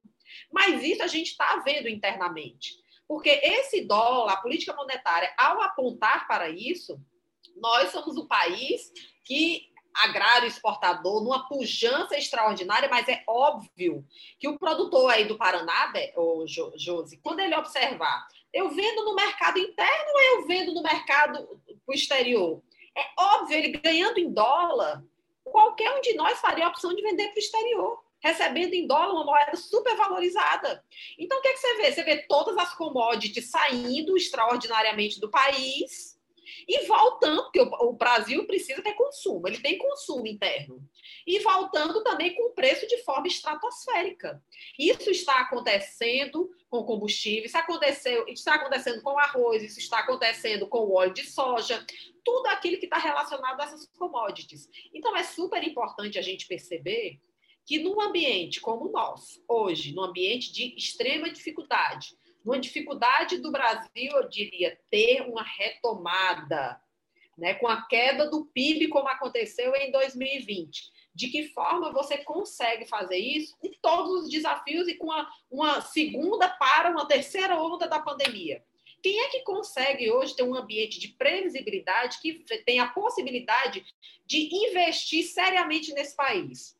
Mas 0.51 0.83
isso 0.83 1.03
a 1.03 1.07
gente 1.07 1.29
está 1.31 1.57
vendo 1.57 1.87
internamente. 1.87 2.83
Porque 3.07 3.29
esse 3.29 3.85
dólar, 3.85 4.33
a 4.33 4.37
política 4.37 4.73
monetária, 4.73 5.33
ao 5.37 5.61
apontar 5.61 6.27
para 6.27 6.49
isso, 6.49 6.99
nós 7.55 7.91
somos 7.91 8.17
o 8.17 8.27
país 8.27 8.91
que 9.23 9.71
agrário 9.93 10.47
exportador 10.47 11.23
numa 11.23 11.47
pujança 11.47 12.17
extraordinária, 12.17 12.89
mas 12.89 13.07
é 13.07 13.23
óbvio 13.27 14.03
que 14.39 14.47
o 14.47 14.57
produtor 14.57 15.11
aí 15.11 15.25
do 15.25 15.37
Paraná, 15.37 15.93
o 16.15 16.45
Josi, 16.47 17.17
quando 17.17 17.39
ele 17.39 17.55
observar, 17.55 18.27
eu 18.51 18.69
vendo 18.69 19.05
no 19.05 19.15
mercado 19.15 19.59
interno 19.59 20.13
ou 20.13 20.21
eu 20.21 20.47
vendo 20.47 20.73
no 20.73 20.81
mercado 20.81 21.61
exterior? 21.91 22.61
É 22.95 23.05
óbvio, 23.17 23.57
ele 23.57 23.77
ganhando 23.77 24.19
em 24.19 24.31
dólar, 24.31 25.03
qualquer 25.43 25.91
um 25.95 26.01
de 26.01 26.13
nós 26.13 26.39
faria 26.39 26.65
a 26.65 26.69
opção 26.69 26.93
de 26.93 27.01
vender 27.01 27.27
para 27.27 27.35
o 27.35 27.39
exterior, 27.39 28.03
recebendo 28.21 28.73
em 28.73 28.87
dólar 28.87 29.13
uma 29.13 29.25
moeda 29.25 29.55
super 29.57 29.95
valorizada. 29.95 30.83
Então, 31.19 31.37
o 31.37 31.41
que, 31.41 31.47
é 31.49 31.53
que 31.53 31.59
você 31.59 31.75
vê? 31.75 31.91
Você 31.91 32.03
vê 32.03 32.17
todas 32.27 32.57
as 32.57 32.73
commodities 32.73 33.49
saindo 33.49 34.15
extraordinariamente 34.15 35.19
do 35.19 35.29
país, 35.29 36.12
e 36.67 36.85
voltando, 36.85 37.43
porque 37.43 37.61
o, 37.61 37.93
Brasil 37.93 38.45
precisa 38.45 38.81
ter 38.81 38.93
consumo, 38.93 39.47
ele 39.47 39.59
tem 39.59 39.77
consumo 39.77 40.27
interno. 40.27 40.83
E 41.25 41.39
voltando 41.39 42.03
também 42.03 42.35
com 42.35 42.49
o 42.49 42.53
preço 42.53 42.87
de 42.87 42.97
forma 43.03 43.27
estratosférica. 43.27 44.41
Isso 44.77 45.09
está 45.09 45.41
acontecendo 45.41 46.49
com 46.69 46.83
combustível, 46.83 47.45
isso 47.45 47.57
aconteceu, 47.57 48.27
está 48.27 48.55
acontecendo 48.55 49.01
com 49.01 49.17
arroz, 49.19 49.63
isso 49.63 49.79
está 49.79 49.99
acontecendo 49.99 50.67
com 50.67 50.79
o 50.79 50.93
óleo 50.93 51.13
de 51.13 51.23
soja, 51.25 51.85
tudo 52.23 52.47
aquilo 52.47 52.77
que 52.77 52.85
está 52.85 52.97
relacionado 52.97 53.59
a 53.59 53.63
essas 53.65 53.87
commodities. 53.97 54.69
Então, 54.93 55.15
é 55.15 55.23
super 55.23 55.63
importante 55.63 56.17
a 56.17 56.21
gente 56.21 56.47
perceber 56.47 57.19
que 57.65 57.79
num 57.79 58.01
ambiente 58.01 58.59
como 58.59 58.87
o 58.87 58.91
nosso, 58.91 59.43
hoje, 59.47 59.93
num 59.93 60.03
ambiente 60.03 60.51
de 60.51 60.75
extrema 60.75 61.29
dificuldade, 61.29 62.17
uma 62.43 62.59
dificuldade 62.59 63.37
do 63.37 63.51
Brasil, 63.51 64.11
eu 64.11 64.27
diria, 64.27 64.77
ter 64.89 65.21
uma 65.21 65.43
retomada, 65.43 66.79
né, 67.37 67.53
com 67.55 67.67
a 67.67 67.81
queda 67.87 68.29
do 68.29 68.45
PIB, 68.45 68.89
como 68.89 69.07
aconteceu 69.07 69.73
em 69.75 69.91
2020. 69.91 70.91
De 71.15 71.29
que 71.29 71.49
forma 71.49 71.93
você 71.93 72.17
consegue 72.17 72.85
fazer 72.85 73.17
isso 73.17 73.55
com 73.59 73.71
todos 73.81 74.23
os 74.23 74.29
desafios 74.29 74.87
e 74.87 74.95
com 74.95 75.05
uma, 75.05 75.29
uma 75.49 75.81
segunda 75.81 76.49
para 76.49 76.89
uma 76.89 77.07
terceira 77.07 77.55
onda 77.59 77.87
da 77.87 77.99
pandemia? 77.99 78.63
Quem 79.01 79.19
é 79.19 79.29
que 79.29 79.41
consegue 79.41 80.09
hoje 80.09 80.35
ter 80.35 80.43
um 80.43 80.55
ambiente 80.55 80.99
de 80.99 81.09
previsibilidade 81.09 82.19
que 82.19 82.43
tem 82.65 82.79
a 82.79 82.87
possibilidade 82.87 83.85
de 84.25 84.49
investir 84.67 85.23
seriamente 85.25 85.93
nesse 85.93 86.15
país? 86.15 86.77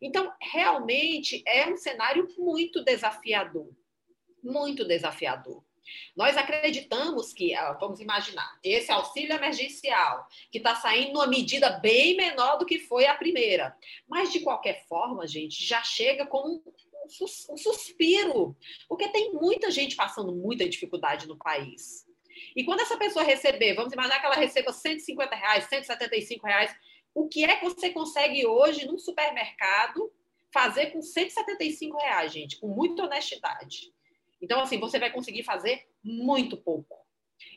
Então, 0.00 0.32
realmente 0.40 1.42
é 1.46 1.66
um 1.66 1.76
cenário 1.76 2.28
muito 2.36 2.84
desafiador 2.84 3.72
muito 4.44 4.84
desafiador. 4.84 5.64
Nós 6.16 6.36
acreditamos 6.36 7.32
que, 7.32 7.54
ah, 7.54 7.72
vamos 7.74 8.00
imaginar, 8.00 8.58
esse 8.62 8.90
auxílio 8.90 9.34
emergencial, 9.34 10.26
que 10.50 10.58
está 10.58 10.74
saindo 10.74 11.14
numa 11.14 11.26
medida 11.26 11.70
bem 11.70 12.16
menor 12.16 12.58
do 12.58 12.66
que 12.66 12.78
foi 12.78 13.06
a 13.06 13.14
primeira, 13.14 13.76
mas 14.08 14.32
de 14.32 14.40
qualquer 14.40 14.86
forma, 14.86 15.26
gente, 15.26 15.64
já 15.64 15.82
chega 15.82 16.26
com 16.26 16.60
um 17.10 17.56
suspiro, 17.56 18.56
porque 18.88 19.08
tem 19.08 19.32
muita 19.32 19.70
gente 19.70 19.94
passando 19.94 20.34
muita 20.34 20.68
dificuldade 20.68 21.28
no 21.28 21.36
país. 21.36 22.06
E 22.56 22.64
quando 22.64 22.80
essa 22.80 22.96
pessoa 22.96 23.24
receber, 23.24 23.74
vamos 23.74 23.92
imaginar 23.92 24.20
que 24.20 24.26
ela 24.26 24.36
receba 24.36 24.72
150 24.72 25.34
reais, 25.34 25.64
175 25.64 26.46
reais, 26.46 26.74
o 27.14 27.28
que 27.28 27.44
é 27.44 27.56
que 27.56 27.64
você 27.64 27.90
consegue 27.90 28.46
hoje 28.46 28.86
num 28.86 28.98
supermercado 28.98 30.10
fazer 30.52 30.86
com 30.86 31.02
175 31.02 31.96
reais, 31.96 32.32
gente? 32.32 32.58
Com 32.58 32.68
muita 32.68 33.04
honestidade. 33.04 33.93
Então, 34.44 34.60
assim, 34.60 34.78
você 34.78 34.98
vai 34.98 35.10
conseguir 35.10 35.42
fazer 35.42 35.86
muito 36.02 36.56
pouco. 36.56 37.02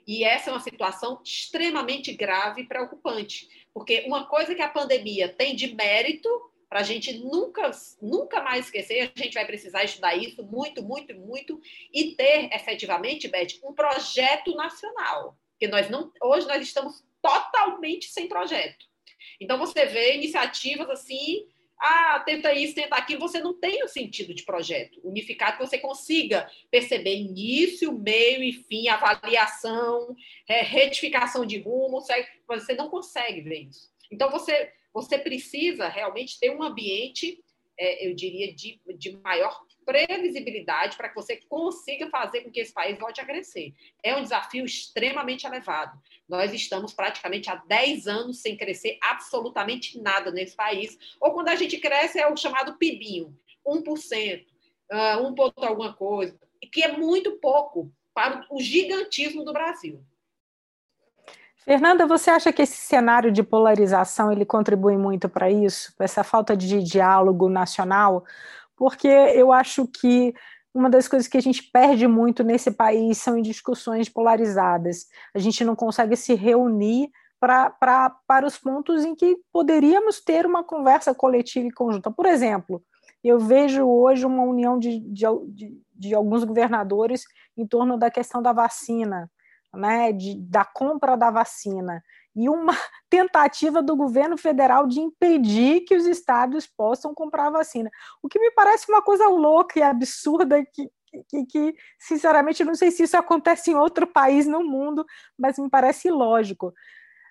E 0.07 0.23
essa 0.23 0.49
é 0.49 0.53
uma 0.53 0.61
situação 0.61 1.21
extremamente 1.23 2.13
grave 2.13 2.61
e 2.61 2.65
preocupante, 2.65 3.47
porque 3.73 4.05
uma 4.07 4.25
coisa 4.25 4.55
que 4.55 4.61
a 4.61 4.69
pandemia 4.69 5.27
tem 5.27 5.53
de 5.55 5.75
mérito, 5.75 6.29
para 6.69 6.79
a 6.79 6.83
gente 6.83 7.17
nunca, 7.19 7.69
nunca 8.01 8.41
mais 8.41 8.65
esquecer, 8.65 9.11
a 9.15 9.19
gente 9.19 9.33
vai 9.33 9.45
precisar 9.45 9.83
estudar 9.83 10.15
isso 10.15 10.43
muito, 10.43 10.81
muito, 10.81 11.13
muito, 11.13 11.59
e 11.93 12.15
ter 12.15 12.49
efetivamente, 12.53 13.27
Beth, 13.27 13.59
um 13.63 13.73
projeto 13.73 14.55
nacional. 14.55 15.37
Porque 15.51 15.67
nós 15.67 15.89
não, 15.89 16.11
hoje 16.21 16.47
nós 16.47 16.61
estamos 16.61 17.03
totalmente 17.21 18.07
sem 18.07 18.27
projeto. 18.27 18.85
Então 19.39 19.57
você 19.57 19.85
vê 19.85 20.15
iniciativas 20.15 20.89
assim 20.89 21.47
ah, 21.79 22.23
tenta 22.25 22.53
isso, 22.53 22.73
tenta 22.73 22.95
aquilo, 22.95 23.19
você 23.19 23.39
não 23.39 23.53
tem 23.53 23.83
o 23.83 23.87
sentido 23.87 24.33
de 24.33 24.43
projeto 24.43 24.99
unificado 25.03 25.57
que 25.57 25.65
você 25.65 25.77
consiga 25.77 26.49
perceber 26.71 27.15
início, 27.15 27.91
meio 27.93 28.43
e 28.43 28.51
fim, 28.51 28.87
avaliação, 28.87 30.15
é, 30.47 30.61
retificação 30.61 31.45
de 31.45 31.59
rumo, 31.59 32.01
você 32.47 32.73
não 32.73 32.89
consegue 32.89 33.41
ver 33.41 33.67
isso. 33.69 33.91
Então, 34.11 34.31
você, 34.31 34.71
você 34.91 35.19
precisa 35.19 35.87
realmente 35.87 36.39
ter 36.39 36.49
um 36.49 36.63
ambiente, 36.63 37.43
é, 37.77 38.07
eu 38.07 38.15
diria, 38.15 38.53
de, 38.53 38.81
de 38.97 39.11
maior 39.17 39.66
previsibilidade 39.87 40.97
para 40.97 41.07
que 41.07 41.15
você 41.15 41.37
consiga 41.47 42.09
fazer 42.09 42.41
com 42.41 42.51
que 42.51 42.59
esse 42.59 42.73
país 42.73 42.99
volte 42.99 43.21
a 43.21 43.25
crescer. 43.25 43.73
É 44.03 44.13
um 44.17 44.21
desafio 44.21 44.65
extremamente 44.65 45.47
elevado. 45.47 45.97
Nós 46.27 46.53
estamos 46.53 46.93
praticamente 46.93 47.49
há 47.49 47.55
10 47.55 48.05
anos 48.05 48.41
sem 48.41 48.57
crescer 48.57 48.97
absolutamente 49.01 49.97
nada 50.01 50.29
nesse 50.29 50.57
país. 50.57 50.97
Ou 51.21 51.31
quando 51.31 51.47
a 51.47 51.55
gente 51.55 51.77
cresce, 51.77 52.19
é 52.19 52.27
o 52.27 52.35
chamado 52.35 52.77
PIBinho, 52.77 53.33
1%, 53.65 54.45
uh, 54.91 55.25
1 55.25 55.33
ponto 55.33 55.63
alguma 55.63 55.93
coisa, 55.93 56.37
que 56.69 56.83
é 56.83 56.91
muito 56.91 57.39
pouco 57.39 57.89
para 58.13 58.45
o 58.51 58.59
gigantismo 58.59 59.45
do 59.45 59.53
Brasil. 59.53 60.03
Fernanda, 61.55 62.05
você 62.05 62.29
acha 62.29 62.51
que 62.51 62.61
esse 62.61 62.77
cenário 62.77 63.31
de 63.31 63.43
polarização 63.43 64.31
ele 64.31 64.45
contribui 64.45 64.97
muito 64.97 65.29
para 65.29 65.49
isso, 65.49 65.93
essa 65.99 66.23
falta 66.23 66.57
de 66.57 66.81
diálogo 66.81 67.47
nacional? 67.47 68.25
Porque 68.77 69.07
eu 69.07 69.51
acho 69.51 69.87
que 69.87 70.33
uma 70.73 70.89
das 70.89 71.07
coisas 71.07 71.27
que 71.27 71.37
a 71.37 71.41
gente 71.41 71.63
perde 71.63 72.07
muito 72.07 72.43
nesse 72.43 72.69
país 72.69 73.17
são 73.17 73.35
em 73.35 73.41
discussões 73.41 74.07
polarizadas. 74.07 75.07
A 75.35 75.39
gente 75.39 75.65
não 75.65 75.75
consegue 75.75 76.15
se 76.15 76.35
reunir 76.35 77.09
para 77.39 78.45
os 78.45 78.57
pontos 78.57 79.03
em 79.03 79.15
que 79.15 79.37
poderíamos 79.51 80.21
ter 80.21 80.45
uma 80.45 80.63
conversa 80.63 81.13
coletiva 81.13 81.67
e 81.67 81.71
conjunta. 81.71 82.11
Por 82.11 82.25
exemplo, 82.25 82.83
eu 83.23 83.39
vejo 83.39 83.85
hoje 83.85 84.25
uma 84.25 84.43
união 84.43 84.77
de, 84.77 84.99
de, 84.99 85.25
de, 85.47 85.81
de 85.93 86.15
alguns 86.15 86.43
governadores 86.43 87.25
em 87.57 87.65
torno 87.65 87.97
da 87.97 88.11
questão 88.11 88.41
da 88.41 88.53
vacina, 88.53 89.29
né, 89.73 90.11
de, 90.11 90.35
da 90.39 90.63
compra 90.63 91.15
da 91.15 91.31
vacina 91.31 92.03
e 92.37 92.47
uma 92.47 92.73
tentativa 93.09 93.81
do 93.81 93.95
governo 93.95 94.37
federal 94.37 94.85
de 94.85 94.99
impedir 94.99 95.81
que 95.81 95.95
os 95.95 96.05
estados 96.05 96.67
possam 96.67 97.13
comprar 97.13 97.49
vacina. 97.49 97.89
O 98.21 98.29
que 98.29 98.39
me 98.39 98.51
parece 98.51 98.89
uma 98.89 99.01
coisa 99.01 99.27
louca 99.27 99.79
e 99.79 99.81
absurda 99.81 100.63
que, 100.63 100.89
que, 101.27 101.45
que, 101.45 101.75
sinceramente, 101.97 102.63
não 102.63 102.75
sei 102.75 102.91
se 102.91 103.03
isso 103.03 103.17
acontece 103.17 103.71
em 103.71 103.75
outro 103.75 104.05
país 104.05 104.45
no 104.45 104.63
mundo, 104.63 105.03
mas 105.37 105.57
me 105.57 105.67
parece 105.67 106.09
ilógico. 106.09 106.71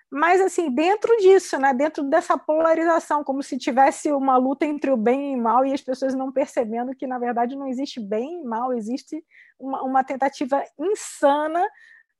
Mas, 0.09 0.41
assim, 0.41 0.69
dentro 0.71 1.15
disso, 1.17 1.57
né, 1.57 1.73
dentro 1.73 2.03
dessa 2.03 2.37
polarização, 2.37 3.23
como 3.23 3.43
se 3.43 3.57
tivesse 3.57 4.11
uma 4.11 4.37
luta 4.37 4.65
entre 4.65 4.89
o 4.89 4.97
bem 4.97 5.33
e 5.33 5.35
o 5.35 5.41
mal 5.41 5.65
e 5.65 5.73
as 5.73 5.81
pessoas 5.81 6.13
não 6.13 6.31
percebendo 6.31 6.95
que, 6.95 7.05
na 7.05 7.19
verdade, 7.19 7.55
não 7.55 7.67
existe 7.67 7.99
bem 7.99 8.41
e 8.41 8.43
mal, 8.43 8.73
existe 8.73 9.23
uma, 9.59 9.83
uma 9.83 10.03
tentativa 10.03 10.63
insana 10.79 11.65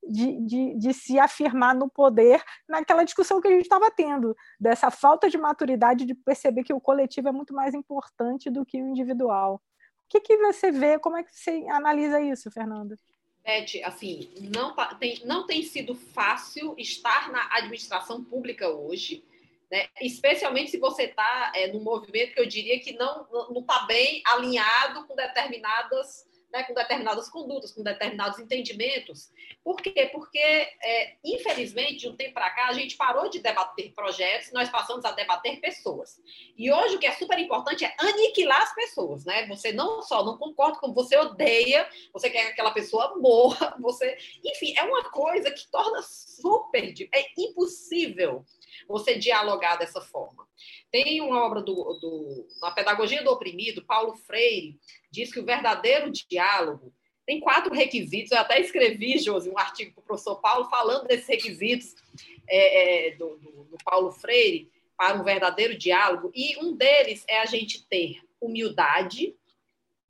de, 0.02 0.40
de, 0.40 0.78
de, 0.78 0.94
se 0.94 1.18
afirmar 1.18 1.74
no 1.74 1.88
poder 1.88 2.42
naquela 2.68 3.04
discussão 3.04 3.40
que 3.40 3.48
a 3.48 3.50
gente 3.50 3.62
estava 3.62 3.90
tendo, 3.90 4.36
dessa 4.58 4.90
falta 4.90 5.28
de 5.28 5.36
maturidade 5.36 6.04
de 6.04 6.14
perceber 6.14 6.64
que 6.64 6.72
o 6.72 6.80
coletivo 6.80 7.28
é 7.28 7.32
muito 7.32 7.54
mais 7.54 7.74
importante 7.74 8.50
do 8.50 8.64
que 8.64 8.82
o 8.82 8.88
individual. 8.88 9.60
O 10.04 10.08
que, 10.08 10.20
que 10.20 10.36
você 10.38 10.70
vê, 10.70 10.98
como 10.98 11.16
é 11.16 11.22
que 11.22 11.34
você 11.34 11.66
analisa 11.68 12.20
isso, 12.20 12.50
Fernanda? 12.50 12.96
Beth, 13.44 13.82
assim, 13.84 14.30
não 14.54 14.74
tá, 14.74 14.94
tem, 14.94 15.22
não 15.24 15.46
tem 15.46 15.62
sido 15.62 15.94
fácil 15.94 16.74
estar 16.76 17.30
na 17.30 17.48
administração 17.56 18.22
pública 18.22 18.68
hoje, 18.68 19.24
né? 19.70 19.86
especialmente 20.00 20.70
se 20.70 20.78
você 20.78 21.04
está 21.04 21.52
é, 21.54 21.72
num 21.72 21.82
movimento 21.82 22.34
que 22.34 22.40
eu 22.40 22.46
diria 22.46 22.78
que 22.80 22.92
não 22.92 23.26
está 23.58 23.86
bem 23.86 24.22
alinhado 24.26 25.06
com 25.06 25.14
determinadas 25.14 26.27
né, 26.52 26.62
com 26.64 26.74
determinadas 26.74 27.28
condutas, 27.28 27.72
com 27.72 27.82
determinados 27.82 28.38
entendimentos. 28.38 29.30
Por 29.62 29.76
quê? 29.76 30.08
Porque, 30.12 30.38
é, 30.38 31.16
infelizmente, 31.24 31.98
de 31.98 32.08
um 32.08 32.16
tempo 32.16 32.34
para 32.34 32.50
cá, 32.50 32.68
a 32.68 32.72
gente 32.72 32.96
parou 32.96 33.28
de 33.28 33.40
debater 33.40 33.92
projetos, 33.92 34.52
nós 34.52 34.68
passamos 34.68 35.04
a 35.04 35.12
debater 35.12 35.60
pessoas. 35.60 36.20
E 36.56 36.72
hoje 36.72 36.96
o 36.96 36.98
que 36.98 37.06
é 37.06 37.12
super 37.12 37.38
importante 37.38 37.84
é 37.84 37.94
aniquilar 37.98 38.62
as 38.62 38.74
pessoas, 38.74 39.24
né? 39.24 39.46
Você 39.46 39.72
não 39.72 40.02
só 40.02 40.24
não 40.24 40.38
concorda 40.38 40.78
com, 40.78 40.92
você 40.92 41.16
odeia, 41.16 41.88
você 42.12 42.30
quer 42.30 42.46
que 42.46 42.52
aquela 42.52 42.70
pessoa 42.70 43.16
morra, 43.18 43.76
você. 43.78 44.16
Enfim, 44.44 44.74
é 44.76 44.82
uma 44.84 45.10
coisa 45.10 45.50
que 45.50 45.66
torna 45.70 46.02
super. 46.02 46.94
É 47.14 47.26
impossível 47.36 48.44
você 48.86 49.16
dialogar 49.16 49.76
dessa 49.76 50.00
forma. 50.00 50.46
Tem 50.90 51.20
uma 51.20 51.44
obra 51.44 51.62
do, 51.62 51.74
do, 51.74 52.48
na 52.60 52.70
Pedagogia 52.70 53.22
do 53.22 53.30
Oprimido, 53.30 53.84
Paulo 53.84 54.16
Freire 54.16 54.78
diz 55.10 55.32
que 55.32 55.40
o 55.40 55.44
verdadeiro 55.44 56.10
diálogo 56.10 56.92
tem 57.28 57.40
quatro 57.40 57.74
requisitos. 57.74 58.32
Eu 58.32 58.38
até 58.38 58.58
escrevi, 58.58 59.18
Josi, 59.18 59.50
um 59.50 59.58
artigo 59.58 59.92
para 59.92 60.00
o 60.00 60.04
professor 60.04 60.36
Paulo 60.36 60.68
falando 60.70 61.06
desses 61.06 61.26
requisitos 61.26 61.94
é, 62.48 63.08
é, 63.08 63.16
do, 63.16 63.36
do, 63.36 63.64
do 63.64 63.76
Paulo 63.84 64.10
Freire 64.10 64.70
para 64.96 65.20
um 65.20 65.22
verdadeiro 65.22 65.76
diálogo. 65.76 66.32
E 66.34 66.56
um 66.56 66.74
deles 66.74 67.24
é 67.28 67.38
a 67.40 67.46
gente 67.46 67.86
ter 67.86 68.22
humildade. 68.40 69.36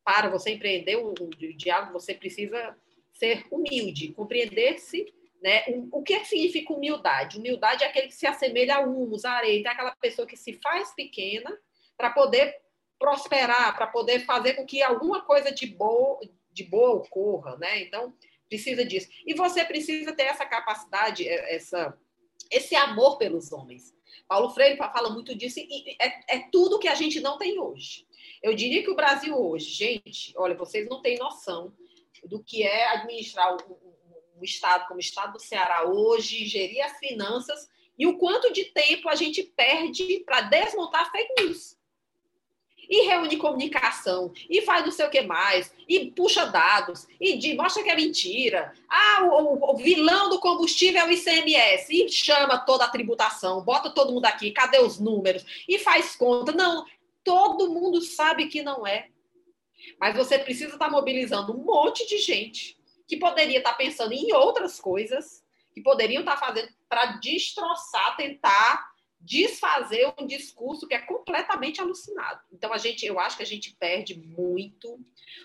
Para 0.05 0.31
você 0.31 0.53
empreender 0.53 0.97
o, 0.97 1.12
o 1.12 1.57
diálogo, 1.57 1.92
você 1.92 2.14
precisa 2.14 2.75
ser 3.12 3.44
humilde, 3.51 4.12
compreender-se 4.12 5.12
né? 5.40 5.64
O, 5.92 6.03
que 6.03 6.24
significa 6.24 6.72
humildade? 6.72 7.38
Humildade 7.38 7.85
é 7.85 7.87
aquele 7.87 8.09
que 8.09 8.14
se 8.14 8.27
assemelha 8.27 8.77
a 8.77 8.81
humus, 8.81 9.24
a 9.24 9.33
areia, 9.33 9.59
então 9.59 9.70
é 9.70 9.74
aquela 9.74 9.96
pessoa 9.96 10.27
que 10.27 10.37
se 10.37 10.55
faz 10.55 10.94
pequena 10.94 11.57
para 11.96 12.11
poder 12.11 12.57
prosperar, 12.98 13.77
para 13.77 13.87
poder 13.87 14.20
fazer 14.20 14.55
com 14.55 14.66
que 14.66 14.83
alguma 14.83 15.22
coisa 15.22 15.53
de 15.53 15.66
boa, 15.66 16.20
de 16.53 16.64
boa 16.64 16.96
ocorra, 16.96 17.57
né? 17.57 17.83
Então, 17.83 18.12
precisa 18.48 18.85
disso. 18.85 19.09
E 19.24 19.35
você 19.35 19.64
precisa 19.64 20.12
ter 20.12 20.24
essa 20.24 20.44
capacidade, 20.44 21.29
é, 21.29 21.55
essa, 21.55 21.96
esse 22.51 22.74
amor 22.74 23.18
pelos 23.18 23.53
homens. 23.53 23.94
Paulo 24.27 24.51
Freire 24.51 24.77
fala 24.77 25.11
muito 25.11 25.35
disso 25.35 25.59
e 25.61 25.96
é, 26.01 26.37
é 26.37 26.48
tudo 26.51 26.79
que 26.79 26.88
a 26.88 26.94
gente 26.94 27.20
não 27.20 27.38
tem 27.38 27.59
hoje. 27.59 28.07
Eu 28.42 28.55
diria 28.55 28.83
que 28.83 28.90
o 28.90 28.96
Brasil 28.96 29.37
hoje, 29.37 29.70
gente, 29.70 30.33
olha, 30.37 30.55
vocês 30.55 30.88
não 30.88 31.01
têm 31.01 31.18
noção 31.18 31.72
do 32.24 32.42
que 32.42 32.62
é 32.62 32.88
administrar 32.88 33.55
um 33.55 33.88
estado 34.44 34.87
como 34.87 34.98
o 34.98 35.01
estado 35.01 35.33
do 35.33 35.40
Ceará 35.40 35.85
hoje, 35.85 36.46
gerir 36.46 36.85
as 36.85 36.98
finanças 36.98 37.68
e 37.98 38.07
o 38.07 38.16
quanto 38.16 38.53
de 38.53 38.66
tempo 38.66 39.09
a 39.09 39.14
gente 39.14 39.42
perde 39.42 40.22
para 40.24 40.42
desmontar 40.42 41.11
fake 41.11 41.42
news. 41.42 41.77
E 42.88 43.07
reúne 43.07 43.37
comunicação, 43.37 44.33
e 44.48 44.62
faz 44.62 44.83
não 44.83 44.90
sei 44.90 45.05
o 45.05 45.11
que 45.11 45.20
mais, 45.20 45.74
e 45.87 46.11
puxa 46.11 46.46
dados, 46.46 47.07
e 47.20 47.55
mostra 47.55 47.83
que 47.83 47.90
é 47.90 47.94
mentira. 47.94 48.72
Ah, 48.88 49.24
o, 49.24 49.72
o, 49.72 49.77
vilão 49.77 50.31
do 50.31 50.40
combustível 50.40 51.03
é 51.03 51.05
o 51.05 51.12
ICMS, 51.12 51.92
e 51.92 52.09
chama 52.09 52.57
toda 52.57 52.87
a 52.87 52.88
tributação, 52.88 53.62
bota 53.62 53.90
todo 53.90 54.12
mundo 54.12 54.24
aqui, 54.24 54.53
cadê 54.53 54.79
os 54.79 54.98
números? 54.98 55.44
E 55.68 55.79
faz 55.79 56.16
conta. 56.16 56.53
Não, 56.53 56.87
todo 57.22 57.68
mundo 57.68 58.01
sabe 58.01 58.46
que 58.46 58.62
não 58.62 58.87
é. 58.87 59.09
Mas 60.01 60.16
você 60.16 60.38
precisa 60.38 60.72
estar 60.72 60.90
mobilizando 60.90 61.53
um 61.53 61.62
monte 61.62 62.07
de 62.07 62.16
gente 62.16 62.78
que 63.09 63.16
poderia 63.16 63.59
estar 63.59 63.73
pensando 63.75 64.12
em 64.12 64.33
outras 64.35 64.79
coisas, 64.79 65.42
que 65.73 65.81
poderiam 65.81 66.21
estar 66.21 66.37
fazendo 66.37 66.68
para 66.88 67.16
destroçar, 67.16 68.16
tentar 68.16 68.92
desfazer 69.21 70.12
um 70.18 70.27
discurso 70.27 70.87
que 70.87 70.94
é 70.94 71.01
completamente 71.01 71.81
alucinado. 71.81 72.40
Então, 72.53 72.73
a 72.73 72.79
gente, 72.79 73.05
eu 73.05 73.18
acho 73.18 73.37
que 73.37 73.42
a 73.42 73.47
gente 73.47 73.75
perde 73.75 74.14
muito. 74.14 75.01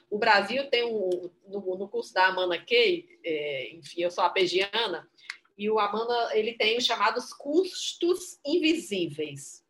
O 0.09 0.19
Brasil 0.19 0.69
tem 0.69 0.83
um, 0.83 1.31
no, 1.47 1.77
no 1.77 1.87
curso 1.87 2.13
da 2.13 2.27
Amanda 2.27 2.59
Kay, 2.59 3.07
é, 3.23 3.73
enfim, 3.73 4.01
eu 4.01 4.11
sou 4.11 4.23
apegiana, 4.23 5.09
e 5.57 5.69
o 5.69 5.79
Amanda 5.79 6.37
ele 6.37 6.53
tem 6.53 6.77
os 6.77 6.85
chamados 6.85 7.33
custos 7.33 8.39
invisíveis 8.45 9.62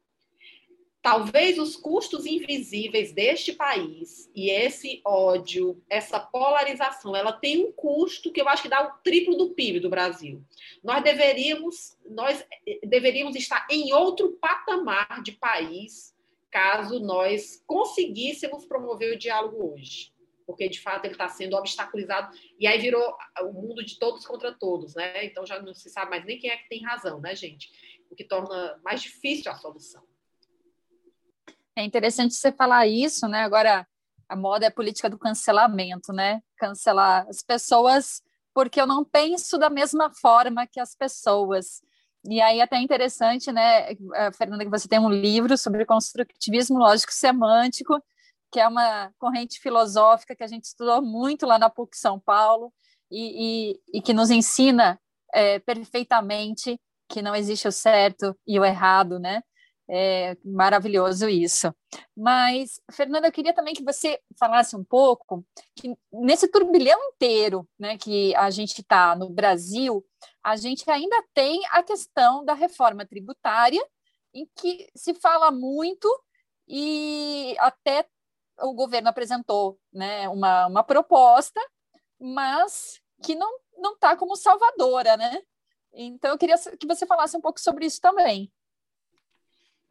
talvez 1.03 1.59
os 1.59 1.75
custos 1.75 2.25
invisíveis 2.25 3.11
deste 3.11 3.51
país 3.51 4.31
e 4.33 4.49
esse 4.49 5.01
ódio, 5.03 5.83
essa 5.89 6.17
polarização, 6.17 7.13
ela 7.13 7.33
tem 7.33 7.65
um 7.65 7.73
custo 7.73 8.31
que 8.31 8.39
eu 8.39 8.47
acho 8.47 8.63
que 8.63 8.69
dá 8.69 8.87
o 8.87 9.03
triplo 9.03 9.35
do 9.35 9.49
PIB 9.49 9.81
do 9.81 9.89
Brasil. 9.89 10.41
Nós 10.81 11.03
deveríamos, 11.03 11.97
nós 12.09 12.43
deveríamos 12.85 13.35
estar 13.35 13.67
em 13.69 13.91
outro 13.91 14.31
patamar 14.39 15.21
de 15.21 15.33
país 15.33 16.15
caso 16.49 16.99
nós 17.01 17.61
conseguíssemos 17.67 18.65
promover 18.65 19.13
o 19.13 19.19
diálogo 19.19 19.73
hoje. 19.73 20.13
Porque, 20.45 20.69
de 20.69 20.79
fato, 20.79 21.05
ele 21.05 21.15
está 21.15 21.27
sendo 21.27 21.55
obstaculizado. 21.55 22.37
E 22.59 22.67
aí 22.67 22.79
virou 22.79 23.15
o 23.41 23.51
mundo 23.51 23.83
de 23.83 23.97
todos 23.97 24.25
contra 24.25 24.53
todos, 24.53 24.93
né? 24.93 25.25
Então 25.25 25.45
já 25.45 25.61
não 25.61 25.73
se 25.73 25.89
sabe 25.89 26.11
mais 26.11 26.25
nem 26.25 26.37
quem 26.37 26.49
é 26.49 26.57
que 26.57 26.69
tem 26.69 26.83
razão, 26.83 27.19
né, 27.19 27.35
gente? 27.35 27.71
O 28.09 28.15
que 28.15 28.23
torna 28.23 28.79
mais 28.83 29.01
difícil 29.01 29.51
a 29.51 29.55
solução. 29.55 30.03
É 31.75 31.83
interessante 31.83 32.35
você 32.35 32.51
falar 32.51 32.87
isso, 32.87 33.27
né? 33.27 33.43
Agora, 33.43 33.87
a 34.29 34.35
moda 34.35 34.65
é 34.65 34.67
a 34.67 34.71
política 34.71 35.09
do 35.09 35.17
cancelamento, 35.17 36.13
né? 36.13 36.41
Cancelar 36.57 37.25
as 37.27 37.41
pessoas 37.41 38.21
porque 38.53 38.79
eu 38.79 38.85
não 38.85 39.03
penso 39.03 39.57
da 39.57 39.69
mesma 39.69 40.11
forma 40.11 40.67
que 40.67 40.79
as 40.79 40.95
pessoas. 40.95 41.81
E 42.25 42.39
aí 42.39 42.61
até 42.61 42.77
é 42.77 42.81
interessante, 42.81 43.51
né, 43.51 43.91
eh, 43.91 44.31
Fernanda, 44.37 44.63
que 44.63 44.69
você 44.69 44.87
tem 44.87 44.99
um 44.99 45.09
livro 45.09 45.57
sobre 45.57 45.85
construtivismo 45.85 46.77
lógico 46.77 47.11
semântico, 47.11 48.01
que 48.51 48.59
é 48.59 48.67
uma 48.67 49.11
corrente 49.17 49.59
filosófica 49.59 50.35
que 50.35 50.43
a 50.43 50.47
gente 50.47 50.65
estudou 50.65 51.01
muito 51.01 51.45
lá 51.45 51.57
na 51.57 51.69
PUC 51.69 51.97
São 51.97 52.19
Paulo 52.19 52.71
e, 53.11 53.73
e, 53.73 53.97
e 53.97 54.01
que 54.01 54.13
nos 54.13 54.29
ensina 54.29 54.99
é, 55.33 55.59
perfeitamente 55.59 56.79
que 57.09 57.21
não 57.21 57.35
existe 57.35 57.67
o 57.67 57.71
certo 57.71 58.37
e 58.47 58.59
o 58.59 58.63
errado, 58.63 59.19
né? 59.19 59.41
É 59.95 60.35
maravilhoso 60.43 61.29
isso. 61.29 61.71
Mas, 62.17 62.81
Fernanda, 62.91 63.27
eu 63.27 63.31
queria 63.31 63.53
também 63.53 63.75
que 63.75 63.83
você 63.83 64.19
falasse 64.39 64.75
um 64.75 64.83
pouco 64.83 65.45
que 65.75 65.95
nesse 66.11 66.47
turbilhão 66.47 66.99
inteiro 67.09 67.69
né, 67.77 67.95
que 67.95 68.35
a 68.35 68.49
gente 68.49 68.81
está 68.81 69.15
no 69.15 69.29
Brasil, 69.29 70.03
a 70.43 70.55
gente 70.55 70.89
ainda 70.89 71.23
tem 71.31 71.61
a 71.69 71.83
questão 71.83 72.43
da 72.43 72.55
reforma 72.55 73.05
tributária, 73.05 73.87
em 74.33 74.49
que 74.55 74.89
se 74.95 75.13
fala 75.13 75.51
muito 75.51 76.09
e 76.67 77.55
até 77.59 78.07
o 78.61 78.73
governo 78.73 79.09
apresentou 79.09 79.79
né, 79.93 80.27
uma, 80.27 80.65
uma 80.65 80.83
proposta, 80.83 81.61
mas 82.19 82.99
que 83.21 83.35
não 83.35 83.59
está 83.93 84.17
como 84.17 84.35
salvadora, 84.35 85.15
né? 85.17 85.39
Então, 85.93 86.31
eu 86.31 86.37
queria 86.39 86.57
que 86.57 86.87
você 86.87 87.05
falasse 87.05 87.37
um 87.37 87.41
pouco 87.41 87.59
sobre 87.59 87.85
isso 87.85 88.01
também. 88.01 88.51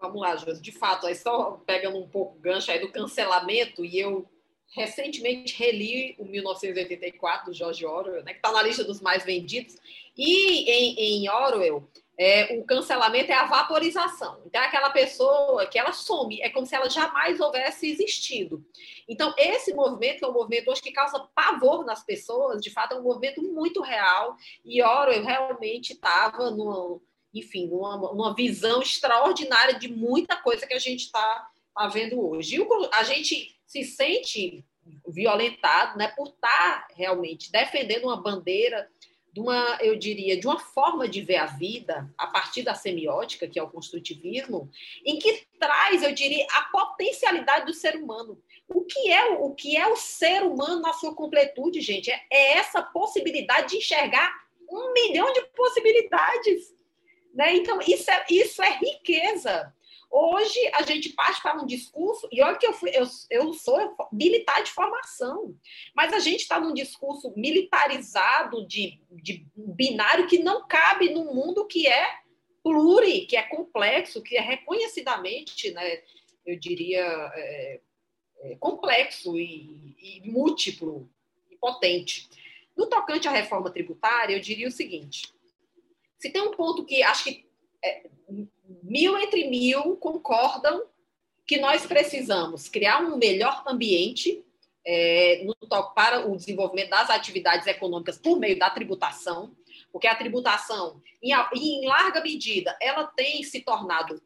Vamos 0.02 0.20
lá, 0.20 0.34
Josi. 0.34 0.60
De 0.60 0.72
fato, 0.72 1.06
aí 1.06 1.14
só 1.14 1.62
pegando 1.64 1.96
um 1.96 2.08
pouco 2.08 2.36
o 2.36 2.40
gancho 2.40 2.72
aí 2.72 2.80
do 2.80 2.90
cancelamento, 2.90 3.84
e 3.84 4.00
eu 4.00 4.28
recentemente 4.74 5.56
reli 5.56 6.16
o 6.18 6.24
1984 6.24 7.46
do 7.46 7.56
George 7.56 7.86
Orwell, 7.86 8.24
né, 8.24 8.32
que 8.32 8.38
está 8.38 8.50
na 8.50 8.62
lista 8.62 8.82
dos 8.82 9.00
mais 9.00 9.24
vendidos, 9.24 9.76
e 10.18 10.68
em, 10.68 11.22
em 11.22 11.28
Orwell, 11.28 11.88
é, 12.18 12.58
o 12.58 12.64
cancelamento 12.64 13.30
é 13.30 13.34
a 13.34 13.46
vaporização. 13.46 14.42
Então, 14.44 14.60
é 14.60 14.66
aquela 14.66 14.90
pessoa 14.90 15.66
que 15.66 15.78
ela 15.78 15.92
some, 15.92 16.42
é 16.42 16.50
como 16.50 16.66
se 16.66 16.74
ela 16.74 16.90
jamais 16.90 17.38
houvesse 17.38 17.88
existido. 17.88 18.64
Então, 19.08 19.32
esse 19.38 19.72
movimento, 19.72 20.18
que 20.18 20.24
é 20.24 20.28
um 20.28 20.32
movimento 20.32 20.68
hoje 20.68 20.82
que 20.82 20.90
causa 20.90 21.28
pavor 21.32 21.84
nas 21.84 22.02
pessoas, 22.02 22.60
de 22.60 22.70
fato, 22.70 22.94
é 22.94 22.98
um 22.98 23.02
movimento 23.02 23.40
muito 23.40 23.80
real, 23.80 24.36
e 24.64 24.82
Orwell 24.82 25.24
realmente 25.24 25.92
estava 25.92 26.50
no 26.50 27.00
enfim, 27.32 27.68
uma, 27.70 28.10
uma 28.10 28.34
visão 28.34 28.82
extraordinária 28.82 29.78
de 29.78 29.88
muita 29.88 30.36
coisa 30.36 30.66
que 30.66 30.74
a 30.74 30.78
gente 30.78 31.06
está 31.06 31.50
tá 31.74 31.86
vendo 31.88 32.20
hoje. 32.20 32.56
E 32.56 32.66
a 32.92 33.02
gente 33.02 33.56
se 33.66 33.84
sente 33.84 34.64
violentado 35.06 35.96
né, 35.96 36.08
por 36.08 36.28
estar 36.28 36.88
tá 36.88 36.88
realmente 36.94 37.50
defendendo 37.50 38.04
uma 38.04 38.20
bandeira 38.20 38.88
de 39.32 39.40
uma, 39.40 39.78
eu 39.80 39.96
diria, 39.96 40.38
de 40.38 40.46
uma 40.46 40.58
forma 40.58 41.08
de 41.08 41.22
ver 41.22 41.36
a 41.36 41.46
vida 41.46 42.12
a 42.18 42.26
partir 42.26 42.62
da 42.62 42.74
semiótica, 42.74 43.48
que 43.48 43.58
é 43.58 43.62
o 43.62 43.70
construtivismo, 43.70 44.70
em 45.06 45.18
que 45.18 45.46
traz, 45.58 46.02
eu 46.02 46.12
diria, 46.12 46.46
a 46.52 46.62
potencialidade 46.64 47.64
do 47.64 47.72
ser 47.72 47.96
humano. 47.96 48.38
O 48.68 48.84
que 48.84 49.10
é 49.10 49.30
o 49.30 49.54
que 49.54 49.74
é 49.74 49.86
o 49.88 49.96
ser 49.96 50.42
humano 50.42 50.82
na 50.82 50.92
sua 50.92 51.14
completude, 51.14 51.80
gente? 51.80 52.10
É, 52.10 52.20
é 52.30 52.58
essa 52.58 52.82
possibilidade 52.82 53.70
de 53.70 53.76
enxergar 53.76 54.30
um 54.70 54.92
milhão 54.92 55.32
de 55.32 55.40
possibilidades. 55.56 56.74
Né? 57.32 57.56
Então, 57.56 57.78
isso 57.80 58.10
é, 58.10 58.24
isso 58.30 58.62
é 58.62 58.78
riqueza. 58.78 59.74
Hoje, 60.10 60.58
a 60.74 60.82
gente 60.82 61.08
parte 61.10 61.40
para 61.40 61.60
um 61.60 61.64
discurso, 61.64 62.28
e 62.30 62.42
olha 62.42 62.58
que 62.58 62.66
eu, 62.66 62.74
fui, 62.74 62.90
eu, 62.90 63.04
eu 63.30 63.54
sou 63.54 63.96
militar 64.12 64.62
de 64.62 64.70
formação, 64.70 65.56
mas 65.94 66.12
a 66.12 66.18
gente 66.18 66.40
está 66.40 66.60
num 66.60 66.74
discurso 66.74 67.32
militarizado 67.34 68.66
de, 68.66 69.00
de 69.10 69.46
binário 69.56 70.26
que 70.26 70.38
não 70.38 70.68
cabe 70.68 71.14
num 71.14 71.34
mundo 71.34 71.66
que 71.66 71.88
é 71.88 72.18
pluri, 72.62 73.24
que 73.26 73.36
é 73.36 73.42
complexo, 73.42 74.22
que 74.22 74.36
é 74.36 74.40
reconhecidamente, 74.42 75.70
né, 75.70 76.02
eu 76.44 76.58
diria, 76.58 77.32
é, 77.34 77.80
é, 78.42 78.56
complexo 78.56 79.38
e, 79.38 79.96
e 79.98 80.30
múltiplo 80.30 81.08
e 81.50 81.56
potente. 81.56 82.28
No 82.76 82.86
tocante 82.86 83.28
à 83.28 83.30
reforma 83.30 83.70
tributária, 83.70 84.34
eu 84.34 84.40
diria 84.40 84.68
o 84.68 84.72
seguinte: 84.72 85.32
se 86.22 86.30
tem 86.30 86.40
um 86.40 86.52
ponto 86.52 86.84
que 86.84 87.02
acho 87.02 87.24
que 87.24 87.44
é, 87.84 88.08
mil 88.84 89.18
entre 89.18 89.50
mil 89.50 89.96
concordam 89.96 90.84
que 91.44 91.58
nós 91.58 91.84
precisamos 91.84 92.68
criar 92.68 93.00
um 93.00 93.16
melhor 93.16 93.64
ambiente 93.66 94.44
é, 94.86 95.42
no, 95.42 95.56
para 95.96 96.24
o 96.24 96.36
desenvolvimento 96.36 96.90
das 96.90 97.10
atividades 97.10 97.66
econômicas 97.66 98.18
por 98.18 98.38
meio 98.38 98.56
da 98.56 98.70
tributação, 98.70 99.56
porque 99.90 100.06
a 100.06 100.14
tributação, 100.14 101.02
em, 101.20 101.32
em 101.56 101.88
larga 101.88 102.20
medida, 102.20 102.76
ela 102.80 103.04
tem 103.04 103.42
se 103.42 103.60
tornado, 103.62 104.22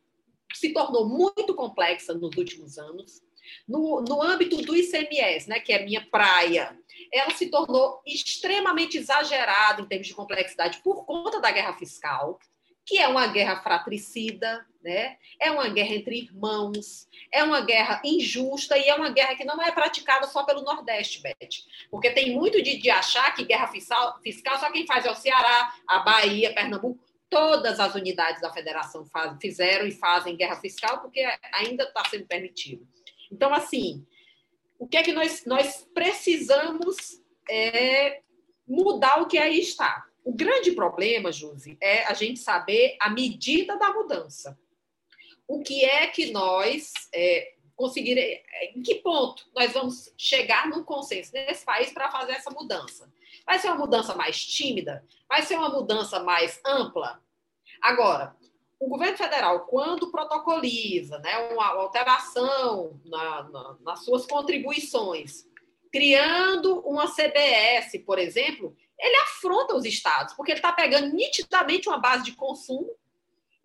se 0.52 0.74
tornou 0.74 1.08
muito 1.08 1.54
complexa 1.54 2.12
nos 2.12 2.36
últimos 2.36 2.76
anos. 2.76 3.22
No, 3.66 4.00
no 4.00 4.22
âmbito 4.22 4.56
do 4.58 4.76
ICMS, 4.76 5.48
né, 5.48 5.60
que 5.60 5.72
é 5.72 5.84
minha 5.84 6.04
praia, 6.10 6.76
ela 7.12 7.30
se 7.30 7.48
tornou 7.48 8.00
extremamente 8.06 8.98
exagerada 8.98 9.82
em 9.82 9.86
termos 9.86 10.06
de 10.06 10.14
complexidade 10.14 10.80
por 10.82 11.04
conta 11.04 11.40
da 11.40 11.50
guerra 11.50 11.72
fiscal, 11.74 12.38
que 12.84 12.98
é 12.98 13.08
uma 13.08 13.26
guerra 13.26 13.60
fratricida, 13.60 14.64
né? 14.82 15.16
é 15.40 15.50
uma 15.50 15.68
guerra 15.68 15.94
entre 15.94 16.18
irmãos, 16.18 17.08
é 17.32 17.42
uma 17.42 17.60
guerra 17.60 18.00
injusta 18.04 18.78
e 18.78 18.88
é 18.88 18.94
uma 18.94 19.10
guerra 19.10 19.34
que 19.34 19.44
não 19.44 19.60
é 19.60 19.72
praticada 19.72 20.26
só 20.28 20.44
pelo 20.44 20.62
Nordeste, 20.62 21.20
Beth. 21.20 21.64
Porque 21.90 22.10
tem 22.10 22.34
muito 22.34 22.62
de, 22.62 22.76
de 22.76 22.88
achar 22.88 23.34
que 23.34 23.44
guerra 23.44 23.66
fiscal, 23.66 24.20
fiscal 24.22 24.58
só 24.58 24.70
quem 24.70 24.86
faz 24.86 25.04
é 25.04 25.10
o 25.10 25.16
Ceará, 25.16 25.74
a 25.88 25.98
Bahia, 26.00 26.54
Pernambuco. 26.54 27.04
Todas 27.28 27.80
as 27.80 27.92
unidades 27.96 28.40
da 28.40 28.52
federação 28.52 29.04
faz, 29.06 29.36
fizeram 29.40 29.84
e 29.84 29.90
fazem 29.90 30.36
guerra 30.36 30.60
fiscal 30.60 31.00
porque 31.00 31.26
ainda 31.52 31.82
está 31.82 32.04
sendo 32.08 32.24
permitido. 32.24 32.86
Então, 33.30 33.52
assim, 33.52 34.06
o 34.78 34.86
que 34.86 34.96
é 34.96 35.02
que 35.02 35.12
nós, 35.12 35.44
nós 35.46 35.88
precisamos 35.94 37.22
é, 37.48 38.22
mudar 38.66 39.22
o 39.22 39.26
que 39.26 39.38
aí 39.38 39.60
está. 39.60 40.04
O 40.24 40.34
grande 40.34 40.72
problema, 40.72 41.30
Josi, 41.30 41.78
é 41.80 42.04
a 42.04 42.12
gente 42.12 42.40
saber 42.40 42.96
a 43.00 43.08
medida 43.08 43.78
da 43.78 43.92
mudança. 43.92 44.58
O 45.46 45.62
que 45.62 45.84
é 45.84 46.08
que 46.08 46.32
nós 46.32 46.92
é, 47.14 47.54
conseguiremos, 47.76 48.42
em 48.74 48.82
que 48.82 48.96
ponto 48.96 49.48
nós 49.54 49.72
vamos 49.72 50.12
chegar 50.18 50.68
num 50.68 50.82
consenso 50.82 51.32
nesse 51.32 51.64
país 51.64 51.92
para 51.92 52.10
fazer 52.10 52.32
essa 52.32 52.50
mudança? 52.50 53.08
Vai 53.44 53.58
ser 53.60 53.68
uma 53.68 53.78
mudança 53.78 54.14
mais 54.16 54.44
tímida? 54.44 55.04
Vai 55.28 55.42
ser 55.42 55.56
uma 55.56 55.68
mudança 55.68 56.18
mais 56.18 56.60
ampla? 56.66 57.22
Agora, 57.80 58.35
o 58.78 58.88
governo 58.88 59.16
federal, 59.16 59.60
quando 59.66 60.10
protocoliza 60.10 61.18
né, 61.18 61.48
uma 61.52 61.66
alteração 61.68 63.00
na, 63.04 63.42
na, 63.44 63.76
nas 63.80 64.04
suas 64.04 64.26
contribuições, 64.26 65.46
criando 65.90 66.80
uma 66.80 67.06
CBS, 67.06 67.98
por 68.04 68.18
exemplo, 68.18 68.76
ele 68.98 69.16
afronta 69.16 69.74
os 69.74 69.84
estados, 69.84 70.34
porque 70.34 70.52
ele 70.52 70.58
está 70.58 70.72
pegando 70.72 71.14
nitidamente 71.14 71.88
uma 71.88 71.98
base 71.98 72.24
de 72.24 72.32
consumo 72.32 72.90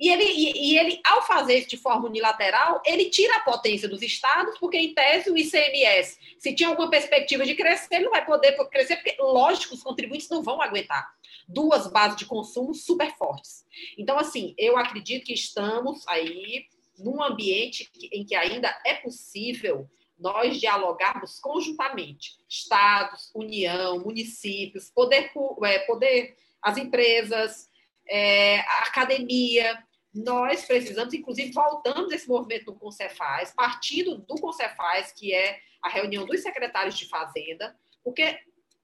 E 0.01 0.09
ele, 0.09 0.23
e, 0.23 0.79
ele, 0.79 0.99
ao 1.05 1.21
fazer 1.27 1.59
isso 1.59 1.69
de 1.69 1.77
forma 1.77 2.07
unilateral, 2.07 2.81
ele 2.83 3.11
tira 3.11 3.35
a 3.35 3.41
potência 3.41 3.87
dos 3.87 4.01
estados, 4.01 4.57
porque, 4.57 4.75
em 4.75 4.95
tese, 4.95 5.29
o 5.29 5.37
ICMS, 5.37 6.17
se 6.39 6.55
tinha 6.55 6.69
alguma 6.69 6.89
perspectiva 6.89 7.45
de 7.45 7.53
crescer, 7.53 7.93
ele 7.93 8.05
não 8.05 8.11
vai 8.11 8.25
poder 8.25 8.53
crescer, 8.69 8.95
porque, 8.95 9.15
lógico, 9.19 9.75
os 9.75 9.83
contribuintes 9.83 10.27
não 10.27 10.41
vão 10.41 10.59
aguentar. 10.59 11.13
Duas 11.47 11.85
bases 11.85 12.17
de 12.17 12.25
consumo 12.25 12.73
super 12.73 13.15
fortes. 13.15 13.63
Então, 13.95 14.17
assim, 14.17 14.55
eu 14.57 14.75
acredito 14.75 15.23
que 15.23 15.33
estamos 15.33 16.03
aí 16.07 16.65
num 16.97 17.21
ambiente 17.21 17.87
em 18.11 18.25
que 18.25 18.33
ainda 18.33 18.75
é 18.83 18.95
possível 18.95 19.87
nós 20.17 20.59
dialogarmos 20.59 21.39
conjuntamente, 21.39 22.39
estados, 22.49 23.29
União, 23.35 23.99
municípios, 23.99 24.89
poder, 24.89 25.31
é, 25.63 25.79
poder 25.79 26.35
as 26.59 26.77
empresas, 26.77 27.69
é, 28.07 28.61
a 28.61 28.83
academia, 28.87 29.77
nós 30.13 30.65
precisamos, 30.65 31.13
inclusive, 31.13 31.53
voltamos 31.53 32.11
esse 32.11 32.27
movimento 32.27 32.65
do 32.65 32.75
Concefaz, 32.75 33.53
partindo 33.55 34.17
do 34.17 34.35
Concefaz, 34.35 35.11
que 35.11 35.33
é 35.33 35.59
a 35.81 35.89
reunião 35.89 36.25
dos 36.25 36.41
secretários 36.41 36.97
de 36.97 37.07
Fazenda, 37.07 37.75
porque 38.03 38.39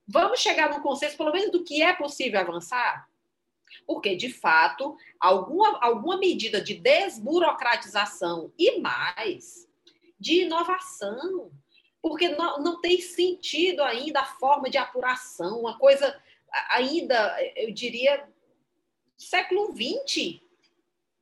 vamos 0.08 0.40
chegar 0.40 0.70
num 0.70 0.82
consenso, 0.82 1.18
pelo 1.18 1.32
menos, 1.32 1.52
do 1.52 1.64
que 1.64 1.82
é 1.82 1.94
possível 1.94 2.40
avançar? 2.40 3.10
Porque, 3.86 4.16
de 4.16 4.30
fato, 4.30 4.96
alguma, 5.20 5.84
alguma 5.84 6.18
medida 6.18 6.62
de 6.62 6.76
desburocratização 6.76 8.52
e 8.58 8.80
mais 8.80 9.68
de 10.18 10.44
inovação, 10.44 11.52
porque 12.02 12.30
não, 12.30 12.60
não 12.60 12.80
tem 12.80 13.02
sentido 13.02 13.84
ainda 13.84 14.22
a 14.22 14.26
forma 14.26 14.70
de 14.70 14.78
apuração, 14.78 15.60
uma 15.60 15.78
coisa 15.78 16.18
ainda, 16.70 17.38
eu 17.56 17.72
diria, 17.74 18.28
século 19.18 19.74
XX 19.76 20.47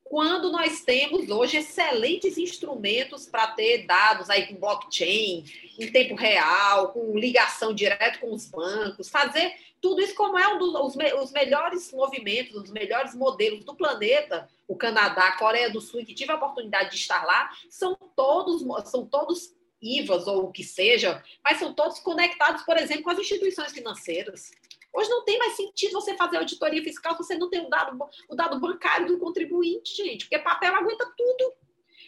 quando 0.08 0.50
nós 0.50 0.82
temos 0.82 1.28
hoje 1.30 1.58
excelentes 1.58 2.38
instrumentos 2.38 3.26
para 3.26 3.48
ter 3.48 3.86
dados 3.86 4.30
aí 4.30 4.46
com 4.46 4.54
blockchain, 4.54 5.44
em 5.78 5.92
tempo 5.92 6.14
real, 6.14 6.92
com 6.92 7.18
ligação 7.18 7.74
direto 7.74 8.20
com 8.20 8.32
os 8.32 8.46
bancos, 8.46 9.08
fazer 9.08 9.52
tudo 9.80 10.00
isso 10.00 10.14
como 10.14 10.38
é 10.38 10.48
um 10.54 10.58
dos 10.58 10.74
os, 10.74 10.96
os 11.22 11.32
melhores 11.32 11.92
movimentos, 11.92 12.56
os 12.56 12.70
melhores 12.70 13.14
modelos 13.14 13.64
do 13.64 13.74
planeta, 13.74 14.48
o 14.66 14.76
Canadá, 14.76 15.28
a 15.28 15.38
Coreia 15.38 15.70
do 15.70 15.80
Sul, 15.80 16.04
que 16.04 16.14
tive 16.14 16.32
a 16.32 16.36
oportunidade 16.36 16.90
de 16.90 16.96
estar 16.96 17.24
lá, 17.24 17.50
são 17.68 17.96
todos, 18.14 18.62
são 18.88 19.04
todos 19.04 19.54
IVAs 19.82 20.26
ou 20.26 20.44
o 20.44 20.52
que 20.52 20.64
seja, 20.64 21.22
mas 21.44 21.58
são 21.58 21.72
todos 21.72 21.98
conectados, 21.98 22.62
por 22.62 22.76
exemplo, 22.76 23.04
com 23.04 23.10
as 23.10 23.18
instituições 23.18 23.72
financeiras. 23.72 24.50
Hoje 24.92 25.10
não 25.10 25.24
tem 25.24 25.38
mais 25.38 25.54
sentido 25.54 25.92
você 25.92 26.16
fazer 26.16 26.38
auditoria 26.38 26.82
fiscal 26.82 27.12
se 27.12 27.18
você 27.18 27.36
não 27.36 27.50
tem 27.50 27.66
o 27.66 27.68
dado, 27.68 27.98
o 28.28 28.34
dado 28.34 28.58
bancário 28.58 29.06
do 29.06 29.18
contribuinte, 29.18 29.94
gente, 29.94 30.24
porque 30.24 30.38
papel 30.38 30.74
aguenta 30.74 31.04
tudo. 31.16 31.54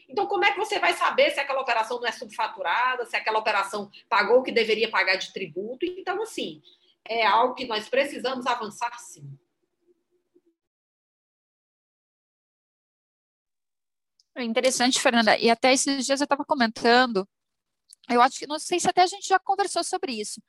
Então, 0.09 0.27
como 0.27 0.45
é 0.45 0.53
que 0.53 0.59
você 0.59 0.79
vai 0.79 0.95
saber 0.95 1.31
se 1.31 1.39
aquela 1.39 1.61
operação 1.61 2.01
não 2.01 2.07
é 2.07 2.13
subfaturada, 2.13 3.05
se 3.05 3.15
aquela 3.15 3.39
operação 3.39 3.91
pagou 4.09 4.39
o 4.39 4.43
que 4.43 4.51
deveria 4.51 4.91
pagar 4.91 5.17
de 5.17 5.33
tributo? 5.35 5.85
Então, 5.85 6.23
assim, 6.23 6.63
é 7.07 7.27
algo 7.27 7.55
que 7.55 7.67
nós 7.67 7.89
precisamos 7.89 8.47
avançar 8.47 8.99
sim. 8.99 9.39
É 14.35 14.45
interessante, 14.45 15.01
Fernanda. 15.01 15.37
E 15.37 15.51
até 15.51 15.73
esses 15.73 16.07
dias 16.07 16.21
eu 16.21 16.25
estava 16.25 16.45
comentando, 16.45 17.29
eu 18.09 18.23
acho 18.23 18.39
que 18.39 18.47
não 18.47 18.59
sei 18.59 18.79
se 18.79 18.89
até 18.89 19.03
a 19.03 19.07
gente 19.07 19.29
já 19.29 19.39
conversou 19.39 19.83
sobre 19.83 20.13
isso, 20.13 20.41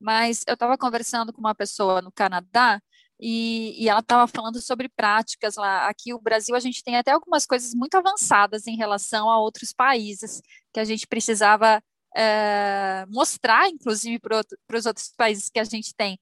mas 0.00 0.42
eu 0.46 0.54
estava 0.54 0.76
conversando 0.78 1.32
com 1.32 1.40
uma 1.40 1.54
pessoa 1.54 2.02
no 2.02 2.12
Canadá 2.12 2.80
e, 3.20 3.74
e 3.82 3.88
ela 3.88 4.00
estava 4.00 4.26
falando 4.28 4.60
sobre 4.60 4.88
práticas 4.88 5.56
lá. 5.56 5.88
Aqui 5.88 6.12
no 6.12 6.20
Brasil 6.20 6.54
a 6.54 6.60
gente 6.60 6.82
tem 6.82 6.96
até 6.96 7.10
algumas 7.12 7.46
coisas 7.46 7.74
muito 7.74 7.96
avançadas 7.96 8.66
em 8.66 8.76
relação 8.76 9.30
a 9.30 9.40
outros 9.40 9.72
países 9.72 10.40
que 10.72 10.80
a 10.80 10.84
gente 10.84 11.06
precisava 11.06 11.82
é, 12.16 13.04
mostrar, 13.08 13.68
inclusive, 13.68 14.18
para 14.18 14.42
os 14.78 14.86
outros 14.86 15.12
países 15.16 15.48
que 15.48 15.58
a 15.58 15.64
gente 15.64 15.94
tem. 15.94 16.18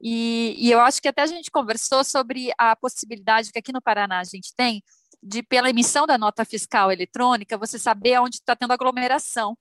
E, 0.00 0.54
e, 0.58 0.70
eu 0.70 0.80
acho 0.80 1.00
que 1.00 1.08
até 1.08 1.22
a 1.22 1.26
gente 1.26 1.50
conversou 1.50 2.02
sobre 2.04 2.50
a 2.58 2.74
possibilidade 2.76 3.52
que 3.52 3.58
aqui 3.58 3.72
no 3.72 3.82
Paraná 3.82 4.20
a 4.20 4.24
gente 4.24 4.54
tem 4.54 4.82
de, 5.22 5.42
pela 5.42 5.70
emissão 5.70 6.06
da 6.06 6.18
nota 6.18 6.44
fiscal 6.44 6.90
eletrônica, 6.92 7.58
você 7.58 7.78
saber 7.78 8.20
onde 8.20 8.36
está 8.36 8.54
tendo 8.56 8.72
aglomeração. 8.72 9.56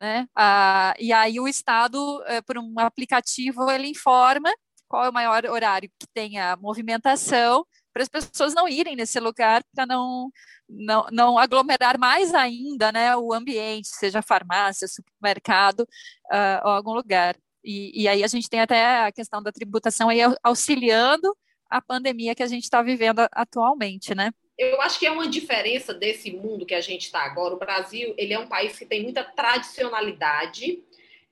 Né? 0.00 0.26
Ah, 0.34 0.94
e 0.98 1.12
aí 1.12 1.38
o 1.38 1.48
Estado, 1.48 2.22
eh, 2.26 2.42
por 2.42 2.58
um 2.58 2.74
aplicativo, 2.78 3.70
ele 3.70 3.88
informa 3.88 4.50
qual 4.88 5.04
é 5.04 5.10
o 5.10 5.12
maior 5.12 5.44
horário 5.46 5.90
que 5.98 6.06
tenha 6.12 6.56
movimentação 6.56 7.64
para 7.92 8.02
as 8.02 8.08
pessoas 8.08 8.54
não 8.54 8.68
irem 8.68 8.96
nesse 8.96 9.20
lugar 9.20 9.62
para 9.74 9.86
não, 9.86 10.30
não, 10.68 11.06
não 11.12 11.38
aglomerar 11.38 11.98
mais 11.98 12.34
ainda 12.34 12.90
né, 12.90 13.16
o 13.16 13.32
ambiente, 13.32 13.88
seja 13.88 14.20
farmácia, 14.20 14.88
supermercado 14.88 15.80
uh, 15.80 16.64
ou 16.64 16.70
algum 16.70 16.92
lugar. 16.92 17.36
E, 17.64 18.02
e, 18.02 18.08
aí 18.08 18.22
a 18.22 18.26
gente 18.26 18.48
tem 18.48 18.60
até 18.60 19.06
a 19.06 19.12
questão 19.12 19.42
da 19.42 19.52
tributação 19.52 20.08
aí 20.08 20.18
auxiliando 20.42 21.34
a 21.70 21.80
pandemia 21.80 22.34
que 22.34 22.42
a 22.42 22.46
gente 22.46 22.64
está 22.64 22.82
vivendo 22.82 23.20
atualmente, 23.32 24.14
né? 24.14 24.30
Eu 24.56 24.80
acho 24.80 24.98
que 24.98 25.06
é 25.06 25.10
uma 25.10 25.28
diferença 25.28 25.92
desse 25.92 26.30
mundo 26.30 26.66
que 26.66 26.74
a 26.74 26.80
gente 26.80 27.02
está 27.02 27.22
agora. 27.24 27.54
O 27.54 27.58
Brasil 27.58 28.14
ele 28.16 28.32
é 28.32 28.38
um 28.38 28.48
país 28.48 28.78
que 28.78 28.86
tem 28.86 29.02
muita 29.02 29.24
tradicionalidade 29.24 30.82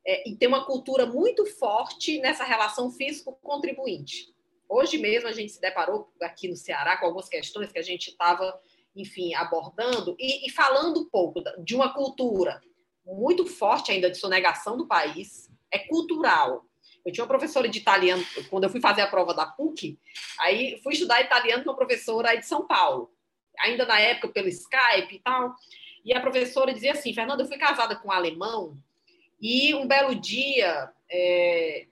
é, 0.04 0.28
e 0.28 0.34
tem 0.34 0.48
uma 0.48 0.64
cultura 0.64 1.06
muito 1.06 1.46
forte 1.46 2.18
nessa 2.18 2.44
relação 2.44 2.90
físico-contribuinte. 2.90 4.32
Hoje 4.68 4.98
mesmo 4.98 5.28
a 5.28 5.32
gente 5.32 5.52
se 5.52 5.60
deparou 5.60 6.10
aqui 6.20 6.48
no 6.48 6.56
Ceará 6.56 6.96
com 6.96 7.06
algumas 7.06 7.28
questões 7.28 7.70
que 7.70 7.78
a 7.78 7.82
gente 7.82 8.08
estava, 8.08 8.58
enfim, 8.96 9.34
abordando 9.34 10.16
e, 10.18 10.46
e 10.46 10.50
falando 10.50 11.00
um 11.00 11.08
pouco 11.08 11.42
de 11.62 11.74
uma 11.74 11.92
cultura 11.92 12.60
muito 13.04 13.46
forte 13.46 13.92
ainda 13.92 14.10
de 14.10 14.16
sonegação 14.16 14.76
do 14.76 14.86
país, 14.86 15.50
é 15.70 15.78
cultural. 15.78 16.64
Eu 17.04 17.12
tinha 17.12 17.24
uma 17.24 17.28
professora 17.28 17.68
de 17.68 17.78
italiano, 17.78 18.24
quando 18.48 18.64
eu 18.64 18.70
fui 18.70 18.80
fazer 18.80 19.02
a 19.02 19.06
prova 19.08 19.34
da 19.34 19.44
PUC, 19.44 19.98
aí 20.38 20.80
fui 20.82 20.92
estudar 20.94 21.20
italiano 21.20 21.64
com 21.64 21.70
uma 21.70 21.76
professora 21.76 22.30
aí 22.30 22.38
de 22.38 22.46
São 22.46 22.66
Paulo, 22.66 23.11
ainda 23.58 23.86
na 23.86 23.98
época 23.98 24.28
pelo 24.28 24.48
Skype 24.48 25.14
e 25.14 25.18
tal. 25.20 25.54
E 26.04 26.14
a 26.14 26.20
professora 26.20 26.72
dizia 26.72 26.92
assim: 26.92 27.14
Fernanda, 27.14 27.42
eu 27.42 27.48
fui 27.48 27.58
casada 27.58 27.96
com 27.96 28.08
um 28.08 28.12
alemão, 28.12 28.76
e 29.40 29.74
um 29.74 29.86
belo 29.86 30.14
dia 30.14 30.90
é, 31.10 31.86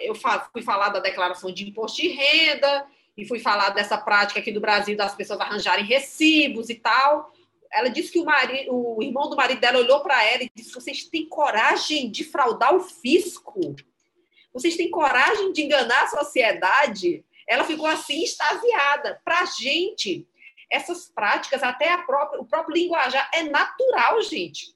eu 0.00 0.14
fui 0.14 0.62
falar 0.62 0.90
da 0.90 1.00
declaração 1.00 1.52
de 1.52 1.68
imposto 1.68 2.00
de 2.00 2.08
renda, 2.08 2.86
e 3.16 3.24
fui 3.24 3.38
falar 3.38 3.70
dessa 3.70 3.96
prática 3.96 4.40
aqui 4.40 4.52
do 4.52 4.60
Brasil 4.60 4.96
das 4.96 5.14
pessoas 5.14 5.40
arranjarem 5.40 5.84
recibos 5.84 6.68
e 6.68 6.74
tal. 6.74 7.32
Ela 7.72 7.88
disse 7.88 8.12
que 8.12 8.18
o, 8.18 8.24
marido, 8.24 8.70
o 8.70 9.02
irmão 9.02 9.28
do 9.28 9.36
marido 9.36 9.60
dela 9.60 9.78
olhou 9.78 10.00
para 10.00 10.22
ela 10.24 10.42
e 10.42 10.50
disse: 10.54 10.72
Vocês 10.72 11.04
têm 11.04 11.26
coragem 11.26 12.10
de 12.10 12.24
fraudar 12.24 12.74
o 12.74 12.80
fisco? 12.80 13.74
Vocês 14.52 14.76
têm 14.76 14.90
coragem 14.90 15.52
de 15.52 15.62
enganar 15.62 16.04
a 16.04 16.08
sociedade? 16.08 17.24
Ela 17.48 17.64
ficou 17.64 17.86
assim, 17.86 18.22
extasiada. 18.22 19.20
Para 19.24 19.40
a 19.40 19.44
gente, 19.46 20.26
essas 20.70 21.08
práticas, 21.08 21.62
até 21.62 21.96
própria, 21.98 22.40
o 22.40 22.44
próprio 22.44 22.74
linguajar, 22.74 23.30
é 23.32 23.42
natural, 23.44 24.20
gente. 24.22 24.74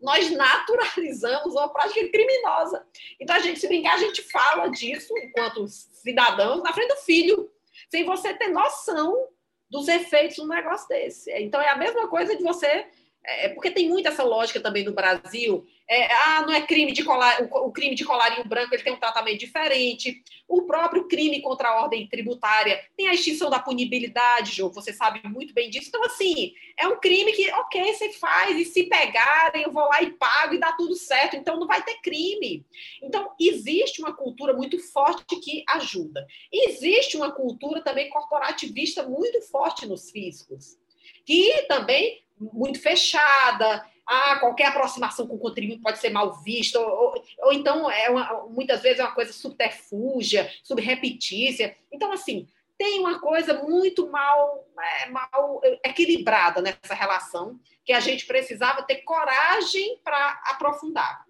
Nós 0.00 0.30
naturalizamos 0.30 1.54
uma 1.54 1.68
prática 1.68 2.08
criminosa. 2.08 2.86
Então, 3.20 3.36
a 3.36 3.40
gente, 3.40 3.60
se 3.60 3.68
brincar, 3.68 3.94
a 3.94 3.98
gente 3.98 4.22
fala 4.22 4.68
disso 4.68 5.16
enquanto 5.18 5.66
cidadãos 5.66 6.62
na 6.62 6.72
frente 6.72 6.94
do 6.94 7.00
filho, 7.00 7.50
sem 7.88 8.04
você 8.04 8.34
ter 8.34 8.48
noção 8.48 9.28
dos 9.70 9.88
efeitos 9.88 10.36
de 10.36 10.42
um 10.42 10.46
negócio 10.46 10.88
desse. 10.88 11.30
Então, 11.32 11.60
é 11.60 11.68
a 11.68 11.76
mesma 11.76 12.08
coisa 12.08 12.36
de 12.36 12.42
você. 12.42 12.86
É, 13.26 13.48
porque 13.48 13.70
tem 13.70 13.88
muito 13.88 14.08
essa 14.08 14.22
lógica 14.22 14.60
também 14.60 14.84
no 14.84 14.92
Brasil 14.92 15.66
é, 15.88 16.12
ah, 16.12 16.42
não 16.42 16.52
é 16.52 16.62
crime 16.62 16.92
de 16.92 17.04
colar, 17.04 17.40
o, 17.42 17.68
o, 17.68 17.72
crime 17.72 17.94
de 17.94 18.04
colarinho 18.04 18.44
branco 18.44 18.74
ele 18.74 18.82
tem 18.82 18.92
um 18.92 18.98
tratamento 18.98 19.38
diferente. 19.38 20.22
O 20.48 20.62
próprio 20.62 21.06
crime 21.06 21.40
contra 21.40 21.68
a 21.68 21.82
ordem 21.82 22.08
tributária 22.08 22.80
tem 22.96 23.06
a 23.06 23.14
extinção 23.14 23.48
da 23.48 23.60
punibilidade, 23.60 24.52
Jô, 24.52 24.68
você 24.68 24.92
sabe 24.92 25.20
muito 25.28 25.54
bem 25.54 25.70
disso. 25.70 25.88
Então, 25.88 26.02
assim, 26.04 26.52
é 26.76 26.88
um 26.88 26.98
crime 26.98 27.32
que, 27.32 27.48
ok, 27.52 27.94
você 27.94 28.12
faz, 28.14 28.58
e 28.58 28.64
se 28.64 28.84
pegarem, 28.84 29.62
eu 29.62 29.72
vou 29.72 29.84
lá 29.84 30.02
e 30.02 30.10
pago 30.10 30.54
e 30.54 30.58
dá 30.58 30.72
tudo 30.72 30.96
certo, 30.96 31.36
então 31.36 31.58
não 31.58 31.68
vai 31.68 31.82
ter 31.82 32.00
crime. 32.00 32.66
Então, 33.00 33.30
existe 33.40 34.00
uma 34.00 34.12
cultura 34.12 34.54
muito 34.54 34.78
forte 34.92 35.36
que 35.36 35.62
ajuda. 35.68 36.26
Existe 36.52 37.16
uma 37.16 37.30
cultura 37.30 37.80
também 37.80 38.10
corporativista 38.10 39.04
muito 39.04 39.40
forte 39.42 39.86
nos 39.86 40.10
fiscos, 40.10 40.76
que 41.24 41.62
também 41.68 42.25
muito 42.38 42.80
fechada, 42.80 43.84
ah, 44.06 44.36
qualquer 44.38 44.66
aproximação 44.66 45.26
com 45.26 45.34
o 45.34 45.38
contribuinte 45.38 45.82
pode 45.82 45.98
ser 45.98 46.10
mal 46.10 46.32
vista, 46.42 46.78
ou, 46.78 46.88
ou, 46.88 47.24
ou 47.38 47.52
então 47.52 47.90
é 47.90 48.08
uma, 48.08 48.46
muitas 48.48 48.80
vezes 48.82 49.00
é 49.00 49.04
uma 49.04 49.14
coisa 49.14 49.32
subterfúgia, 49.32 50.50
subrepetícia. 50.62 51.76
Então, 51.90 52.12
assim, 52.12 52.46
tem 52.78 53.00
uma 53.00 53.18
coisa 53.18 53.62
muito 53.62 54.08
mal, 54.10 54.64
é, 54.78 55.08
mal 55.08 55.60
equilibrada 55.84 56.60
nessa 56.60 56.94
relação, 56.94 57.58
que 57.84 57.92
a 57.92 58.00
gente 58.00 58.26
precisava 58.26 58.82
ter 58.82 58.96
coragem 58.96 59.98
para 60.04 60.40
aprofundar. 60.44 61.24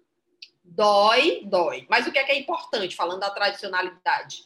Dói, 0.63 1.41
dói. 1.45 1.85
Mas 1.89 2.05
o 2.05 2.11
que 2.11 2.19
é, 2.19 2.23
que 2.23 2.31
é 2.31 2.37
importante, 2.37 2.95
falando 2.95 3.21
da 3.21 3.29
tradicionalidade? 3.29 4.43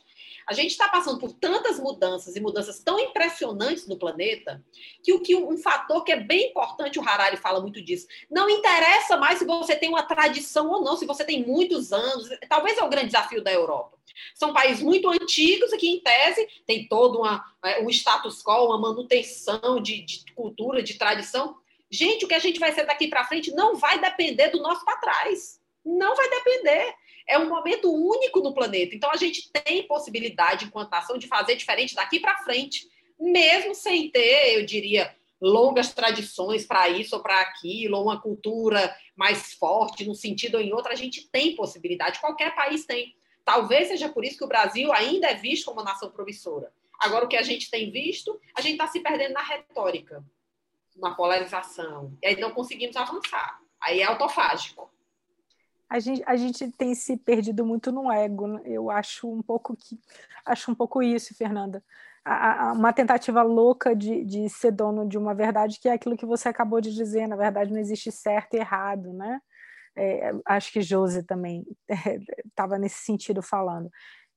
A 0.52 0.54
gente 0.54 0.72
está 0.72 0.90
passando 0.90 1.18
por 1.18 1.32
tantas 1.32 1.80
mudanças 1.80 2.36
e 2.36 2.42
mudanças 2.42 2.80
tão 2.80 3.00
impressionantes 3.00 3.88
no 3.88 3.98
planeta 3.98 4.62
que 5.02 5.14
o 5.14 5.22
que 5.22 5.34
um 5.34 5.58
fator 5.58 6.04
que 6.04 6.12
é 6.12 6.20
bem 6.20 6.50
importante, 6.50 7.00
o 7.00 7.02
Harari 7.02 7.38
fala 7.38 7.62
muito 7.62 7.82
disso, 7.82 8.06
não 8.30 8.50
interessa 8.50 9.16
mais 9.16 9.40
se 9.40 9.46
você 9.46 9.78
tem 9.78 9.88
uma 9.88 10.04
tradição 10.04 10.70
ou 10.70 10.84
não, 10.84 10.98
se 10.98 11.06
você 11.06 11.24
tem 11.24 11.48
muitos 11.48 11.94
anos. 11.94 12.28
Talvez 12.50 12.78
é 12.78 12.84
o 12.84 12.90
grande 12.90 13.08
desafio 13.08 13.42
da 13.42 13.50
Europa. 13.50 13.98
São 14.36 14.52
países 14.52 14.84
muito 14.84 15.10
antigos 15.10 15.72
que, 15.72 15.88
em 15.88 16.02
tese, 16.02 16.46
tem 16.68 16.86
todo 16.86 17.20
uma, 17.20 17.42
é, 17.64 17.82
um 17.82 17.90
status 17.90 18.44
quo, 18.44 18.66
uma 18.66 18.78
manutenção 18.78 19.82
de, 19.82 20.02
de 20.02 20.26
cultura, 20.36 20.84
de 20.84 20.96
tradição. 20.96 21.56
Gente, 21.90 22.26
o 22.26 22.28
que 22.28 22.34
a 22.34 22.40
gente 22.40 22.60
vai 22.60 22.74
ser 22.74 22.86
daqui 22.86 23.08
para 23.08 23.24
frente 23.24 23.52
não 23.52 23.78
vai 23.78 24.02
depender 24.02 24.50
do 24.50 24.62
nosso 24.62 24.84
para 24.84 24.98
trás. 24.98 25.62
Não 25.86 26.14
vai 26.14 26.30
depender. 26.30 26.94
É 27.28 27.38
um 27.38 27.50
momento 27.50 27.92
único 27.92 28.40
no 28.42 28.54
planeta. 28.54 28.96
Então, 28.96 29.12
a 29.12 29.18
gente 29.18 29.52
tem 29.52 29.88
possibilidade, 29.88 30.66
enquanto 30.66 30.92
nação, 30.92 31.18
de 31.18 31.28
fazer 31.28 31.56
diferente 31.56 31.96
daqui 31.96 32.20
para 32.20 32.38
frente, 32.40 32.88
mesmo 33.20 33.76
sem 33.76 34.10
ter, 34.10 34.58
eu 34.58 34.66
diria, 34.66 35.16
longas 35.42 35.94
tradições 35.94 36.66
para 36.66 36.88
isso 36.90 37.16
ou 37.16 37.22
para 37.22 37.42
aquilo, 37.42 37.98
ou 37.98 38.04
uma 38.04 38.22
cultura 38.22 38.96
mais 39.16 39.54
forte 39.54 40.06
num 40.06 40.14
sentido 40.14 40.56
ou 40.56 40.62
em 40.62 40.74
outro, 40.74 40.92
a 40.92 40.96
gente 40.96 41.28
tem 41.30 41.56
possibilidade. 41.56 42.20
Qualquer 42.20 42.54
país 42.56 42.86
tem. 42.86 43.16
Talvez 43.44 43.88
seja 43.88 44.08
por 44.08 44.24
isso 44.24 44.38
que 44.38 44.44
o 44.44 44.48
Brasil 44.48 44.94
ainda 44.94 45.28
é 45.28 45.34
visto 45.34 45.66
como 45.66 45.80
uma 45.80 45.92
nação 45.92 46.12
promissora. 46.12 46.72
Agora, 47.00 47.26
o 47.26 47.28
que 47.28 47.36
a 47.36 47.42
gente 47.42 47.72
tem 47.72 47.90
visto, 47.90 48.40
a 48.56 48.62
gente 48.62 48.74
está 48.74 48.88
se 48.88 49.00
perdendo 49.00 49.34
na 49.34 49.42
retórica, 49.42 50.24
na 50.96 51.16
polarização. 51.16 52.16
E 52.22 52.28
aí 52.28 52.40
não 52.40 52.52
conseguimos 52.52 52.96
avançar. 52.96 53.60
Aí 53.82 54.02
é 54.02 54.04
autofágico. 54.04 54.92
A 55.92 56.00
gente, 56.00 56.24
a 56.26 56.38
gente 56.38 56.72
tem 56.72 56.96
se 56.96 57.18
perdido 57.18 57.66
muito 57.66 57.92
no 57.92 58.10
ego. 58.10 58.48
Né? 58.48 58.62
Eu 58.64 58.90
acho 58.90 59.30
um 59.30 59.42
pouco 59.42 59.76
que 59.76 60.00
acho 60.46 60.72
um 60.72 60.76
pouco 60.76 61.04
isso, 61.04 61.36
Fernanda. 61.36 61.84
A, 62.24 62.70
a, 62.70 62.72
uma 62.72 62.94
tentativa 62.94 63.42
louca 63.42 63.94
de, 63.94 64.24
de 64.24 64.48
ser 64.48 64.72
dono 64.72 65.06
de 65.06 65.18
uma 65.18 65.34
verdade 65.34 65.78
que 65.82 65.90
é 65.90 65.92
aquilo 65.92 66.16
que 66.16 66.26
você 66.26 66.48
acabou 66.48 66.80
de 66.80 66.96
dizer. 66.96 67.28
Na 67.28 67.36
verdade, 67.36 67.74
não 67.74 67.80
existe 67.80 68.10
certo 68.10 68.54
e 68.54 68.60
errado, 68.60 69.12
né? 69.12 69.42
É, 69.94 70.32
acho 70.46 70.72
que 70.72 70.82
Josi 70.82 71.24
também 71.24 71.66
estava 72.48 72.80
nesse 72.80 73.04
sentido 73.04 73.42
falando. 73.42 73.90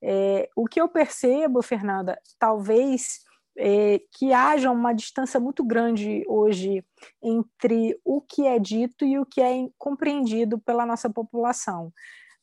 É, 0.03 0.49
o 0.57 0.67
que 0.67 0.81
eu 0.81 0.89
percebo, 0.89 1.63
Fernanda, 1.63 2.19
talvez 2.37 3.21
é, 3.57 4.01
que 4.13 4.33
haja 4.33 4.71
uma 4.71 4.93
distância 4.93 5.39
muito 5.39 5.65
grande 5.65 6.25
hoje 6.27 6.85
entre 7.23 7.99
o 8.05 8.21
que 8.21 8.47
é 8.47 8.59
dito 8.59 9.05
e 9.05 9.19
o 9.19 9.27
que 9.27 9.41
é 9.41 9.69
compreendido 9.79 10.59
pela 10.59 10.85
nossa 10.85 11.09
população. 11.09 11.93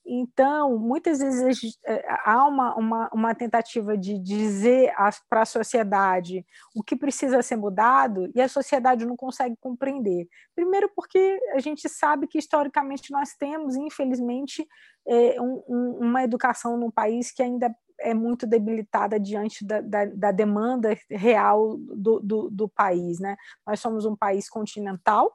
Então, 0.05 0.79
muitas 0.79 1.19
vezes 1.19 1.77
é, 1.85 2.03
há 2.25 2.47
uma, 2.47 2.75
uma, 2.75 3.09
uma 3.13 3.35
tentativa 3.35 3.95
de 3.95 4.17
dizer 4.17 4.91
para 5.29 5.43
a 5.43 5.45
sociedade 5.45 6.43
o 6.75 6.83
que 6.83 6.95
precisa 6.95 7.41
ser 7.43 7.55
mudado 7.55 8.29
e 8.33 8.41
a 8.41 8.49
sociedade 8.49 9.05
não 9.05 9.15
consegue 9.15 9.55
compreender. 9.61 10.27
Primeiro, 10.55 10.89
porque 10.95 11.39
a 11.53 11.59
gente 11.59 11.87
sabe 11.87 12.27
que 12.27 12.39
historicamente 12.39 13.11
nós 13.11 13.35
temos, 13.35 13.75
infelizmente, 13.75 14.67
é, 15.07 15.39
um, 15.39 15.63
um, 15.67 15.97
uma 16.01 16.23
educação 16.23 16.77
no 16.77 16.91
país 16.91 17.31
que 17.31 17.43
ainda 17.43 17.73
é 18.01 18.13
muito 18.13 18.45
debilitada 18.45 19.19
diante 19.19 19.65
da, 19.65 19.81
da, 19.81 20.05
da 20.05 20.31
demanda 20.31 20.97
real 21.09 21.77
do, 21.77 22.19
do, 22.19 22.49
do, 22.49 22.69
país. 22.69 23.19
Né? 23.19 23.35
Nós 23.65 23.79
somos 23.79 24.05
um 24.05 24.15
país 24.15 24.49
continental, 24.49 25.31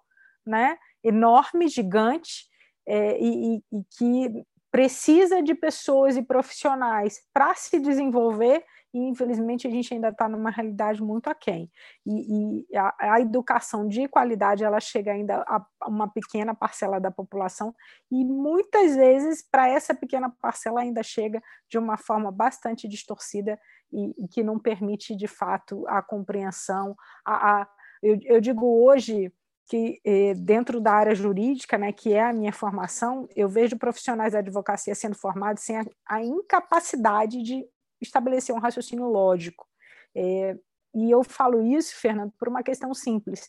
né? 0.47 0.77
enorme, 1.03 1.69
gigante, 1.69 2.47
é, 2.87 3.19
e, 3.21 3.57
e, 3.57 3.85
que 3.99 4.45
precisa 4.71 5.43
de 5.43 5.55
pessoas 5.55 6.17
e 6.17 6.23
profissionais 6.23 7.21
para 7.33 7.55
se 7.55 7.81
desenvolver 7.81 8.65
e 8.97 9.09
infelizmente 9.11 9.69
a 9.69 9.71
gente 9.71 9.93
ainda 9.93 10.09
está 10.09 10.27
numa 10.27 10.51
realidade 10.51 11.03
muito 11.03 11.29
aquém. 11.29 11.71
E, 12.07 12.63
e 12.71 12.77
a, 12.77 12.95
a, 12.99 13.21
educação 13.21 13.87
de 13.87 14.09
qualidade 14.09 14.65
ela 14.65 14.81
chega 14.81 15.13
ainda 15.13 15.45
a 15.47 15.67
uma 15.87 16.09
pequena 16.09 16.55
parcela 16.55 16.99
da 16.99 17.11
população 17.11 17.75
e 18.11 18.25
muitas 18.25 18.97
vezes 18.97 19.47
para 19.47 19.69
essa 19.69 19.95
pequena 19.95 20.31
parcela 20.41 20.81
ainda 20.81 21.03
chega 21.03 21.43
de 21.69 21.77
uma 21.77 21.99
forma 21.99 22.33
bastante 22.33 22.89
distorcida 22.89 23.61
e, 23.93 24.25
e 24.25 24.29
que 24.29 24.43
não 24.43 24.59
permite 24.59 25.15
de 25.15 25.27
fato 25.27 25.87
a 25.89 26.01
compreensão. 26.01 26.97
A, 27.23 27.61
a 27.61 27.69
eu, 28.03 28.19
eu 28.23 28.41
digo 28.41 28.65
hoje 28.83 29.31
que 29.69 30.01
eh, 30.05 30.33
dentro 30.35 30.81
da 30.81 30.93
área 30.93 31.15
jurídica, 31.15 31.77
né, 31.77 31.93
que 31.93 32.13
é 32.13 32.23
a 32.23 32.33
minha 32.33 32.53
formação, 32.53 33.29
eu 33.35 33.49
vejo 33.49 33.77
profissionais 33.77 34.33
da 34.33 34.39
advocacia 34.39 34.95
sendo 34.95 35.17
formados 35.17 35.65
sem 35.65 35.77
a, 35.77 35.85
a 36.09 36.23
incapacidade 36.23 37.43
de 37.43 37.67
estabelecer 38.01 38.55
um 38.55 38.59
raciocínio 38.59 39.07
lógico. 39.07 39.67
É, 40.15 40.57
e 40.95 41.11
eu 41.11 41.23
falo 41.23 41.63
isso, 41.63 41.95
Fernando, 41.97 42.33
por 42.39 42.49
uma 42.49 42.63
questão 42.63 42.93
simples. 42.95 43.49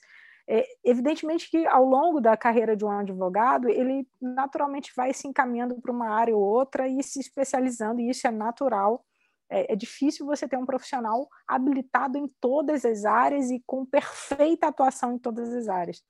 É, 0.50 0.66
evidentemente 0.84 1.50
que 1.50 1.66
ao 1.68 1.84
longo 1.84 2.22
da 2.22 2.38
carreira 2.38 2.76
de 2.76 2.86
um 2.86 2.89
advogado, 2.89 3.68
ele 3.68 4.08
naturalmente 4.22 4.93
vai 4.95 5.14
se 5.14 5.28
encaminhando 5.28 5.80
para 5.82 5.91
uma 5.91 6.10
área 6.10 6.36
ou 6.36 6.41
outra 6.41 6.88
e 6.88 7.04
se 7.04 7.20
especializando, 7.20 8.00
e 8.00 8.10
isso 8.10 8.26
é 8.26 8.32
natural. 8.32 9.06
É, 9.50 9.74
é, 9.74 9.76
difícil 9.76 10.26
você 10.26 10.48
ter 10.48 10.58
um 10.58 10.66
profissional 10.66 11.28
habilitado 11.48 12.18
em 12.18 12.28
todas 12.41 12.84
as 12.84 13.06
áreas 13.06 13.50
e 13.50 13.64
com 13.66 13.86
perfeita 13.86 14.68
atuação 14.68 15.14
em 15.14 15.20
todas 15.20 15.54
as 15.54 15.70
áreas. 15.70 16.04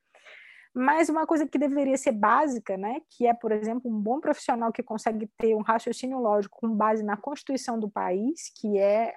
Mas 0.80 1.08
uma 1.08 1.26
coisa 1.26 1.44
que 1.44 1.58
deveria 1.58 1.96
ser 1.96 2.12
básica, 2.12 2.76
né, 2.76 3.02
que 3.10 3.26
é, 3.26 3.34
por 3.34 3.50
exemplo, 3.50 3.90
um 3.90 4.00
bom 4.00 4.20
profissional 4.20 4.70
que 4.70 4.80
consegue 4.80 5.26
ter 5.36 5.52
um 5.56 5.60
raciocínio 5.60 6.20
lógico 6.20 6.56
com 6.60 6.68
base 6.68 7.02
na 7.02 7.16
Constituição 7.16 7.80
do 7.80 7.90
país, 7.90 8.52
que 8.54 8.78
é 8.78 9.12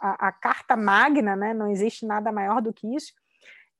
a, 0.00 0.28
a 0.28 0.32
carta 0.32 0.74
magna, 0.74 1.36
né, 1.36 1.52
não 1.52 1.70
existe 1.70 2.06
nada 2.06 2.32
maior 2.32 2.62
do 2.62 2.72
que 2.72 2.86
isso, 2.96 3.12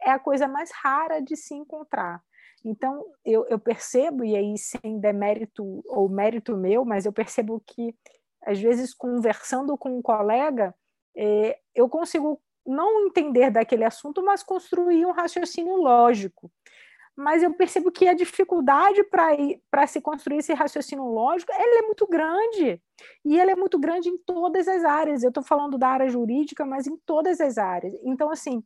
é 0.03 0.11
a 0.11 0.18
coisa 0.18 0.47
mais 0.47 0.70
rara 0.70 1.22
de 1.22 1.35
se 1.35 1.55
encontrar. 1.55 2.22
Então, 2.62 3.03
eu, 3.25 3.47
eu 3.49 3.59
percebo, 3.59 4.22
e 4.22 4.37
aí 4.37 4.59
sem 4.59 5.01
demérito 5.01 5.83
ou 5.87 6.11
mérito 6.11 6.55
meu, 6.55 6.85
mas 6.85 7.07
eu 7.07 7.12
percebo 7.12 7.59
que 7.66 7.97
às 8.43 8.61
vezes 8.61 8.93
conversando 8.93 9.79
com 9.79 9.97
um 9.97 10.03
colega, 10.03 10.75
é, 11.16 11.59
eu 11.75 11.89
consigo 11.89 12.39
não 12.66 13.07
entender 13.07 13.51
daquele 13.51 13.85
assunto, 13.85 14.22
mas 14.22 14.43
construir 14.43 15.07
um 15.07 15.12
raciocínio 15.12 15.77
lógico. 15.77 16.53
Mas 17.17 17.43
eu 17.43 17.55
percebo 17.55 17.93
que 17.93 18.09
a 18.09 18.15
dificuldade 18.15 19.05
para 19.71 19.87
se 19.87 20.01
construir 20.01 20.39
esse 20.39 20.53
raciocínio 20.53 21.05
lógico 21.05 21.53
ele 21.53 21.79
é 21.79 21.83
muito 21.83 22.07
grande. 22.07 22.83
E 23.25 23.39
ele 23.39 23.53
é 23.53 23.57
muito 23.57 23.79
grande 23.79 24.09
em 24.09 24.19
todas 24.19 24.67
as 24.67 24.85
áreas. 24.85 25.23
Eu 25.23 25.29
estou 25.29 25.43
falando 25.43 25.79
da 25.79 25.89
área 25.89 26.09
jurídica, 26.09 26.65
mas 26.67 26.87
em 26.87 26.97
todas 27.07 27.41
as 27.41 27.57
áreas. 27.57 27.95
Então, 28.03 28.31
assim, 28.31 28.65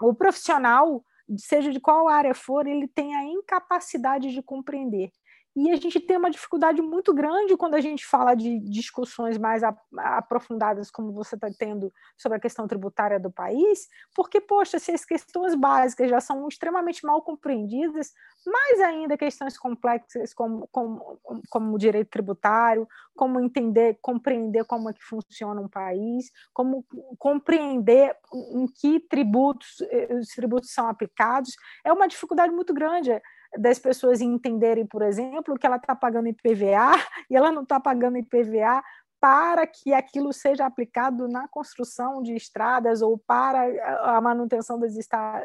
o 0.00 0.14
profissional, 0.14 1.04
seja 1.36 1.72
de 1.72 1.80
qual 1.80 2.08
área 2.08 2.34
for, 2.34 2.66
ele 2.66 2.86
tem 2.86 3.14
a 3.16 3.24
incapacidade 3.24 4.32
de 4.32 4.42
compreender 4.42 5.10
e 5.56 5.70
a 5.70 5.76
gente 5.76 5.98
tem 5.98 6.16
uma 6.16 6.30
dificuldade 6.30 6.80
muito 6.80 7.12
grande 7.12 7.56
quando 7.56 7.74
a 7.74 7.80
gente 7.80 8.06
fala 8.06 8.34
de 8.34 8.58
discussões 8.60 9.36
mais 9.36 9.62
aprofundadas, 9.96 10.90
como 10.90 11.12
você 11.12 11.34
está 11.34 11.48
tendo 11.58 11.92
sobre 12.16 12.38
a 12.38 12.40
questão 12.40 12.68
tributária 12.68 13.18
do 13.18 13.30
país, 13.30 13.88
porque, 14.14 14.40
poxa, 14.40 14.78
se 14.78 14.92
as 14.92 15.04
questões 15.04 15.54
básicas 15.54 16.08
já 16.08 16.20
são 16.20 16.46
extremamente 16.46 17.04
mal 17.04 17.20
compreendidas, 17.22 18.12
mais 18.46 18.80
ainda 18.80 19.18
questões 19.18 19.58
complexas 19.58 20.32
como, 20.32 20.68
como, 20.70 21.18
como 21.50 21.74
o 21.74 21.78
direito 21.78 22.10
tributário, 22.10 22.86
como 23.16 23.40
entender, 23.40 23.98
compreender 24.00 24.64
como 24.64 24.88
é 24.88 24.92
que 24.92 25.02
funciona 25.04 25.60
um 25.60 25.68
país, 25.68 26.30
como 26.54 26.86
compreender 27.18 28.16
em 28.52 28.66
que 28.66 29.00
tributos 29.00 29.80
eh, 29.90 30.14
os 30.14 30.28
tributos 30.28 30.72
são 30.72 30.88
aplicados, 30.88 31.54
é 31.84 31.92
uma 31.92 32.06
dificuldade 32.08 32.52
muito 32.52 32.72
grande 32.72 33.10
das 33.58 33.78
pessoas 33.78 34.20
entenderem, 34.20 34.86
por 34.86 35.02
exemplo, 35.02 35.58
que 35.58 35.66
ela 35.66 35.76
está 35.76 35.94
pagando 35.94 36.28
IPVA 36.28 36.92
e 37.30 37.36
ela 37.36 37.50
não 37.50 37.62
está 37.62 37.80
pagando 37.80 38.18
IPVA 38.18 38.82
para 39.20 39.66
que 39.66 39.92
aquilo 39.92 40.32
seja 40.32 40.64
aplicado 40.64 41.28
na 41.28 41.46
construção 41.46 42.22
de 42.22 42.34
estradas 42.34 43.02
ou 43.02 43.18
para 43.18 43.66
a 44.16 44.18
manutenção 44.20 44.80
das, 44.80 44.94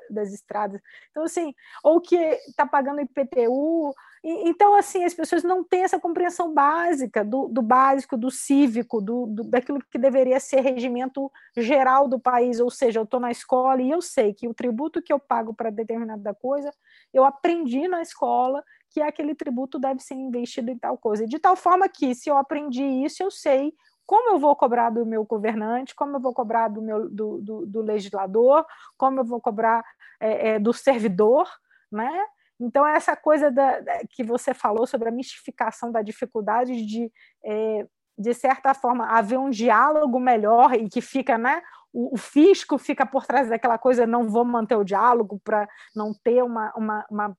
das 0.10 0.34
estradas. 0.34 0.82
Então, 1.12 1.24
assim, 1.24 1.54
ou 1.84 2.00
que 2.00 2.16
está 2.16 2.66
pagando 2.66 3.02
IPTU. 3.02 3.94
então, 4.24 4.76
assim, 4.76 5.04
as 5.04 5.14
pessoas 5.14 5.44
não 5.44 5.62
têm 5.62 5.84
essa 5.84 6.00
compreensão 6.00 6.54
básica 6.54 7.24
do, 7.24 7.50
do 7.50 7.62
básico, 7.62 8.16
do 8.16 8.32
cívico, 8.32 9.02
do, 9.02 9.26
do, 9.28 9.44
daquilo 9.44 9.80
que 9.92 9.98
deveria 9.98 10.40
ser 10.40 10.62
regimento 10.62 11.30
geral 11.58 12.08
do 12.08 12.18
país. 12.18 12.62
Ou 12.62 12.72
seja, 12.72 13.00
eu 13.00 13.04
estou 13.04 13.20
na 13.20 13.30
escola 13.30 13.82
e 13.82 13.92
eu 13.92 14.02
sei 14.02 14.34
que 14.34 14.48
o 14.48 14.54
tributo 14.54 15.02
que 15.02 15.12
eu 15.12 15.20
pago 15.20 15.54
para 15.54 15.70
determinada 15.70 16.34
coisa, 16.34 16.72
eu 17.14 17.26
aprendi 17.26 17.90
na 17.90 18.02
escola 18.02 18.64
que 18.96 19.02
aquele 19.02 19.36
tributo 19.36 19.78
deve 19.78 20.00
ser 20.00 20.14
investido 20.14 20.72
em 20.72 20.78
tal 20.78 20.98
coisa. 20.98 21.28
De 21.28 21.38
tal 21.38 21.58
forma 21.58 21.90
que, 21.90 22.16
se 22.16 22.30
eu 22.30 22.38
aprendi 22.38 22.82
isso, 22.82 23.22
eu 23.22 23.30
sei 23.30 23.74
como 24.06 24.30
eu 24.30 24.40
vou 24.40 24.56
cobrar 24.56 24.90
do 24.90 25.06
meu 25.06 25.26
governante, 25.26 25.94
como 25.94 26.16
eu 26.16 26.22
vou 26.22 26.34
cobrar 26.34 26.70
do, 26.70 26.82
meu, 26.82 27.10
do, 27.10 27.42
do, 27.42 27.66
do 27.66 27.82
legislador, 27.82 28.66
como 28.98 29.20
eu 29.20 29.26
vou 29.26 29.42
cobrar 29.42 29.84
é, 30.18 30.52
é, 30.52 30.60
do 30.60 30.72
servidor, 30.72 31.46
né? 31.92 32.10
Então, 32.58 32.88
essa 32.88 33.18
coisa 33.18 33.52
da, 33.52 33.82
da, 33.82 34.00
que 34.10 34.24
você 34.24 34.54
falou 34.54 34.88
sobre 34.88 35.10
a 35.10 35.12
mistificação 35.12 35.92
da 35.92 36.02
dificuldade 36.02 36.86
de 36.86 37.12
é, 37.44 37.86
de 38.18 38.34
certa 38.34 38.74
forma, 38.74 39.08
haver 39.08 39.38
um 39.38 39.50
diálogo 39.50 40.20
melhor 40.20 40.74
e 40.74 40.90
que 40.90 41.02
fica, 41.02 41.38
né? 41.38 41.62
O, 41.92 42.16
o 42.16 42.18
fisco 42.18 42.78
fica 42.78 43.06
por 43.06 43.26
trás 43.26 43.48
daquela 43.48 43.78
coisa, 43.78 44.06
não 44.06 44.28
vou 44.28 44.44
manter 44.44 44.76
o 44.76 44.84
diálogo 44.84 45.40
para 45.44 45.68
não 45.96 46.14
ter 46.14 46.44
uma, 46.44 46.74
uma, 46.76 47.06
uma, 47.10 47.38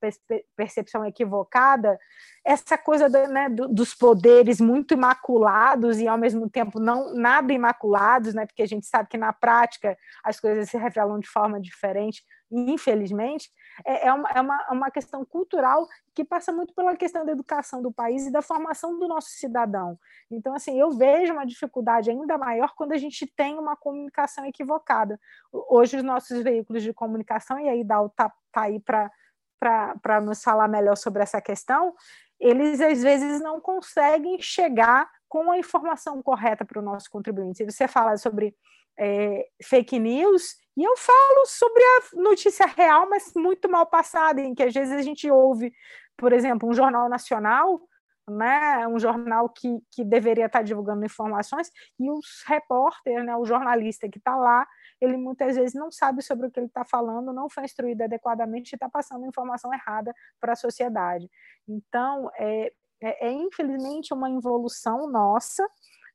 percepção 0.56 1.04
equivocada. 1.04 1.98
Essa 2.44 2.78
coisa 2.78 3.08
do, 3.08 3.18
né, 3.28 3.48
dos 3.50 3.94
poderes 3.94 4.60
muito 4.60 4.94
imaculados 4.94 5.98
e, 5.98 6.08
ao 6.08 6.16
mesmo 6.16 6.48
tempo, 6.48 6.80
não 6.80 7.14
nada 7.14 7.52
imaculados, 7.52 8.34
né? 8.34 8.46
Porque 8.46 8.62
a 8.62 8.68
gente 8.68 8.86
sabe 8.86 9.08
que, 9.08 9.18
na 9.18 9.32
prática, 9.32 9.96
as 10.24 10.40
coisas 10.40 10.70
se 10.70 10.78
revelam 10.78 11.18
de 11.18 11.28
forma 11.28 11.60
diferente 11.60 12.22
infelizmente, 12.50 13.50
é, 13.84 14.06
é, 14.06 14.12
uma, 14.12 14.28
é 14.30 14.40
uma, 14.40 14.66
é 14.70 14.72
uma 14.72 14.90
questão 14.90 15.24
cultural 15.24 15.86
que 16.14 16.24
passa 16.24 16.52
muito 16.52 16.74
pela 16.74 16.96
questão 16.96 17.24
da 17.24 17.32
educação 17.32 17.82
do 17.82 17.92
país 17.92 18.26
e 18.26 18.30
da 18.30 18.40
formação 18.40 18.98
do 18.98 19.06
nosso 19.06 19.30
cidadão. 19.30 19.98
Então, 20.30 20.54
assim, 20.54 20.78
eu 20.78 20.90
vejo 20.92 21.32
uma 21.32 21.44
dificuldade 21.44 22.10
ainda 22.10 22.38
maior 22.38 22.74
quando 22.74 22.92
a 22.92 22.98
gente 22.98 23.26
tem 23.26 23.58
uma 23.58 23.76
comunicação 23.76 24.44
equivocada. 24.46 25.20
Hoje, 25.52 25.96
os 25.96 26.02
nossos 26.02 26.42
veículos 26.42 26.82
de 26.82 26.92
comunicação, 26.92 27.58
e 27.58 27.68
aí 27.68 27.84
Dal 27.84 28.06
está 28.06 28.32
tá 28.52 28.62
aí 28.62 28.80
para 28.80 30.20
nos 30.20 30.42
falar 30.42 30.68
melhor 30.68 30.96
sobre 30.96 31.22
essa 31.22 31.40
questão, 31.40 31.94
eles 32.38 32.80
às 32.80 33.02
vezes 33.02 33.40
não 33.40 33.60
conseguem 33.60 34.40
chegar 34.40 35.10
com 35.28 35.50
a 35.50 35.58
informação 35.58 36.22
correta 36.22 36.64
para 36.64 36.78
o 36.78 36.84
nosso 36.84 37.10
contribuinte. 37.10 37.64
Você 37.64 37.88
fala 37.88 38.16
sobre 38.16 38.54
é, 38.98 39.46
fake 39.62 39.98
news, 39.98 40.56
e 40.76 40.84
eu 40.84 40.96
falo 40.96 41.46
sobre 41.46 41.82
a 41.82 42.20
notícia 42.22 42.66
real, 42.66 43.08
mas 43.08 43.32
muito 43.34 43.68
mal 43.68 43.86
passada, 43.86 44.40
em 44.40 44.54
que 44.54 44.62
às 44.62 44.74
vezes 44.74 44.92
a 44.92 45.02
gente 45.02 45.30
ouve, 45.30 45.72
por 46.16 46.32
exemplo, 46.32 46.68
um 46.68 46.72
jornal 46.72 47.08
nacional, 47.08 47.80
né, 48.28 48.86
um 48.88 48.98
jornal 48.98 49.48
que, 49.48 49.78
que 49.90 50.04
deveria 50.04 50.46
estar 50.46 50.62
divulgando 50.62 51.04
informações, 51.04 51.70
e 51.98 52.10
os 52.10 52.42
repórter, 52.46 53.22
né, 53.24 53.36
o 53.36 53.44
jornalista 53.44 54.08
que 54.08 54.18
está 54.18 54.36
lá, 54.36 54.66
ele 55.00 55.16
muitas 55.16 55.56
vezes 55.56 55.74
não 55.74 55.90
sabe 55.90 56.22
sobre 56.22 56.46
o 56.46 56.50
que 56.50 56.58
ele 56.58 56.66
está 56.66 56.84
falando, 56.84 57.32
não 57.32 57.48
foi 57.48 57.64
instruído 57.64 58.02
adequadamente 58.02 58.72
e 58.72 58.76
está 58.76 58.88
passando 58.88 59.26
informação 59.26 59.72
errada 59.72 60.12
para 60.40 60.52
a 60.52 60.56
sociedade. 60.56 61.30
Então, 61.68 62.30
é, 62.34 62.72
é, 63.00 63.28
é 63.28 63.32
infelizmente 63.32 64.12
uma 64.12 64.28
involução 64.28 65.08
nossa, 65.08 65.66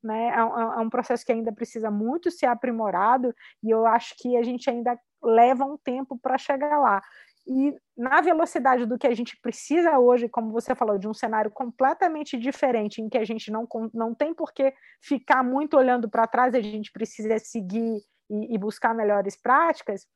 né? 0.04 0.30
É, 0.30 0.40
é, 0.40 0.80
um 0.80 0.90
processo 0.90 1.26
que 1.26 1.32
ainda 1.32 1.52
precisa 1.52 1.92
muito 1.92 2.32
ser 2.32 2.48
aprimorado 2.48 3.34
e 3.64 3.70
eu 3.70 3.86
acho 3.86 4.16
que 4.18 4.36
a 4.38 4.44
gente 4.44 4.70
ainda 4.70 5.00
leva 5.24 5.64
um 5.64 5.78
tempo 5.78 6.18
para 6.18 6.38
chegar 6.38 6.80
lá. 6.80 7.02
E 7.48 7.76
na 7.98 8.22
velocidade 8.22 8.86
do 8.86 8.98
que 8.98 9.08
a 9.08 9.16
gente 9.16 9.38
precisa 9.42 9.98
hoje, 9.98 10.30
como 10.30 10.52
você 10.52 10.76
falou, 10.76 10.98
de 10.98 11.08
um 11.08 11.14
cenário 11.14 11.50
completamente 11.50 12.38
diferente, 12.38 13.02
em 13.02 13.10
que 13.10 13.18
a 13.18 13.26
gente 13.26 13.52
não, 13.52 13.68
não 13.94 14.14
tem 14.14 14.34
por 14.34 14.54
que 14.54 14.74
ficar 15.02 15.44
muito 15.44 15.76
olhando 15.76 16.10
para 16.10 16.28
trás, 16.28 16.54
a 16.54 16.62
gente 16.62 16.92
precisa 16.92 17.40
seguir 17.40 18.00
e, 18.30 18.56
e 18.56 18.58
buscar 18.58 18.94
melhores 18.94 19.36
práticas, 19.36 20.08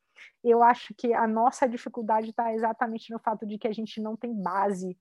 eu 0.42 0.62
acho 0.62 0.94
que 0.96 1.12
a 1.12 1.26
nossa 1.26 1.68
dificuldade 1.68 2.30
está 2.30 2.54
exatamente 2.54 3.12
no 3.12 3.18
fato 3.18 3.44
de 3.44 3.58
que 3.58 3.68
a 3.68 3.72
gente 3.72 4.00
não 4.00 4.16
tem 4.16 4.32
base 4.32 4.96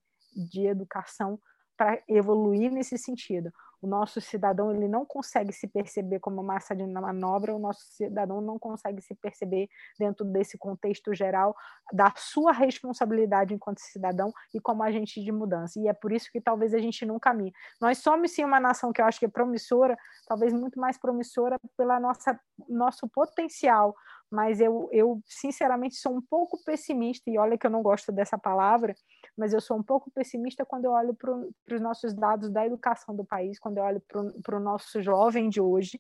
de 0.52 0.68
educação 0.68 1.40
para 1.78 2.02
evoluir 2.08 2.72
nesse 2.72 2.98
sentido 2.98 3.52
o 3.86 3.88
nosso 3.88 4.20
cidadão 4.20 4.72
ele 4.74 4.88
não 4.88 5.06
consegue 5.06 5.54
se 5.54 5.68
perceber 5.68 6.20
como 6.20 6.42
massa 6.42 6.76
de 6.76 6.86
manobra, 6.88 7.56
o 7.56 7.60
nosso 7.60 7.86
cidadão 7.92 8.42
não 8.42 8.58
consegue 8.58 9.00
se 9.00 9.14
perceber 9.14 9.70
dentro 10.00 10.26
desse 10.26 10.58
contexto 10.58 11.14
geral 11.14 11.56
da 11.94 12.12
sua 12.18 12.52
responsabilidade 12.52 13.54
enquanto 13.54 13.78
cidadão 13.80 14.34
e 14.52 14.60
como 14.60 14.82
agente 14.82 15.24
de 15.24 15.32
mudança. 15.32 15.80
E 15.80 15.88
é 15.88 15.94
por 15.94 16.12
isso 16.12 16.32
que 16.32 16.42
talvez 16.42 16.74
a 16.74 16.80
gente 16.80 17.06
não 17.06 17.20
caminhe. 17.20 17.54
Nós 17.80 18.00
somos 18.00 18.32
sim 18.32 18.44
uma 18.44 18.60
nação 18.60 18.92
que 18.92 19.00
eu 19.00 19.06
acho 19.06 19.20
que 19.20 19.26
é 19.26 19.30
promissora, 19.30 19.96
talvez 20.28 20.52
muito 20.52 20.80
mais 20.80 20.98
promissora 20.98 21.60
pela 21.78 22.00
nossa 22.00 22.40
nosso 22.68 23.08
potencial, 23.08 23.96
mas 24.32 24.60
eu, 24.60 24.90
eu 24.92 25.22
sinceramente 25.26 25.96
sou 25.96 26.16
um 26.16 26.22
pouco 26.22 26.62
pessimista 26.64 27.30
e 27.30 27.38
olha 27.38 27.58
que 27.58 27.66
eu 27.66 27.72
não 27.72 27.82
gosto 27.82 28.12
dessa 28.12 28.38
palavra, 28.38 28.96
mas 29.38 29.54
eu 29.54 29.62
sou 29.62 29.78
um 29.78 29.84
pouco 29.84 30.12
pessimista 30.12 30.66
quando 30.66 30.86
eu 30.86 30.92
olho 30.92 31.14
para 31.14 31.76
os 31.76 31.82
nossos 31.82 32.14
dados 32.14 32.50
da 32.50 32.66
educação 32.66 33.16
do 33.16 33.24
país, 33.24 33.60
quando 33.60 33.75
eu 33.78 33.84
olho 33.84 34.04
para 34.44 34.58
o 34.58 34.60
nosso 34.60 35.02
jovem 35.02 35.50
de 35.50 35.62
hoje, 35.62 36.00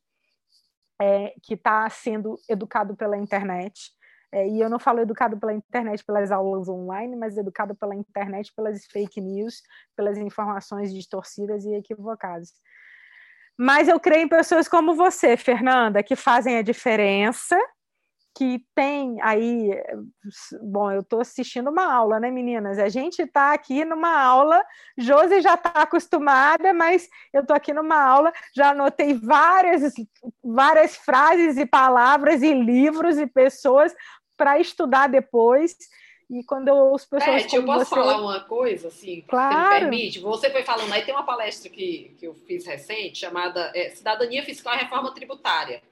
é, 1.02 1.34
que 1.44 1.54
está 1.56 1.90
sendo 1.90 2.40
educado 2.50 2.96
pela 2.96 3.18
internet. 3.18 3.92
É, 4.32 4.48
e 4.48 4.60
eu 4.60 4.70
não 4.70 4.80
falo 4.80 5.00
educado 5.00 5.38
pela 5.38 5.54
internet, 5.54 6.04
pelas 6.04 6.32
aulas 6.32 6.68
online, 6.68 7.16
mas 7.16 7.38
educado 7.38 7.76
pela 7.76 7.96
internet, 7.96 8.52
pelas 8.54 8.86
fake 8.86 9.22
news, 9.22 9.62
pelas 9.96 10.18
informações 10.18 10.94
distorcidas 10.94 11.64
e 11.66 11.74
equivocadas. 11.74 12.54
Mas 13.58 13.88
eu 13.88 14.00
creio 14.00 14.26
em 14.26 14.28
pessoas 14.28 14.68
como 14.68 14.96
você, 14.96 15.38
Fernanda, 15.38 16.04
que 16.04 16.16
fazem 16.16 16.58
a 16.58 16.62
diferença 16.62 17.58
que 18.36 18.62
tem 18.76 19.18
aí. 19.22 19.72
Bom, 20.62 20.92
eu 20.92 21.00
estou 21.00 21.22
assistindo 21.22 21.70
uma 21.70 21.92
aula, 21.92 22.20
né, 22.20 22.30
meninas? 22.30 22.78
A 22.78 22.90
gente 22.90 23.22
está 23.22 23.54
aqui 23.54 23.86
numa 23.86 24.22
aula, 24.22 24.62
Josi 24.98 25.42
já 25.42 25.54
está 25.54 25.70
acostumada, 25.70 26.74
mas 26.74 27.08
eu 27.34 27.42
estou 27.42 27.56
aqui 27.56 27.74
numa 27.74 28.00
aula, 28.00 28.34
já 28.54 28.72
anotei 28.72 29.14
várias, 29.14 29.94
várias 30.44 30.98
frases 30.98 31.58
e 31.58 31.66
palavras 31.66 32.44
e 32.44 32.54
livros 32.54 33.18
e 33.18 33.26
pessoas 33.26 33.96
para 34.36 34.60
estudar 34.60 35.08
depois. 35.08 35.76
E 36.30 36.44
quando 36.44 36.68
eu 36.68 36.76
ouço 36.76 37.08
pessoas. 37.08 37.44
Beth, 37.44 37.54
eu 37.54 37.66
posso 37.66 37.86
você... 37.86 37.96
falar 37.96 38.20
uma 38.20 38.40
coisa, 38.42 38.88
assim, 38.88 39.24
claro. 39.28 39.56
você 39.56 39.64
me 39.64 39.80
permite? 39.80 40.20
Você 40.20 40.50
foi 40.50 40.64
falando, 40.64 40.92
aí 40.92 41.06
tem 41.06 41.14
uma 41.14 41.24
palestra 41.24 41.70
que, 41.70 42.16
que 42.18 42.26
eu 42.26 42.34
fiz 42.34 42.66
recente, 42.66 43.20
chamada 43.20 43.72
é, 43.76 43.92
Cidadania 43.92 44.44
Fiscal 44.44 44.74
e 44.74 44.80
Reforma 44.80 45.14
Tributária. 45.14 45.84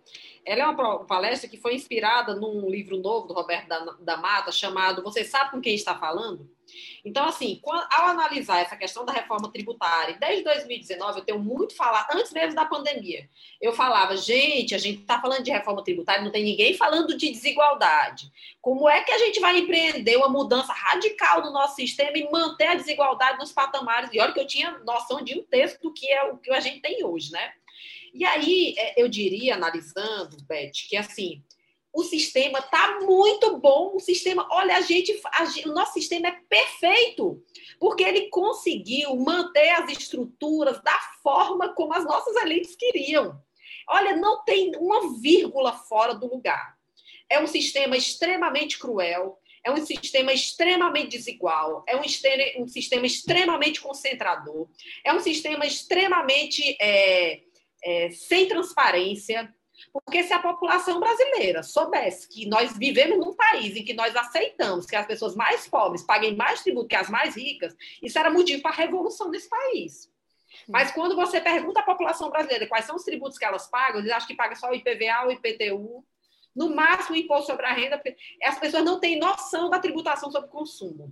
Ela 0.46 0.64
é 0.64 0.66
uma 0.66 1.06
palestra 1.06 1.50
que 1.50 1.58
foi 1.58 1.76
inspirada 1.76 2.36
num 2.36 2.70
livro 2.70 2.98
novo 2.98 3.28
do 3.28 3.34
Roberto 3.34 3.68
da, 3.68 3.80
da 4.00 4.18
Mata, 4.18 4.52
chamado 4.52 5.02
Você 5.04 5.24
Sabe 5.24 5.52
com 5.52 5.62
Quem 5.62 5.76
Está 5.76 5.96
Falando? 5.96 6.50
Então, 7.04 7.26
assim, 7.26 7.62
ao 7.66 8.08
analisar 8.08 8.60
essa 8.60 8.76
questão 8.76 9.06
da 9.06 9.12
reforma 9.12 9.52
tributária, 9.52 10.18
desde 10.20 10.44
2019 10.44 11.20
eu 11.20 11.26
tenho 11.26 11.40
muito 11.40 11.76
falado, 11.76 12.08
antes 12.14 12.32
mesmo 12.32 12.56
da 12.56 12.66
pandemia, 12.66 13.30
eu 13.62 13.74
falava, 13.74 14.16
gente, 14.16 14.74
a 14.74 14.78
gente 14.78 15.02
está 15.02 15.20
falando 15.20 15.44
de 15.44 15.52
reforma 15.52 15.84
tributária, 15.84 16.24
não 16.24 16.32
tem 16.32 16.44
ninguém 16.44 16.74
falando 16.74 17.16
de 17.18 17.30
desigualdade. 17.30 18.32
Como 18.62 18.88
é 18.88 19.04
que 19.04 19.12
a 19.12 19.18
gente 19.18 19.40
vai 19.40 19.58
empreender 19.60 20.16
uma 20.16 20.30
mudança 20.30 20.72
radical 20.72 21.42
no 21.42 21.52
nosso 21.52 21.76
sistema 21.76 22.18
e 22.18 22.30
manter 22.32 22.68
a 22.68 22.76
desigualdade 22.76 23.38
nos 23.38 23.52
patamares? 23.52 24.10
E 24.14 24.20
olha 24.20 24.34
que 24.34 24.40
eu 24.40 24.48
tinha 24.48 24.80
noção 24.80 25.22
de 25.22 25.38
um 25.38 25.44
terço 25.44 25.82
do 25.82 25.94
que 25.94 26.10
é 26.10 26.24
o 26.24 26.38
que 26.38 26.52
a 26.52 26.60
gente 26.60 26.80
tem 26.80 27.04
hoje, 27.04 27.32
né? 27.32 27.54
E 28.14 28.24
aí, 28.24 28.76
é, 28.78 29.02
eu 29.02 29.08
diria, 29.08 29.56
analisando, 29.56 30.38
Beth, 30.48 30.72
que 30.88 30.96
assim, 30.96 31.44
o 31.94 32.04
sistema 32.04 32.60
está 32.60 33.00
muito 33.02 33.58
bom. 33.58 33.96
O 33.96 34.00
sistema, 34.00 34.48
olha, 34.52 34.76
a 34.76 34.82
gente, 34.82 35.20
a, 35.26 35.70
o 35.70 35.74
nosso 35.74 35.94
sistema 35.94 36.28
é 36.28 36.40
perfeito, 36.50 37.44
porque 37.80 38.04
ele 38.04 38.30
conseguiu 38.30 39.16
manter 39.16 39.70
as 39.70 39.92
estruturas 39.92 40.82
da 40.82 41.00
forma 41.22 41.74
como 41.76 41.94
as 41.94 42.04
nossas 42.04 42.36
elites 42.38 42.76
queriam. 42.76 43.40
Olha, 43.88 44.16
não 44.16 44.44
tem 44.44 44.76
uma 44.78 45.20
vírgula 45.20 45.74
fora 45.74 46.16
do 46.16 46.28
lugar. 46.28 46.78
É 47.30 47.40
um 47.40 47.48
sistema 47.48 47.96
extremamente 47.96 48.80
cruel, 48.80 49.40
é 49.64 49.72
um 49.72 49.86
sistema 49.86 50.34
extremamente 50.34 51.18
desigual, 51.18 51.84
é 51.88 51.96
um, 51.96 52.64
um 52.64 52.68
sistema 52.68 53.06
extremamente 53.06 53.80
concentrador, 53.80 54.68
é 55.04 55.14
um 55.14 55.20
sistema 55.20 55.66
extremamente. 55.66 56.76
É, 56.82 57.42
é, 57.84 58.10
sem 58.12 58.48
transparência, 58.48 59.54
porque 59.92 60.24
se 60.24 60.32
a 60.34 60.40
população 60.40 61.00
brasileira 61.00 61.64
soubesse 61.64 62.28
que 62.28 62.48
nós 62.48 62.78
vivemos 62.78 63.18
num 63.18 63.36
país 63.36 63.76
em 63.76 63.84
que 63.84 63.94
nós 63.94 64.16
aceitamos 64.16 64.86
que 64.86 64.96
as 64.96 65.06
pessoas 65.06 65.36
mais 65.36 65.68
pobres 65.68 66.04
paguem 66.04 66.36
mais 66.36 66.62
tributo 66.62 66.88
que 66.88 66.96
as 66.96 67.10
mais 67.10 67.36
ricas, 67.36 67.76
isso 68.02 68.18
era 68.18 68.30
motivo 68.30 68.62
para 68.62 68.72
a 68.72 68.76
revolução 68.76 69.30
desse 69.30 69.50
país. 69.50 70.12
Mas 70.68 70.92
quando 70.92 71.16
você 71.16 71.42
pergunta 71.42 71.80
à 71.80 71.84
população 71.84 72.30
brasileira 72.30 72.68
quais 72.68 72.86
são 72.86 72.96
os 72.96 73.04
tributos 73.04 73.38
que 73.38 73.46
elas 73.46 73.68
pagam, 73.68 74.00
eles 74.00 74.12
acham 74.12 74.28
que 74.28 74.36
paga 74.36 74.56
só 74.56 74.70
o 74.70 74.76
IPVA, 74.76 75.28
o 75.28 75.32
IPTU, 75.32 76.06
no 76.56 76.76
máximo 76.76 77.16
o 77.16 77.20
imposto 77.20 77.48
sobre 77.48 77.66
a 77.66 77.74
renda, 77.74 78.02
as 78.44 78.60
pessoas 78.60 78.84
não 78.84 79.00
têm 79.00 79.20
noção 79.20 79.70
da 79.70 79.80
tributação 79.80 80.32
sobre 80.32 80.50
consumo 80.50 81.12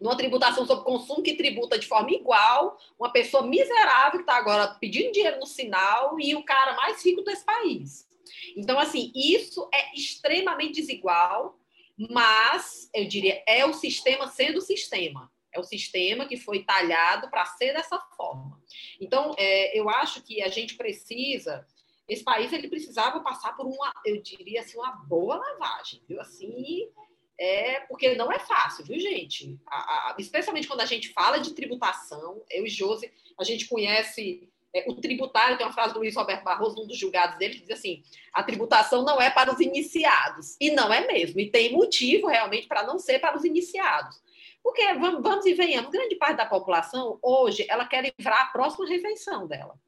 numa 0.00 0.16
tributação 0.16 0.66
sobre 0.66 0.84
consumo 0.84 1.22
que 1.22 1.36
tributa 1.36 1.78
de 1.78 1.86
forma 1.86 2.10
igual 2.10 2.78
uma 2.98 3.10
pessoa 3.10 3.46
miserável 3.46 4.18
que 4.18 4.22
está 4.22 4.36
agora 4.36 4.68
pedindo 4.80 5.12
dinheiro 5.12 5.38
no 5.38 5.46
sinal 5.46 6.18
e 6.18 6.34
o 6.34 6.44
cara 6.44 6.74
mais 6.76 7.04
rico 7.04 7.22
desse 7.22 7.44
país. 7.44 8.08
Então, 8.56 8.78
assim, 8.78 9.12
isso 9.14 9.68
é 9.72 9.94
extremamente 9.94 10.80
desigual, 10.80 11.58
mas 11.96 12.88
eu 12.94 13.06
diria 13.06 13.42
é 13.46 13.64
o 13.64 13.72
sistema 13.72 14.28
sendo 14.28 14.58
o 14.58 14.62
sistema. 14.62 15.30
É 15.52 15.58
o 15.58 15.64
sistema 15.64 16.26
que 16.26 16.36
foi 16.36 16.62
talhado 16.62 17.30
para 17.30 17.44
ser 17.46 17.72
dessa 17.72 17.98
forma. 18.16 18.60
Então, 19.00 19.34
é, 19.38 19.78
eu 19.78 19.88
acho 19.88 20.22
que 20.22 20.42
a 20.42 20.48
gente 20.48 20.76
precisa 20.76 21.66
esse 22.08 22.24
país 22.24 22.50
ele 22.52 22.68
precisava 22.68 23.20
passar 23.20 23.54
por 23.54 23.66
uma, 23.66 23.92
eu 24.04 24.22
diria 24.22 24.60
assim, 24.60 24.78
uma 24.78 24.92
boa 24.92 25.36
lavagem, 25.36 26.00
viu? 26.08 26.18
Assim, 26.20 26.90
é 27.38 27.80
porque 27.80 28.14
não 28.14 28.32
é 28.32 28.38
fácil, 28.38 28.84
viu, 28.84 28.98
gente? 28.98 29.58
A, 29.66 29.76
a, 30.10 30.16
especialmente 30.18 30.66
quando 30.66 30.80
a 30.80 30.86
gente 30.86 31.10
fala 31.10 31.38
de 31.38 31.54
tributação, 31.54 32.42
eu 32.50 32.66
e 32.66 32.68
Josi, 32.68 33.10
a 33.38 33.44
gente 33.44 33.66
conhece 33.68 34.48
é, 34.74 34.84
o 34.88 34.94
tributário, 34.94 35.56
tem 35.56 35.66
uma 35.66 35.72
frase 35.72 35.94
do 35.94 36.00
Luiz 36.00 36.14
Roberto 36.16 36.44
Barroso, 36.44 36.82
um 36.82 36.86
dos 36.86 36.98
julgados 36.98 37.38
dele, 37.38 37.54
que 37.54 37.60
diz 37.60 37.78
assim: 37.78 38.02
a 38.32 38.42
tributação 38.42 39.04
não 39.04 39.20
é 39.20 39.30
para 39.30 39.52
os 39.52 39.60
iniciados. 39.60 40.56
E 40.60 40.70
não 40.70 40.92
é 40.92 41.06
mesmo. 41.06 41.40
E 41.40 41.50
tem 41.50 41.72
motivo 41.72 42.26
realmente 42.26 42.66
para 42.66 42.82
não 42.82 42.98
ser 42.98 43.18
para 43.20 43.36
os 43.36 43.44
iniciados. 43.44 44.20
Porque, 44.62 44.92
vamos, 44.94 45.22
vamos 45.22 45.46
e 45.46 45.54
venhamos, 45.54 45.90
grande 45.90 46.16
parte 46.16 46.36
da 46.36 46.46
população, 46.46 47.18
hoje, 47.22 47.64
ela 47.68 47.86
quer 47.86 48.02
livrar 48.04 48.42
a 48.42 48.46
próxima 48.46 48.86
refeição 48.86 49.46
dela. 49.46 49.78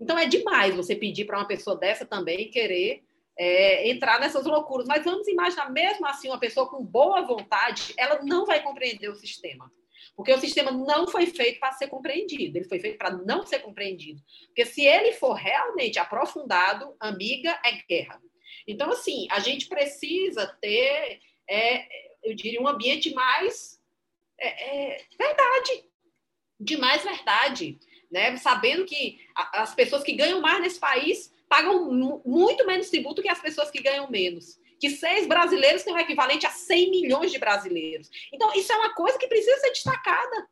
Então, 0.00 0.18
é 0.18 0.26
demais 0.26 0.74
você 0.74 0.94
pedir 0.94 1.26
para 1.26 1.38
uma 1.38 1.46
pessoa 1.46 1.76
dessa 1.76 2.06
também 2.06 2.50
querer 2.50 3.04
é, 3.42 3.90
entrar 3.90 4.20
nessas 4.20 4.46
loucuras. 4.46 4.86
Mas 4.86 5.04
vamos 5.04 5.26
imaginar, 5.26 5.68
mesmo 5.68 6.06
assim, 6.06 6.28
uma 6.28 6.38
pessoa 6.38 6.68
com 6.70 6.80
boa 6.80 7.22
vontade, 7.22 7.92
ela 7.96 8.22
não 8.22 8.46
vai 8.46 8.62
compreender 8.62 9.08
o 9.08 9.16
sistema. 9.16 9.70
Porque 10.14 10.32
o 10.32 10.38
sistema 10.38 10.70
não 10.70 11.08
foi 11.08 11.26
feito 11.26 11.58
para 11.58 11.72
ser 11.72 11.88
compreendido, 11.88 12.56
ele 12.56 12.68
foi 12.68 12.78
feito 12.78 12.98
para 12.98 13.10
não 13.10 13.44
ser 13.44 13.58
compreendido. 13.58 14.22
Porque 14.46 14.64
se 14.64 14.86
ele 14.86 15.12
for 15.14 15.32
realmente 15.32 15.98
aprofundado, 15.98 16.94
amiga, 17.00 17.58
é 17.64 17.72
guerra. 17.88 18.22
Então, 18.64 18.90
assim, 18.92 19.26
a 19.28 19.40
gente 19.40 19.66
precisa 19.66 20.46
ter, 20.60 21.18
é, 21.50 21.84
eu 22.22 22.36
diria, 22.36 22.60
um 22.60 22.68
ambiente 22.68 23.12
mais 23.12 23.80
é, 24.38 24.92
é, 24.92 25.04
verdade, 25.18 25.84
de 26.60 26.76
mais 26.76 27.02
verdade. 27.02 27.80
Né? 28.08 28.36
Sabendo 28.36 28.84
que 28.84 29.18
as 29.34 29.74
pessoas 29.74 30.04
que 30.04 30.12
ganham 30.12 30.40
mais 30.40 30.60
nesse 30.60 30.78
país 30.78 31.31
pagam 31.52 31.92
muito 32.24 32.66
menos 32.66 32.88
tributo 32.88 33.20
que 33.20 33.28
as 33.28 33.38
pessoas 33.38 33.70
que 33.70 33.82
ganham 33.82 34.10
menos 34.10 34.58
que 34.80 34.90
seis 34.90 35.28
brasileiros 35.28 35.84
têm 35.84 35.94
o 35.94 35.98
equivalente 35.98 36.44
a 36.44 36.50
100 36.50 36.90
milhões 36.90 37.30
de 37.30 37.38
brasileiros. 37.38 38.10
Então, 38.32 38.52
isso 38.52 38.72
é 38.72 38.74
uma 38.74 38.92
coisa 38.92 39.16
que 39.16 39.28
precisa 39.28 39.56
ser 39.60 39.70
destacada. 39.70 40.48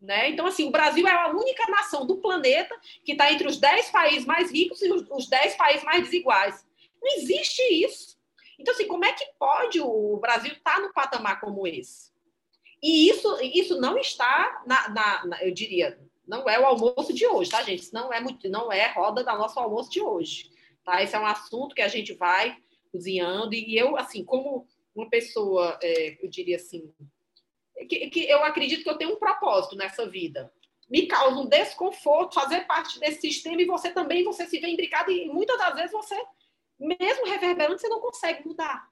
Né? 0.00 0.30
Então, 0.30 0.46
assim, 0.46 0.64
o 0.66 0.72
Brasil 0.72 1.06
é 1.06 1.12
a 1.12 1.28
única 1.28 1.64
nação 1.70 2.04
do 2.04 2.16
planeta 2.16 2.74
que 3.04 3.12
está 3.12 3.32
entre 3.32 3.46
os 3.46 3.56
10 3.56 3.90
países 3.90 4.26
mais 4.26 4.50
ricos 4.50 4.82
e 4.82 4.90
os 4.90 5.28
10 5.28 5.54
países 5.54 5.84
mais 5.84 6.02
desiguais. 6.02 6.66
Não 7.00 7.08
existe 7.18 7.62
isso. 7.72 8.18
Então, 8.58 8.74
assim, 8.74 8.88
como 8.88 9.04
é 9.04 9.12
que 9.12 9.24
pode 9.38 9.80
o 9.80 10.16
Brasil 10.16 10.54
estar 10.54 10.74
tá 10.74 10.80
no 10.80 10.92
patamar 10.92 11.38
como 11.38 11.64
esse? 11.64 12.10
E 12.82 13.08
isso, 13.08 13.38
isso 13.42 13.80
não 13.80 13.96
está 13.96 14.64
na, 14.66 14.88
na, 14.88 15.26
na, 15.26 15.44
eu 15.44 15.54
diria, 15.54 16.00
não 16.28 16.48
é 16.48 16.60
o 16.60 16.66
almoço 16.66 17.12
de 17.12 17.26
hoje, 17.26 17.50
tá, 17.50 17.62
gente? 17.62 17.84
Isso 17.84 17.94
não 17.94 18.12
é 18.12 18.20
muito, 18.20 18.48
não 18.50 18.70
é 18.70 18.92
roda 18.92 19.24
da 19.24 19.36
nosso 19.36 19.58
almoço 19.58 19.90
de 19.90 20.00
hoje, 20.00 20.50
tá? 20.84 21.02
Esse 21.02 21.16
é 21.16 21.18
um 21.18 21.26
assunto 21.26 21.74
que 21.74 21.80
a 21.80 21.88
gente 21.88 22.12
vai 22.12 22.56
cozinhando, 22.92 23.54
e 23.54 23.76
eu, 23.76 23.96
assim, 23.96 24.22
como 24.24 24.66
uma 24.94 25.08
pessoa, 25.08 25.78
é, 25.82 26.22
eu 26.22 26.28
diria 26.28 26.56
assim, 26.56 26.92
que, 27.88 28.10
que 28.10 28.20
eu 28.28 28.44
acredito 28.44 28.82
que 28.82 28.90
eu 28.90 28.98
tenho 28.98 29.14
um 29.14 29.18
propósito 29.18 29.76
nessa 29.76 30.08
vida. 30.08 30.52
Me 30.90 31.06
causa 31.06 31.38
um 31.38 31.46
desconforto 31.46 32.34
fazer 32.34 32.66
parte 32.66 32.98
desse 32.98 33.20
sistema 33.20 33.60
e 33.60 33.66
você 33.66 33.90
também, 33.90 34.24
você 34.24 34.46
se 34.46 34.58
vê 34.58 34.68
imbricado 34.68 35.10
e 35.10 35.26
muitas 35.26 35.58
das 35.58 35.74
vezes 35.74 35.92
você, 35.92 36.14
mesmo 36.78 37.26
reverberando, 37.26 37.78
você 37.78 37.88
não 37.88 38.00
consegue 38.00 38.46
mudar. 38.46 38.86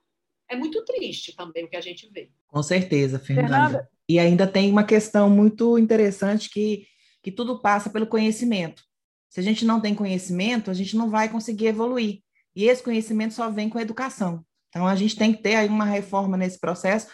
É 0.49 0.55
muito 0.55 0.85
triste 0.85 1.35
também 1.35 1.65
o 1.65 1.69
que 1.69 1.77
a 1.77 1.81
gente 1.81 2.09
vê. 2.11 2.31
Com 2.47 2.63
certeza, 2.63 3.19
Fernanda. 3.19 3.49
Fernanda. 3.49 3.91
E 4.09 4.19
ainda 4.19 4.47
tem 4.47 4.71
uma 4.71 4.85
questão 4.85 5.29
muito 5.29 5.77
interessante 5.79 6.49
que, 6.49 6.87
que 7.27 7.33
tudo 7.33 7.59
passa 7.59 7.91
pelo 7.91 8.07
conhecimento. 8.07 8.85
Se 9.29 9.41
a 9.41 9.43
gente 9.43 9.65
não 9.65 9.81
tem 9.81 9.97
conhecimento, 9.97 10.71
a 10.71 10.75
gente 10.75 10.97
não 10.97 11.11
vai 11.11 11.29
conseguir 11.29 11.67
evoluir. 11.67 12.21
E 12.55 12.67
esse 12.67 12.81
conhecimento 12.81 13.35
só 13.35 13.51
vem 13.51 13.69
com 13.69 13.79
a 13.79 13.83
educação. 13.83 14.47
Então, 14.69 14.87
a 14.87 14.95
gente 14.95 15.17
tem 15.17 15.33
que 15.33 15.43
ter 15.43 15.57
aí 15.57 15.67
uma 15.67 15.85
reforma 15.85 16.37
nesse 16.37 16.61
processo, 16.61 17.09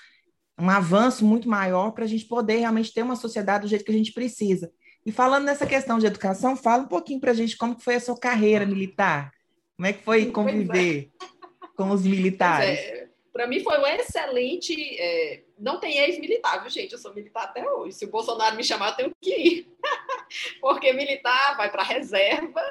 um 0.60 0.68
avanço 0.68 1.24
muito 1.24 1.48
maior 1.48 1.92
para 1.92 2.04
a 2.04 2.06
gente 2.06 2.26
poder 2.26 2.58
realmente 2.58 2.92
ter 2.92 3.00
uma 3.00 3.16
sociedade 3.16 3.62
do 3.62 3.70
jeito 3.70 3.86
que 3.86 3.90
a 3.90 3.96
gente 3.96 4.12
precisa. 4.12 4.70
E 5.06 5.10
falando 5.10 5.46
nessa 5.46 5.66
questão 5.66 5.98
de 5.98 6.04
educação, 6.04 6.56
fala 6.56 6.82
um 6.82 6.88
pouquinho 6.88 7.18
para 7.18 7.30
a 7.30 7.34
gente 7.34 7.56
como 7.56 7.80
foi 7.80 7.94
a 7.94 8.00
sua 8.00 8.20
carreira 8.20 8.66
militar. 8.66 9.32
Como 9.78 9.86
é 9.86 9.94
que 9.94 10.04
foi 10.04 10.26
conviver 10.26 11.10
é. 11.22 11.26
com 11.74 11.88
os 11.88 12.02
militares? 12.02 12.78
É, 12.78 13.08
para 13.32 13.46
mim 13.46 13.60
foi 13.60 13.78
um 13.78 13.86
excelente. 13.86 14.74
É, 15.00 15.42
não 15.62 15.78
tem 15.78 15.98
ex-militar, 15.98 16.60
viu, 16.60 16.70
gente? 16.70 16.92
Eu 16.92 16.98
sou 16.98 17.14
militar 17.14 17.44
até 17.44 17.68
hoje. 17.70 17.96
Se 17.96 18.04
o 18.04 18.10
Bolsonaro 18.10 18.56
me 18.56 18.64
chamar, 18.64 18.90
eu 18.90 18.96
tenho 18.96 19.16
que 19.20 19.34
ir. 19.34 19.76
Porque 20.60 20.92
militar 20.92 21.56
vai 21.56 21.70
para 21.70 21.82
reserva 21.82 22.62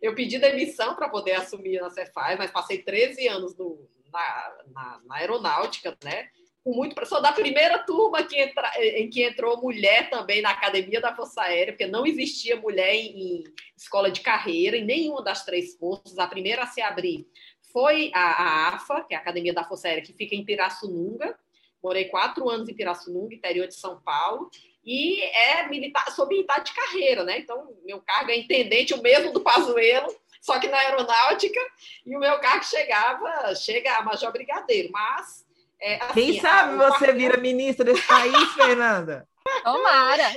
eu 0.00 0.14
pedi 0.14 0.38
demissão 0.38 0.94
para 0.94 1.08
poder 1.08 1.32
assumir 1.32 1.82
a 1.82 1.90
Cefaz, 1.90 2.38
mas 2.38 2.50
passei 2.50 2.78
13 2.78 3.28
anos 3.28 3.56
no, 3.56 3.88
na, 4.12 4.56
na, 4.72 5.00
na, 5.04 5.16
aeronáutica, 5.16 5.96
né? 6.04 6.28
Com 6.62 6.74
muito, 6.74 7.06
sou 7.06 7.22
da 7.22 7.32
primeira 7.32 7.78
turma 7.78 8.22
que 8.22 8.38
entra, 8.38 8.70
em 8.78 9.08
que 9.08 9.22
entrou 9.22 9.62
mulher 9.62 10.10
também 10.10 10.42
na 10.42 10.50
academia 10.50 11.00
da 11.00 11.14
Força 11.14 11.42
Aérea, 11.42 11.72
porque 11.72 11.86
não 11.86 12.06
existia 12.06 12.60
mulher 12.60 12.94
em, 12.94 13.38
em 13.38 13.44
escola 13.76 14.10
de 14.10 14.20
carreira, 14.20 14.76
em 14.76 14.84
nenhuma 14.84 15.22
das 15.22 15.44
três 15.44 15.74
forças. 15.76 16.18
A 16.18 16.26
primeira 16.26 16.64
a 16.64 16.66
se 16.66 16.82
abrir 16.82 17.26
foi 17.72 18.10
a, 18.14 18.20
a 18.20 18.68
AFA, 18.74 19.04
que 19.04 19.14
é 19.14 19.16
a 19.16 19.20
Academia 19.20 19.54
da 19.54 19.64
Força 19.64 19.88
Aérea, 19.88 20.02
que 20.02 20.12
fica 20.12 20.34
em 20.34 20.44
Pirassununga. 20.44 21.38
Morei 21.82 22.06
quatro 22.06 22.48
anos 22.48 22.68
em 22.68 22.74
Pirassununga, 22.74 23.34
interior 23.34 23.66
de 23.66 23.74
São 23.74 24.00
Paulo 24.00 24.50
e 24.84 25.22
é 25.22 25.68
militar, 25.68 26.10
sou 26.10 26.26
militar 26.26 26.62
de 26.62 26.72
carreira, 26.72 27.24
né? 27.24 27.38
Então, 27.38 27.68
meu 27.84 28.00
cargo 28.00 28.30
é 28.30 28.38
intendente, 28.38 28.94
o 28.94 29.02
mesmo 29.02 29.32
do 29.32 29.40
Pazuello, 29.40 30.14
só 30.40 30.58
que 30.58 30.68
na 30.68 30.78
aeronáutica, 30.78 31.60
e 32.06 32.16
o 32.16 32.20
meu 32.20 32.38
cargo 32.40 32.64
chegava, 32.64 33.54
chega 33.54 33.94
a 33.96 34.02
major 34.02 34.32
brigadeiro, 34.32 34.90
mas... 34.90 35.44
É, 35.82 35.96
assim, 36.02 36.12
Quem 36.14 36.40
sabe 36.40 36.82
a, 36.82 36.90
você 36.90 37.12
vira 37.12 37.38
ministra 37.38 37.84
desse 37.84 38.06
país, 38.06 38.36
Fernanda? 38.52 39.26
Tomara! 39.64 40.30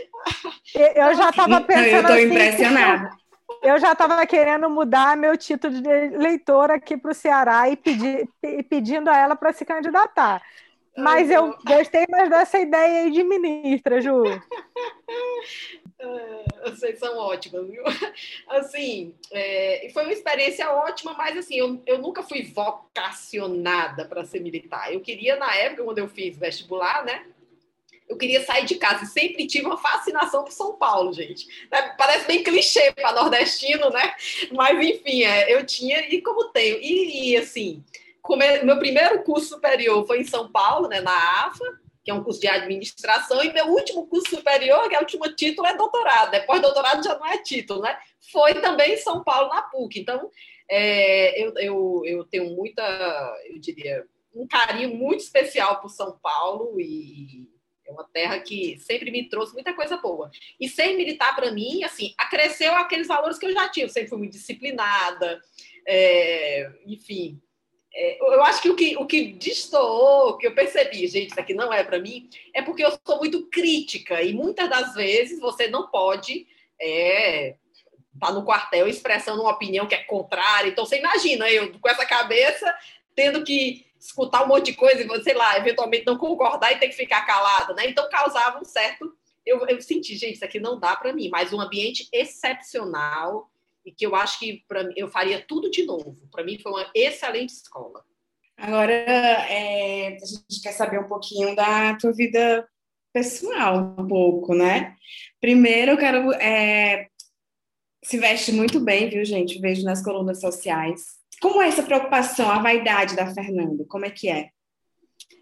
Eu 0.73 1.15
já 1.15 1.29
estava 1.29 1.61
pensando 1.61 1.85
Eu 1.85 1.99
estou 1.99 2.15
assim, 2.15 2.25
impressionada. 2.25 3.09
Eu 3.61 3.79
já 3.79 3.91
estava 3.91 4.25
querendo 4.25 4.69
mudar 4.69 5.15
meu 5.15 5.37
título 5.37 5.81
de 5.81 6.17
leitora 6.17 6.75
aqui 6.75 6.97
para 6.97 7.11
o 7.11 7.13
Ceará 7.13 7.69
e, 7.69 7.75
pedir, 7.75 8.27
e 8.41 8.63
pedindo 8.63 9.09
a 9.09 9.17
ela 9.17 9.35
para 9.35 9.53
se 9.53 9.65
candidatar. 9.65 10.41
Mas 10.97 11.29
eu 11.29 11.57
gostei 11.65 12.05
mais 12.09 12.29
dessa 12.29 12.59
ideia 12.59 13.03
aí 13.03 13.11
de 13.11 13.23
ministra, 13.23 13.99
Ju. 13.99 14.23
É, 15.99 16.69
vocês 16.69 16.99
são 16.99 17.17
ótimas, 17.17 17.67
viu? 17.67 17.83
Assim, 18.47 19.15
é, 19.31 19.89
foi 19.93 20.03
uma 20.03 20.11
experiência 20.11 20.69
ótima, 20.69 21.13
mas 21.13 21.37
assim, 21.37 21.55
eu, 21.55 21.81
eu 21.85 21.97
nunca 21.97 22.21
fui 22.21 22.43
vocacionada 22.43 24.05
para 24.05 24.25
ser 24.25 24.41
militar. 24.41 24.93
Eu 24.93 24.99
queria, 24.99 25.37
na 25.37 25.55
época, 25.55 25.83
quando 25.83 25.99
eu 25.99 26.07
fiz 26.09 26.37
vestibular, 26.37 27.05
né? 27.05 27.25
Eu 28.07 28.17
queria 28.17 28.43
sair 28.43 28.65
de 28.65 28.75
casa 28.75 29.05
e 29.05 29.07
sempre 29.07 29.47
tive 29.47 29.65
uma 29.65 29.77
fascinação 29.77 30.43
por 30.43 30.51
São 30.51 30.75
Paulo, 30.75 31.13
gente. 31.13 31.47
Né? 31.71 31.95
Parece 31.97 32.27
bem 32.27 32.43
clichê 32.43 32.91
para 32.91 33.13
nordestino, 33.13 33.89
né? 33.89 34.13
Mas, 34.51 34.85
enfim, 34.85 35.23
é, 35.23 35.55
eu 35.55 35.65
tinha, 35.65 36.01
e 36.13 36.21
como 36.21 36.49
tenho. 36.49 36.77
E, 36.81 37.31
e 37.31 37.37
assim, 37.37 37.83
meu 38.63 38.79
primeiro 38.79 39.23
curso 39.23 39.49
superior 39.49 40.05
foi 40.05 40.21
em 40.21 40.25
São 40.25 40.51
Paulo, 40.51 40.87
né, 40.87 41.01
na 41.01 41.45
AFA, 41.45 41.65
que 42.03 42.11
é 42.11 42.13
um 42.13 42.23
curso 42.23 42.39
de 42.39 42.47
administração, 42.47 43.43
e 43.43 43.53
meu 43.53 43.67
último 43.67 44.05
curso 44.07 44.29
superior, 44.29 44.89
que 44.89 44.95
é 44.95 44.97
o 44.97 45.01
último 45.01 45.33
título, 45.35 45.67
é 45.67 45.75
doutorado. 45.75 46.31
Depois 46.31 46.61
doutorado 46.61 47.03
já 47.03 47.17
não 47.17 47.25
é 47.25 47.37
título, 47.41 47.81
né? 47.81 47.97
Foi 48.31 48.53
também 48.55 48.93
em 48.93 48.97
São 48.97 49.23
Paulo, 49.23 49.49
na 49.49 49.61
PUC. 49.61 49.99
Então, 49.99 50.29
é, 50.69 51.41
eu, 51.41 51.53
eu, 51.57 52.01
eu 52.05 52.25
tenho 52.25 52.49
muita, 52.55 52.83
eu 53.45 53.57
diria, 53.57 54.05
um 54.35 54.47
carinho 54.47 54.95
muito 54.95 55.21
especial 55.21 55.79
por 55.79 55.89
São 55.89 56.17
Paulo 56.21 56.79
e 56.79 57.47
é 57.85 57.91
uma 57.91 58.03
terra 58.05 58.39
que 58.39 58.77
sempre 58.79 59.11
me 59.11 59.29
trouxe 59.29 59.53
muita 59.53 59.73
coisa 59.73 59.97
boa. 59.97 60.31
E 60.59 60.67
ser 60.67 60.95
militar, 60.95 61.35
para 61.35 61.51
mim, 61.51 61.83
assim, 61.83 62.13
acresceu 62.17 62.73
aqueles 62.75 63.07
valores 63.07 63.37
que 63.37 63.45
eu 63.45 63.53
já 63.53 63.69
tinha. 63.69 63.85
Eu 63.85 63.89
sempre 63.89 64.09
fui 64.09 64.17
muito 64.17 64.31
disciplinada, 64.33 65.41
é, 65.85 66.71
enfim, 66.85 67.41
é, 67.95 68.17
eu 68.19 68.43
acho 68.43 68.61
que 68.61 68.69
o 68.69 68.75
que, 68.75 68.97
o 68.97 69.05
que 69.05 69.33
destoou, 69.33 70.37
que 70.37 70.47
eu 70.47 70.55
percebi, 70.55 71.05
gente, 71.07 71.31
isso 71.31 71.39
aqui 71.39 71.53
não 71.53 71.71
é 71.71 71.83
para 71.83 71.99
mim, 71.99 72.27
é 72.53 72.61
porque 72.61 72.83
eu 72.83 72.91
sou 73.05 73.17
muito 73.17 73.47
crítica 73.47 74.21
e 74.21 74.33
muitas 74.33 74.69
das 74.69 74.95
vezes 74.95 75.39
você 75.39 75.67
não 75.67 75.87
pode 75.89 76.47
é, 76.81 77.55
tá 78.19 78.31
no 78.31 78.43
quartel 78.43 78.87
expressando 78.87 79.41
uma 79.41 79.51
opinião 79.51 79.87
que 79.87 79.95
é 79.95 80.03
contrária. 80.03 80.69
Então 80.69 80.85
você 80.85 80.97
imagina 80.97 81.49
eu 81.49 81.77
com 81.79 81.89
essa 81.89 82.05
cabeça 82.05 82.73
tendo 83.15 83.43
que 83.43 83.85
escutar 83.99 84.43
um 84.43 84.47
monte 84.47 84.65
de 84.67 84.73
coisa 84.73 85.01
e, 85.01 85.23
sei 85.23 85.33
lá, 85.33 85.57
eventualmente 85.57 86.05
não 86.05 86.17
concordar 86.17 86.71
e 86.71 86.79
ter 86.79 86.87
que 86.87 86.95
ficar 86.95 87.25
calada, 87.25 87.73
né? 87.73 87.87
Então 87.87 88.09
causava 88.09 88.59
um 88.59 88.65
certo. 88.65 89.13
Eu, 89.45 89.65
eu 89.67 89.81
senti, 89.81 90.15
gente, 90.15 90.35
isso 90.35 90.45
aqui 90.45 90.59
não 90.59 90.79
dá 90.79 90.95
para 90.95 91.13
mim, 91.13 91.29
mas 91.29 91.53
um 91.53 91.61
ambiente 91.61 92.07
excepcional 92.11 93.49
e 93.85 93.91
que 93.91 94.05
eu 94.05 94.15
acho 94.15 94.39
que 94.39 94.63
pra, 94.67 94.89
eu 94.95 95.07
faria 95.07 95.43
tudo 95.45 95.69
de 95.69 95.85
novo. 95.85 96.15
Para 96.31 96.43
mim 96.43 96.59
foi 96.59 96.71
uma 96.71 96.89
excelente 96.93 97.49
escola. 97.53 98.03
Agora, 98.57 98.93
é, 98.93 100.15
a 100.15 100.25
gente 100.25 100.61
quer 100.61 100.71
saber 100.71 100.99
um 100.99 101.07
pouquinho 101.07 101.55
da 101.55 101.95
tua 101.95 102.13
vida 102.13 102.67
pessoal, 103.11 103.95
um 103.97 104.07
pouco, 104.07 104.53
né? 104.55 104.95
Primeiro, 105.41 105.91
eu 105.91 105.97
quero. 105.97 106.31
É, 106.33 107.07
se 108.03 108.17
veste 108.17 108.51
muito 108.51 108.79
bem, 108.79 109.09
viu, 109.09 109.23
gente? 109.23 109.59
Vejo 109.59 109.83
nas 109.83 110.03
colunas 110.03 110.39
sociais. 110.39 111.01
Como 111.41 111.61
é 111.61 111.67
essa 111.67 111.83
preocupação, 111.83 112.49
a 112.49 112.61
vaidade 112.61 113.15
da 113.15 113.33
Fernanda? 113.33 113.85
Como 113.87 114.05
é 114.05 114.09
que 114.09 114.29
é? 114.29 114.49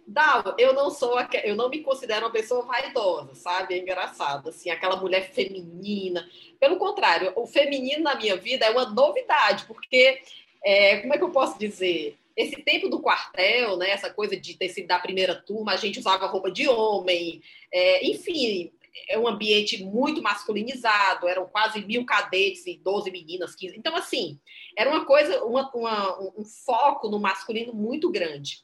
Dal, 0.08 0.56
eu 0.58 0.74
não 0.74 0.90
sou, 0.90 1.16
eu 1.44 1.56
não 1.56 1.70
me 1.70 1.82
considero 1.82 2.26
uma 2.26 2.32
pessoa 2.32 2.66
vaidosa, 2.66 3.36
sabe? 3.36 3.76
É 3.76 3.78
engraçado, 3.78 4.50
assim, 4.50 4.70
aquela 4.70 4.96
mulher 4.96 5.32
feminina. 5.32 6.28
Pelo 6.60 6.78
contrário, 6.78 7.32
o 7.36 7.46
feminino 7.46 8.04
na 8.04 8.16
minha 8.16 8.36
vida 8.36 8.66
é 8.66 8.70
uma 8.70 8.90
novidade, 8.90 9.66
porque, 9.66 10.22
é, 10.64 10.98
como 10.98 11.14
é 11.14 11.18
que 11.18 11.24
eu 11.24 11.32
posso 11.32 11.58
dizer? 11.58 12.18
Esse 12.36 12.62
tempo 12.64 12.90
do 12.90 13.02
quartel, 13.02 13.78
né? 13.78 13.92
Essa 13.92 14.10
coisa 14.10 14.36
de 14.36 14.58
ter 14.58 14.70
sido 14.70 14.88
da 14.88 15.00
primeira 15.00 15.36
turma, 15.36 15.74
a 15.74 15.78
gente 15.78 16.00
usava 16.00 16.28
roupa 16.28 16.52
de 16.52 16.68
homem, 16.68 17.42
é, 17.72 18.06
enfim, 18.06 18.72
é 19.08 19.18
um 19.18 19.28
ambiente 19.28 19.84
muito 19.84 20.22
masculinizado, 20.22 21.28
eram 21.28 21.46
quase 21.48 21.84
mil 21.86 22.06
cadetes 22.06 22.66
e 22.68 22.78
12 22.78 23.12
meninas, 23.12 23.56
15. 23.56 23.78
Então, 23.78 23.96
assim, 23.96 24.40
era 24.78 24.90
uma 24.90 25.06
coisa, 25.06 25.44
uma, 25.44 25.70
uma, 25.74 26.20
um 26.38 26.44
foco 26.44 27.10
no 27.10 27.20
masculino 27.20 27.74
muito 27.74 28.10
grande. 28.10 28.62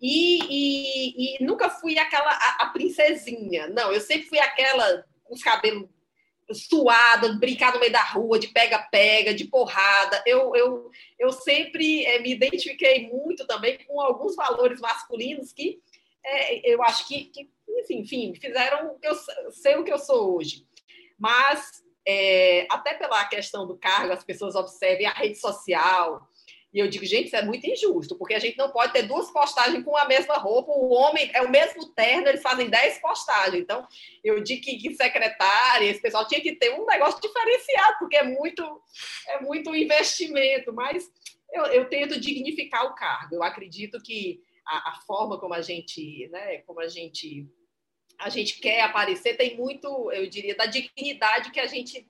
E, 0.00 0.38
e, 0.44 1.36
e 1.36 1.44
nunca 1.44 1.68
fui 1.68 1.98
aquela 1.98 2.30
a, 2.30 2.62
a, 2.62 2.66
princesinha. 2.70 3.68
Não, 3.68 3.92
eu 3.92 4.00
sempre 4.00 4.28
fui 4.28 4.38
aquela 4.38 5.04
com 5.24 5.34
os 5.34 5.42
cabelos 5.42 5.88
suada, 6.52 7.34
brincar 7.34 7.74
no 7.74 7.80
meio 7.80 7.92
da 7.92 8.02
rua, 8.02 8.38
de 8.38 8.48
pega-pega, 8.48 9.34
de 9.34 9.44
porrada. 9.44 10.22
Eu, 10.24 10.54
eu, 10.56 10.90
eu 11.18 11.32
sempre 11.32 12.04
é, 12.06 12.20
me 12.20 12.32
identifiquei 12.32 13.08
muito 13.08 13.46
também 13.46 13.78
com 13.86 14.00
alguns 14.00 14.34
valores 14.34 14.80
masculinos 14.80 15.52
que 15.52 15.80
é, 16.24 16.72
eu 16.72 16.82
acho 16.82 17.06
que, 17.06 17.24
que 17.26 17.50
enfim, 17.90 18.34
fizeram 18.34 18.96
eu 19.02 19.14
sei 19.50 19.76
o 19.76 19.84
que 19.84 19.92
eu 19.92 19.98
sou 19.98 20.36
hoje. 20.36 20.66
Mas 21.18 21.82
é, 22.06 22.66
até 22.70 22.94
pela 22.94 23.24
questão 23.26 23.66
do 23.66 23.76
cargo, 23.76 24.12
as 24.12 24.24
pessoas 24.24 24.54
observem 24.54 25.06
a 25.06 25.12
rede 25.12 25.38
social, 25.38 26.27
e 26.72 26.80
eu 26.80 26.88
digo, 26.88 27.04
gente, 27.06 27.26
isso 27.26 27.36
é 27.36 27.42
muito 27.42 27.66
injusto, 27.66 28.16
porque 28.16 28.34
a 28.34 28.38
gente 28.38 28.58
não 28.58 28.70
pode 28.70 28.92
ter 28.92 29.02
duas 29.02 29.30
postagens 29.30 29.82
com 29.82 29.96
a 29.96 30.04
mesma 30.04 30.36
roupa. 30.36 30.70
O 30.70 30.92
homem 30.92 31.30
é 31.32 31.40
o 31.40 31.50
mesmo 31.50 31.86
terno, 31.94 32.28
eles 32.28 32.42
fazem 32.42 32.68
dez 32.68 32.98
postagens. 32.98 33.62
Então, 33.62 33.86
eu 34.22 34.42
digo 34.42 34.62
que, 34.62 34.76
que 34.76 34.94
secretária, 34.94 35.86
esse 35.86 36.00
pessoal 36.00 36.28
tinha 36.28 36.42
que 36.42 36.56
ter 36.56 36.74
um 36.78 36.84
negócio 36.84 37.20
diferenciado, 37.22 37.98
porque 37.98 38.16
é 38.16 38.22
muito, 38.22 38.82
é 39.28 39.40
muito 39.40 39.74
investimento. 39.74 40.70
Mas 40.72 41.10
eu, 41.52 41.64
eu 41.66 41.88
tento 41.88 42.20
dignificar 42.20 42.84
o 42.84 42.94
cargo. 42.94 43.36
Eu 43.36 43.42
acredito 43.42 44.02
que 44.02 44.42
a, 44.66 44.90
a 44.90 45.00
forma 45.06 45.40
como 45.40 45.54
a 45.54 45.62
gente, 45.62 46.28
né, 46.28 46.58
como 46.58 46.80
a 46.80 46.88
gente, 46.88 47.46
a 48.18 48.28
gente 48.28 48.60
quer 48.60 48.82
aparecer 48.82 49.38
tem 49.38 49.56
muito, 49.56 50.12
eu 50.12 50.28
diria, 50.28 50.54
da 50.54 50.66
dignidade 50.66 51.50
que 51.50 51.60
a 51.60 51.66
gente 51.66 52.06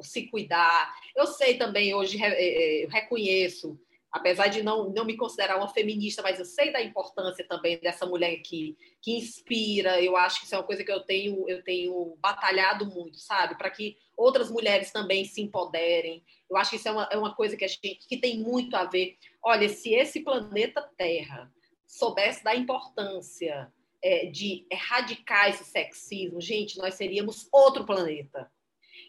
se 0.00 0.26
cuidar. 0.28 0.94
Eu 1.16 1.26
sei 1.26 1.56
também, 1.56 1.94
hoje, 1.94 2.22
é, 2.22 2.28
é, 2.28 2.84
eu 2.84 2.88
reconheço, 2.88 3.78
apesar 4.10 4.48
de 4.48 4.62
não, 4.62 4.90
não 4.90 5.04
me 5.04 5.16
considerar 5.16 5.56
uma 5.56 5.68
feminista, 5.68 6.22
mas 6.22 6.38
eu 6.38 6.44
sei 6.44 6.70
da 6.70 6.82
importância 6.82 7.46
também 7.48 7.78
dessa 7.78 8.04
mulher 8.04 8.36
que, 8.38 8.76
que 9.00 9.16
inspira. 9.16 10.02
Eu 10.02 10.16
acho 10.16 10.40
que 10.40 10.46
isso 10.46 10.54
é 10.54 10.58
uma 10.58 10.66
coisa 10.66 10.84
que 10.84 10.92
eu 10.92 11.00
tenho, 11.00 11.48
eu 11.48 11.62
tenho 11.64 12.16
batalhado 12.20 12.86
muito, 12.86 13.18
sabe? 13.18 13.56
Para 13.56 13.70
que 13.70 13.96
outras 14.16 14.50
mulheres 14.50 14.92
também 14.92 15.24
se 15.24 15.40
empoderem. 15.40 16.22
Eu 16.50 16.56
acho 16.56 16.70
que 16.70 16.76
isso 16.76 16.88
é 16.88 16.92
uma, 16.92 17.08
é 17.10 17.16
uma 17.16 17.34
coisa 17.34 17.56
que 17.56 17.64
a 17.64 17.68
gente 17.68 17.80
que 18.06 18.18
tem 18.18 18.38
muito 18.38 18.76
a 18.76 18.84
ver. 18.84 19.16
Olha, 19.42 19.68
se 19.68 19.94
esse 19.94 20.20
planeta 20.20 20.82
Terra 20.96 21.50
soubesse 21.86 22.44
da 22.44 22.54
importância 22.54 23.72
é, 24.02 24.26
de 24.26 24.66
erradicar 24.70 25.48
esse 25.48 25.64
sexismo, 25.64 26.40
gente, 26.40 26.76
nós 26.76 26.94
seríamos 26.94 27.48
outro 27.50 27.84
planeta 27.86 28.50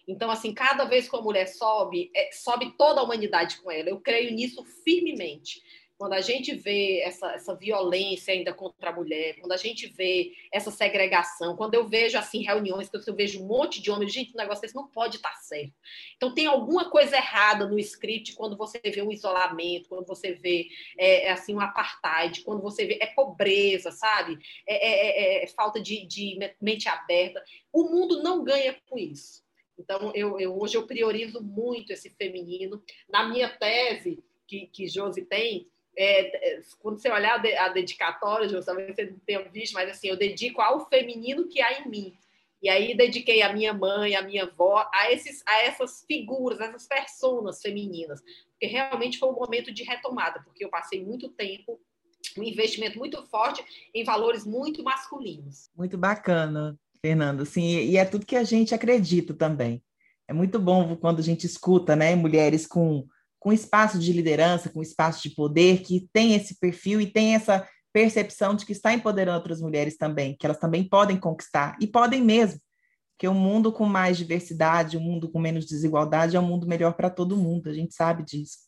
então, 0.07 0.29
assim, 0.29 0.53
cada 0.53 0.83
vez 0.85 1.09
que 1.09 1.15
a 1.15 1.21
mulher 1.21 1.47
sobe, 1.47 2.11
é, 2.15 2.29
sobe 2.31 2.75
toda 2.77 2.99
a 2.99 3.03
humanidade 3.03 3.57
com 3.61 3.71
ela. 3.71 3.89
Eu 3.89 3.99
creio 3.99 4.33
nisso 4.33 4.63
firmemente. 4.83 5.61
Quando 5.97 6.13
a 6.13 6.21
gente 6.21 6.53
vê 6.55 6.99
essa, 7.01 7.31
essa 7.31 7.55
violência 7.55 8.33
ainda 8.33 8.53
contra 8.53 8.89
a 8.89 8.93
mulher, 8.93 9.39
quando 9.39 9.53
a 9.53 9.57
gente 9.57 9.87
vê 9.87 10.33
essa 10.51 10.69
segregação, 10.69 11.55
quando 11.55 11.75
eu 11.75 11.87
vejo 11.87 12.17
assim 12.17 12.43
reuniões 12.43 12.89
que 12.89 12.97
eu 13.09 13.15
vejo 13.15 13.41
um 13.41 13.47
monte 13.47 13.81
de 13.81 13.89
homens, 13.89 14.11
gente, 14.11 14.33
o 14.33 14.37
negócio 14.37 14.61
desse 14.61 14.75
não 14.75 14.87
pode 14.87 15.17
estar 15.17 15.33
certo. 15.35 15.73
Então 16.17 16.33
tem 16.33 16.45
alguma 16.45 16.89
coisa 16.89 17.15
errada 17.15 17.67
no 17.67 17.79
script 17.79 18.33
quando 18.33 18.57
você 18.57 18.81
vê 18.83 19.01
um 19.01 19.11
isolamento, 19.11 19.87
quando 19.87 20.05
você 20.05 20.33
vê 20.33 20.67
é, 20.97 21.27
é 21.27 21.31
assim 21.31 21.53
um 21.55 21.61
apartheid, 21.61 22.41
quando 22.41 22.61
você 22.61 22.85
vê 22.85 22.97
é 22.99 23.07
pobreza, 23.07 23.91
sabe? 23.91 24.37
É, 24.67 24.75
é, 24.75 25.41
é, 25.41 25.43
é 25.43 25.47
falta 25.47 25.79
de, 25.79 26.05
de 26.05 26.37
mente 26.59 26.89
aberta. 26.89 27.41
O 27.71 27.83
mundo 27.83 28.21
não 28.21 28.43
ganha 28.43 28.75
com 28.89 28.97
isso. 28.97 29.42
Então, 29.77 30.11
eu, 30.15 30.39
eu, 30.39 30.59
hoje 30.59 30.75
eu 30.75 30.85
priorizo 30.85 31.41
muito 31.41 31.91
esse 31.91 32.09
feminino. 32.09 32.81
Na 33.09 33.27
minha 33.27 33.49
tese, 33.49 34.23
que, 34.47 34.67
que 34.67 34.87
Josi 34.87 35.23
tem, 35.23 35.67
é, 35.95 36.57
é 36.57 36.61
quando 36.79 36.99
você 36.99 37.09
olhar 37.09 37.39
a 37.39 37.69
dedicatória, 37.69 38.47
Josi, 38.47 38.65
talvez 38.65 38.95
você 38.95 39.05
não 39.05 39.19
tenha 39.19 39.43
visto, 39.49 39.73
mas 39.73 39.89
assim, 39.89 40.07
eu 40.07 40.17
dedico 40.17 40.61
ao 40.61 40.87
feminino 40.87 41.47
que 41.47 41.61
há 41.61 41.81
em 41.81 41.89
mim. 41.89 42.17
E 42.61 42.69
aí 42.69 42.95
dediquei 42.95 43.41
a 43.41 43.51
minha 43.51 43.73
mãe, 43.73 44.15
a 44.15 44.21
minha 44.21 44.43
avó, 44.43 44.89
a, 44.93 45.11
esses, 45.11 45.43
a 45.45 45.63
essas 45.63 46.05
figuras, 46.07 46.61
a 46.61 46.65
essas 46.65 46.87
personas 46.87 47.61
femininas. 47.61 48.21
Porque 48.51 48.67
realmente 48.67 49.19
foi 49.19 49.27
um 49.27 49.35
momento 49.35 49.69
de 49.73 49.83
retomada, 49.83 50.41
porque 50.43 50.63
eu 50.63 50.69
passei 50.69 51.03
muito 51.03 51.27
tempo 51.27 51.77
um 52.37 52.43
investimento 52.43 52.97
muito 52.97 53.21
forte 53.27 53.63
em 53.93 54.05
valores 54.05 54.45
muito 54.45 54.81
masculinos. 54.81 55.69
Muito 55.75 55.97
bacana. 55.97 56.79
Fernando, 57.05 57.41
assim, 57.41 57.63
e 57.63 57.97
é 57.97 58.05
tudo 58.05 58.25
que 58.25 58.35
a 58.35 58.45
gente 58.45 58.73
acredita 58.73 59.33
também. 59.33 59.83
É 60.25 60.31
muito 60.31 60.57
bom 60.57 60.95
quando 60.95 61.19
a 61.19 61.23
gente 61.23 61.45
escuta, 61.45 61.97
né, 61.97 62.15
mulheres 62.15 62.65
com, 62.65 63.05
com 63.37 63.51
espaço 63.51 63.99
de 63.99 64.13
liderança, 64.13 64.69
com 64.69 64.81
espaço 64.81 65.21
de 65.21 65.35
poder, 65.35 65.81
que 65.81 66.07
tem 66.13 66.33
esse 66.33 66.57
perfil 66.59 67.01
e 67.01 67.07
tem 67.07 67.35
essa 67.35 67.67
percepção 67.91 68.55
de 68.55 68.65
que 68.65 68.71
está 68.71 68.93
empoderando 68.93 69.37
outras 69.37 69.59
mulheres 69.59 69.97
também, 69.97 70.35
que 70.39 70.45
elas 70.45 70.57
também 70.57 70.87
podem 70.87 71.17
conquistar, 71.17 71.77
e 71.79 71.85
podem 71.85 72.21
mesmo, 72.21 72.59
que 73.19 73.27
um 73.27 73.33
mundo 73.33 73.71
com 73.71 73.85
mais 73.85 74.17
diversidade, 74.17 74.97
um 74.97 75.01
mundo 75.01 75.29
com 75.29 75.39
menos 75.39 75.65
desigualdade 75.65 76.37
é 76.37 76.39
um 76.39 76.47
mundo 76.47 76.65
melhor 76.65 76.93
para 76.93 77.09
todo 77.09 77.37
mundo, 77.37 77.69
a 77.69 77.73
gente 77.73 77.93
sabe 77.93 78.23
disso. 78.23 78.59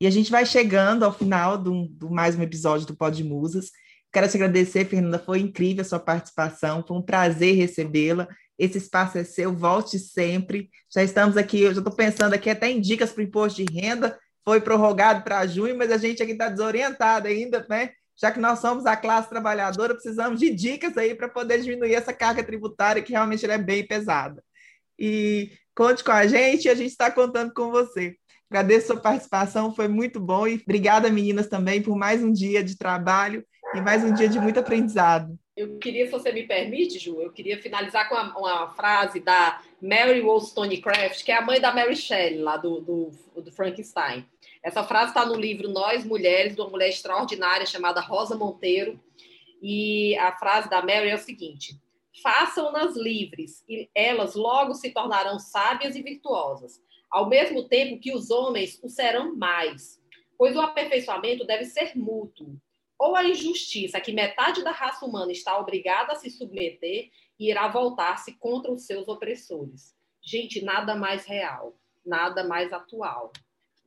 E 0.00 0.06
a 0.06 0.10
gente 0.10 0.30
vai 0.30 0.44
chegando 0.44 1.04
ao 1.04 1.12
final 1.12 1.56
do, 1.56 1.86
do 1.88 2.10
mais 2.10 2.34
um 2.34 2.42
episódio 2.42 2.86
do 2.86 2.96
Pod 2.96 3.22
Musas. 3.22 3.70
Quero 4.14 4.28
te 4.28 4.36
agradecer, 4.36 4.84
Fernanda, 4.84 5.18
foi 5.18 5.40
incrível 5.40 5.82
a 5.82 5.84
sua 5.84 5.98
participação, 5.98 6.84
foi 6.86 6.96
um 6.96 7.02
prazer 7.02 7.56
recebê-la. 7.56 8.28
Esse 8.56 8.78
espaço 8.78 9.18
é 9.18 9.24
seu, 9.24 9.52
volte 9.52 9.98
sempre. 9.98 10.70
Já 10.88 11.02
estamos 11.02 11.36
aqui, 11.36 11.62
eu 11.62 11.74
já 11.74 11.80
estou 11.80 11.92
pensando 11.92 12.32
aqui 12.32 12.48
até 12.48 12.70
em 12.70 12.80
dicas 12.80 13.10
para 13.10 13.22
o 13.22 13.24
imposto 13.24 13.64
de 13.64 13.72
renda, 13.74 14.16
foi 14.44 14.60
prorrogado 14.60 15.24
para 15.24 15.44
junho, 15.48 15.76
mas 15.76 15.90
a 15.90 15.96
gente 15.96 16.22
aqui 16.22 16.30
está 16.30 16.48
desorientado 16.48 17.26
ainda, 17.26 17.66
né? 17.68 17.90
Já 18.16 18.30
que 18.30 18.38
nós 18.38 18.60
somos 18.60 18.86
a 18.86 18.94
classe 18.94 19.28
trabalhadora, 19.28 19.94
precisamos 19.94 20.38
de 20.38 20.50
dicas 20.50 20.96
aí 20.96 21.16
para 21.16 21.28
poder 21.28 21.60
diminuir 21.60 21.94
essa 21.94 22.12
carga 22.12 22.44
tributária, 22.44 23.02
que 23.02 23.10
realmente 23.10 23.44
é 23.44 23.58
bem 23.58 23.84
pesada. 23.84 24.40
E 24.96 25.50
conte 25.74 26.04
com 26.04 26.12
a 26.12 26.24
gente, 26.24 26.68
a 26.68 26.74
gente 26.76 26.92
está 26.92 27.10
contando 27.10 27.52
com 27.52 27.72
você. 27.72 28.14
Agradeço 28.48 28.92
a 28.92 28.94
sua 28.94 29.02
participação, 29.02 29.74
foi 29.74 29.88
muito 29.88 30.20
bom 30.20 30.46
e 30.46 30.54
obrigada, 30.54 31.10
meninas, 31.10 31.48
também 31.48 31.82
por 31.82 31.96
mais 31.96 32.22
um 32.22 32.32
dia 32.32 32.62
de 32.62 32.78
trabalho 32.78 33.44
e 33.74 33.80
mais 33.80 34.04
um 34.04 34.14
dia 34.14 34.28
de 34.28 34.38
muito 34.38 34.60
aprendizado. 34.60 35.36
Eu 35.56 35.78
queria, 35.78 36.06
se 36.06 36.12
você 36.12 36.30
me 36.32 36.44
permite, 36.44 36.98
Ju, 36.98 37.20
eu 37.20 37.32
queria 37.32 37.60
finalizar 37.60 38.08
com 38.08 38.14
uma, 38.14 38.38
uma 38.38 38.68
frase 38.70 39.18
da 39.18 39.60
Mary 39.82 40.20
Wollstonecraft, 40.20 41.24
que 41.24 41.32
é 41.32 41.36
a 41.36 41.44
mãe 41.44 41.60
da 41.60 41.74
Mary 41.74 41.96
Shelley, 41.96 42.38
lá 42.38 42.56
do, 42.56 42.80
do, 42.80 43.10
do 43.40 43.52
Frankenstein. 43.52 44.24
Essa 44.62 44.84
frase 44.84 45.08
está 45.08 45.26
no 45.26 45.34
livro 45.34 45.68
Nós 45.68 46.04
Mulheres, 46.04 46.54
de 46.54 46.60
uma 46.60 46.70
mulher 46.70 46.88
extraordinária 46.88 47.66
chamada 47.66 48.00
Rosa 48.00 48.36
Monteiro. 48.36 48.98
E 49.60 50.16
a 50.18 50.32
frase 50.32 50.70
da 50.70 50.80
Mary 50.80 51.08
é 51.08 51.14
o 51.14 51.18
seguinte: 51.18 51.76
façam-nas 52.22 52.96
livres, 52.96 53.64
e 53.68 53.88
elas 53.94 54.34
logo 54.34 54.74
se 54.74 54.90
tornarão 54.90 55.38
sábias 55.38 55.96
e 55.96 56.02
virtuosas, 56.02 56.80
ao 57.10 57.28
mesmo 57.28 57.68
tempo 57.68 58.00
que 58.00 58.14
os 58.14 58.30
homens 58.30 58.78
o 58.82 58.88
serão 58.88 59.34
mais, 59.36 60.00
pois 60.38 60.56
o 60.56 60.60
aperfeiçoamento 60.60 61.44
deve 61.44 61.64
ser 61.64 61.96
mútuo 61.96 62.56
ou 63.04 63.14
a 63.14 63.22
injustiça 63.22 64.00
que 64.00 64.12
metade 64.12 64.64
da 64.64 64.70
raça 64.70 65.04
humana 65.04 65.30
está 65.30 65.58
obrigada 65.58 66.14
a 66.14 66.16
se 66.16 66.30
submeter 66.30 67.10
e 67.38 67.50
irá 67.50 67.68
voltar-se 67.68 68.32
contra 68.32 68.72
os 68.72 68.86
seus 68.86 69.08
opressores. 69.08 69.94
Gente, 70.22 70.64
nada 70.64 70.94
mais 70.94 71.26
real, 71.26 71.76
nada 72.02 72.42
mais 72.42 72.72
atual. 72.72 73.30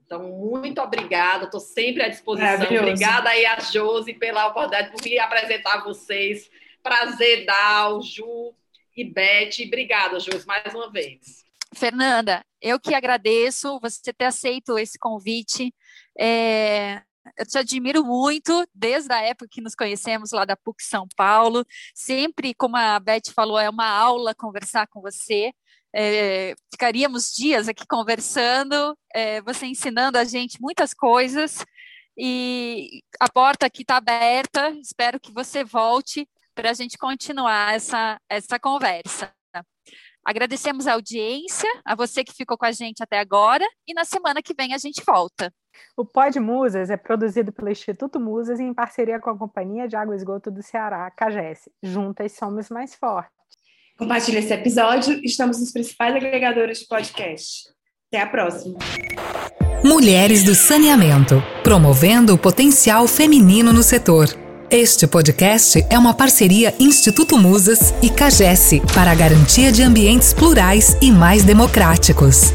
Então, 0.05 0.22
muito 0.22 0.80
obrigada, 0.80 1.45
estou 1.45 1.59
sempre 1.59 2.03
à 2.03 2.09
disposição. 2.09 2.61
Obrigada 2.61 3.32
aí 3.32 3.43
a 3.43 3.59
Josi 3.59 4.13
pela 4.13 4.49
oportunidade 4.49 4.95
de 4.95 5.09
vir 5.09 5.18
apresentar 5.18 5.84
vocês. 5.84 6.47
Prazer, 6.84 7.43
Dal, 7.43 7.99
Ju 8.03 8.53
e 8.95 9.03
Beth. 9.03 9.65
Obrigada, 9.65 10.20
Josi, 10.20 10.45
mais 10.45 10.72
uma 10.76 10.91
vez. 10.91 11.43
Fernanda, 11.74 12.45
eu 12.61 12.80
que 12.80 12.93
agradeço 12.93 13.80
você 13.80 14.13
ter 14.13 14.26
aceito 14.26 14.78
esse 14.78 14.99
convite. 14.99 15.74
É, 16.15 17.01
eu 17.38 17.45
te 17.45 17.57
admiro 17.57 18.03
muito, 18.03 18.67
desde 18.73 19.11
a 19.13 19.21
época 19.21 19.49
que 19.49 19.61
nos 19.61 19.75
conhecemos 19.75 20.32
lá 20.32 20.45
da 20.45 20.55
PUC 20.55 20.84
São 20.84 21.07
Paulo. 21.15 21.65
Sempre, 21.95 22.53
como 22.53 22.78
a 22.78 22.99
Beth 22.99 23.32
falou, 23.34 23.59
é 23.59 23.69
uma 23.69 23.89
aula 23.89 24.36
conversar 24.36 24.88
com 24.88 25.01
você. 25.01 25.51
É, 25.95 26.53
ficaríamos 26.71 27.34
dias 27.34 27.67
aqui 27.67 27.86
conversando, 27.88 28.97
é, 29.13 29.41
você 29.41 29.65
ensinando 29.65 30.17
a 30.17 30.23
gente 30.23 30.61
muitas 30.61 30.93
coisas. 30.93 31.65
e 32.17 33.03
a 33.19 33.30
porta 33.30 33.65
aqui 33.65 33.82
está 33.84 33.97
aberta. 33.97 34.69
Espero 34.82 35.19
que 35.19 35.32
você 35.32 35.63
volte 35.63 36.28
para 36.55 36.71
a 36.71 36.73
gente 36.73 36.97
continuar 36.97 37.75
essa, 37.75 38.19
essa 38.30 38.59
conversa. 38.59 39.34
Agradecemos 40.28 40.88
a 40.88 40.93
audiência, 40.93 41.69
a 41.86 41.95
você 41.95 42.21
que 42.21 42.34
ficou 42.34 42.57
com 42.57 42.65
a 42.65 42.71
gente 42.73 43.01
até 43.01 43.17
agora, 43.17 43.65
e 43.88 43.93
na 43.93 44.03
semana 44.03 44.41
que 44.41 44.53
vem 44.53 44.73
a 44.73 44.78
gente 44.78 45.01
volta. 45.05 45.53
O 45.95 46.05
Pod 46.05 46.39
Musas 46.39 46.89
é 46.89 46.97
produzido 46.97 47.51
pelo 47.51 47.69
Instituto 47.69 48.19
Musas 48.19 48.59
em 48.59 48.73
parceria 48.73 49.19
com 49.19 49.30
a 49.30 49.38
Companhia 49.38 49.88
de 49.88 49.95
Água 49.95 50.15
e 50.15 50.17
Esgoto 50.17 50.51
do 50.51 50.61
Ceará, 50.61 51.09
CAGES. 51.11 51.69
Juntas 51.82 52.34
somos 52.34 52.69
mais 52.69 52.95
fortes. 52.95 53.32
Compartilhe 53.97 54.38
esse 54.38 54.53
episódio, 54.53 55.19
estamos 55.23 55.59
nos 55.59 55.71
principais 55.71 56.15
agregadores 56.15 56.80
de 56.80 56.88
podcast. 56.88 57.69
Até 58.07 58.21
a 58.21 58.28
próxima. 58.28 58.78
Mulheres 59.84 60.43
do 60.43 60.53
Saneamento, 60.53 61.41
promovendo 61.63 62.34
o 62.34 62.38
potencial 62.38 63.07
feminino 63.07 63.73
no 63.73 63.82
setor. 63.82 64.28
Este 64.69 65.07
podcast 65.07 65.86
é 65.89 65.97
uma 65.97 66.13
parceria 66.13 66.75
Instituto 66.78 67.38
Musas 67.38 67.93
e 68.03 68.09
CAGES 68.09 68.82
para 68.93 69.11
a 69.11 69.15
garantia 69.15 69.71
de 69.71 69.82
ambientes 69.82 70.34
plurais 70.34 70.97
e 71.01 71.09
mais 71.09 71.43
democráticos. 71.43 72.51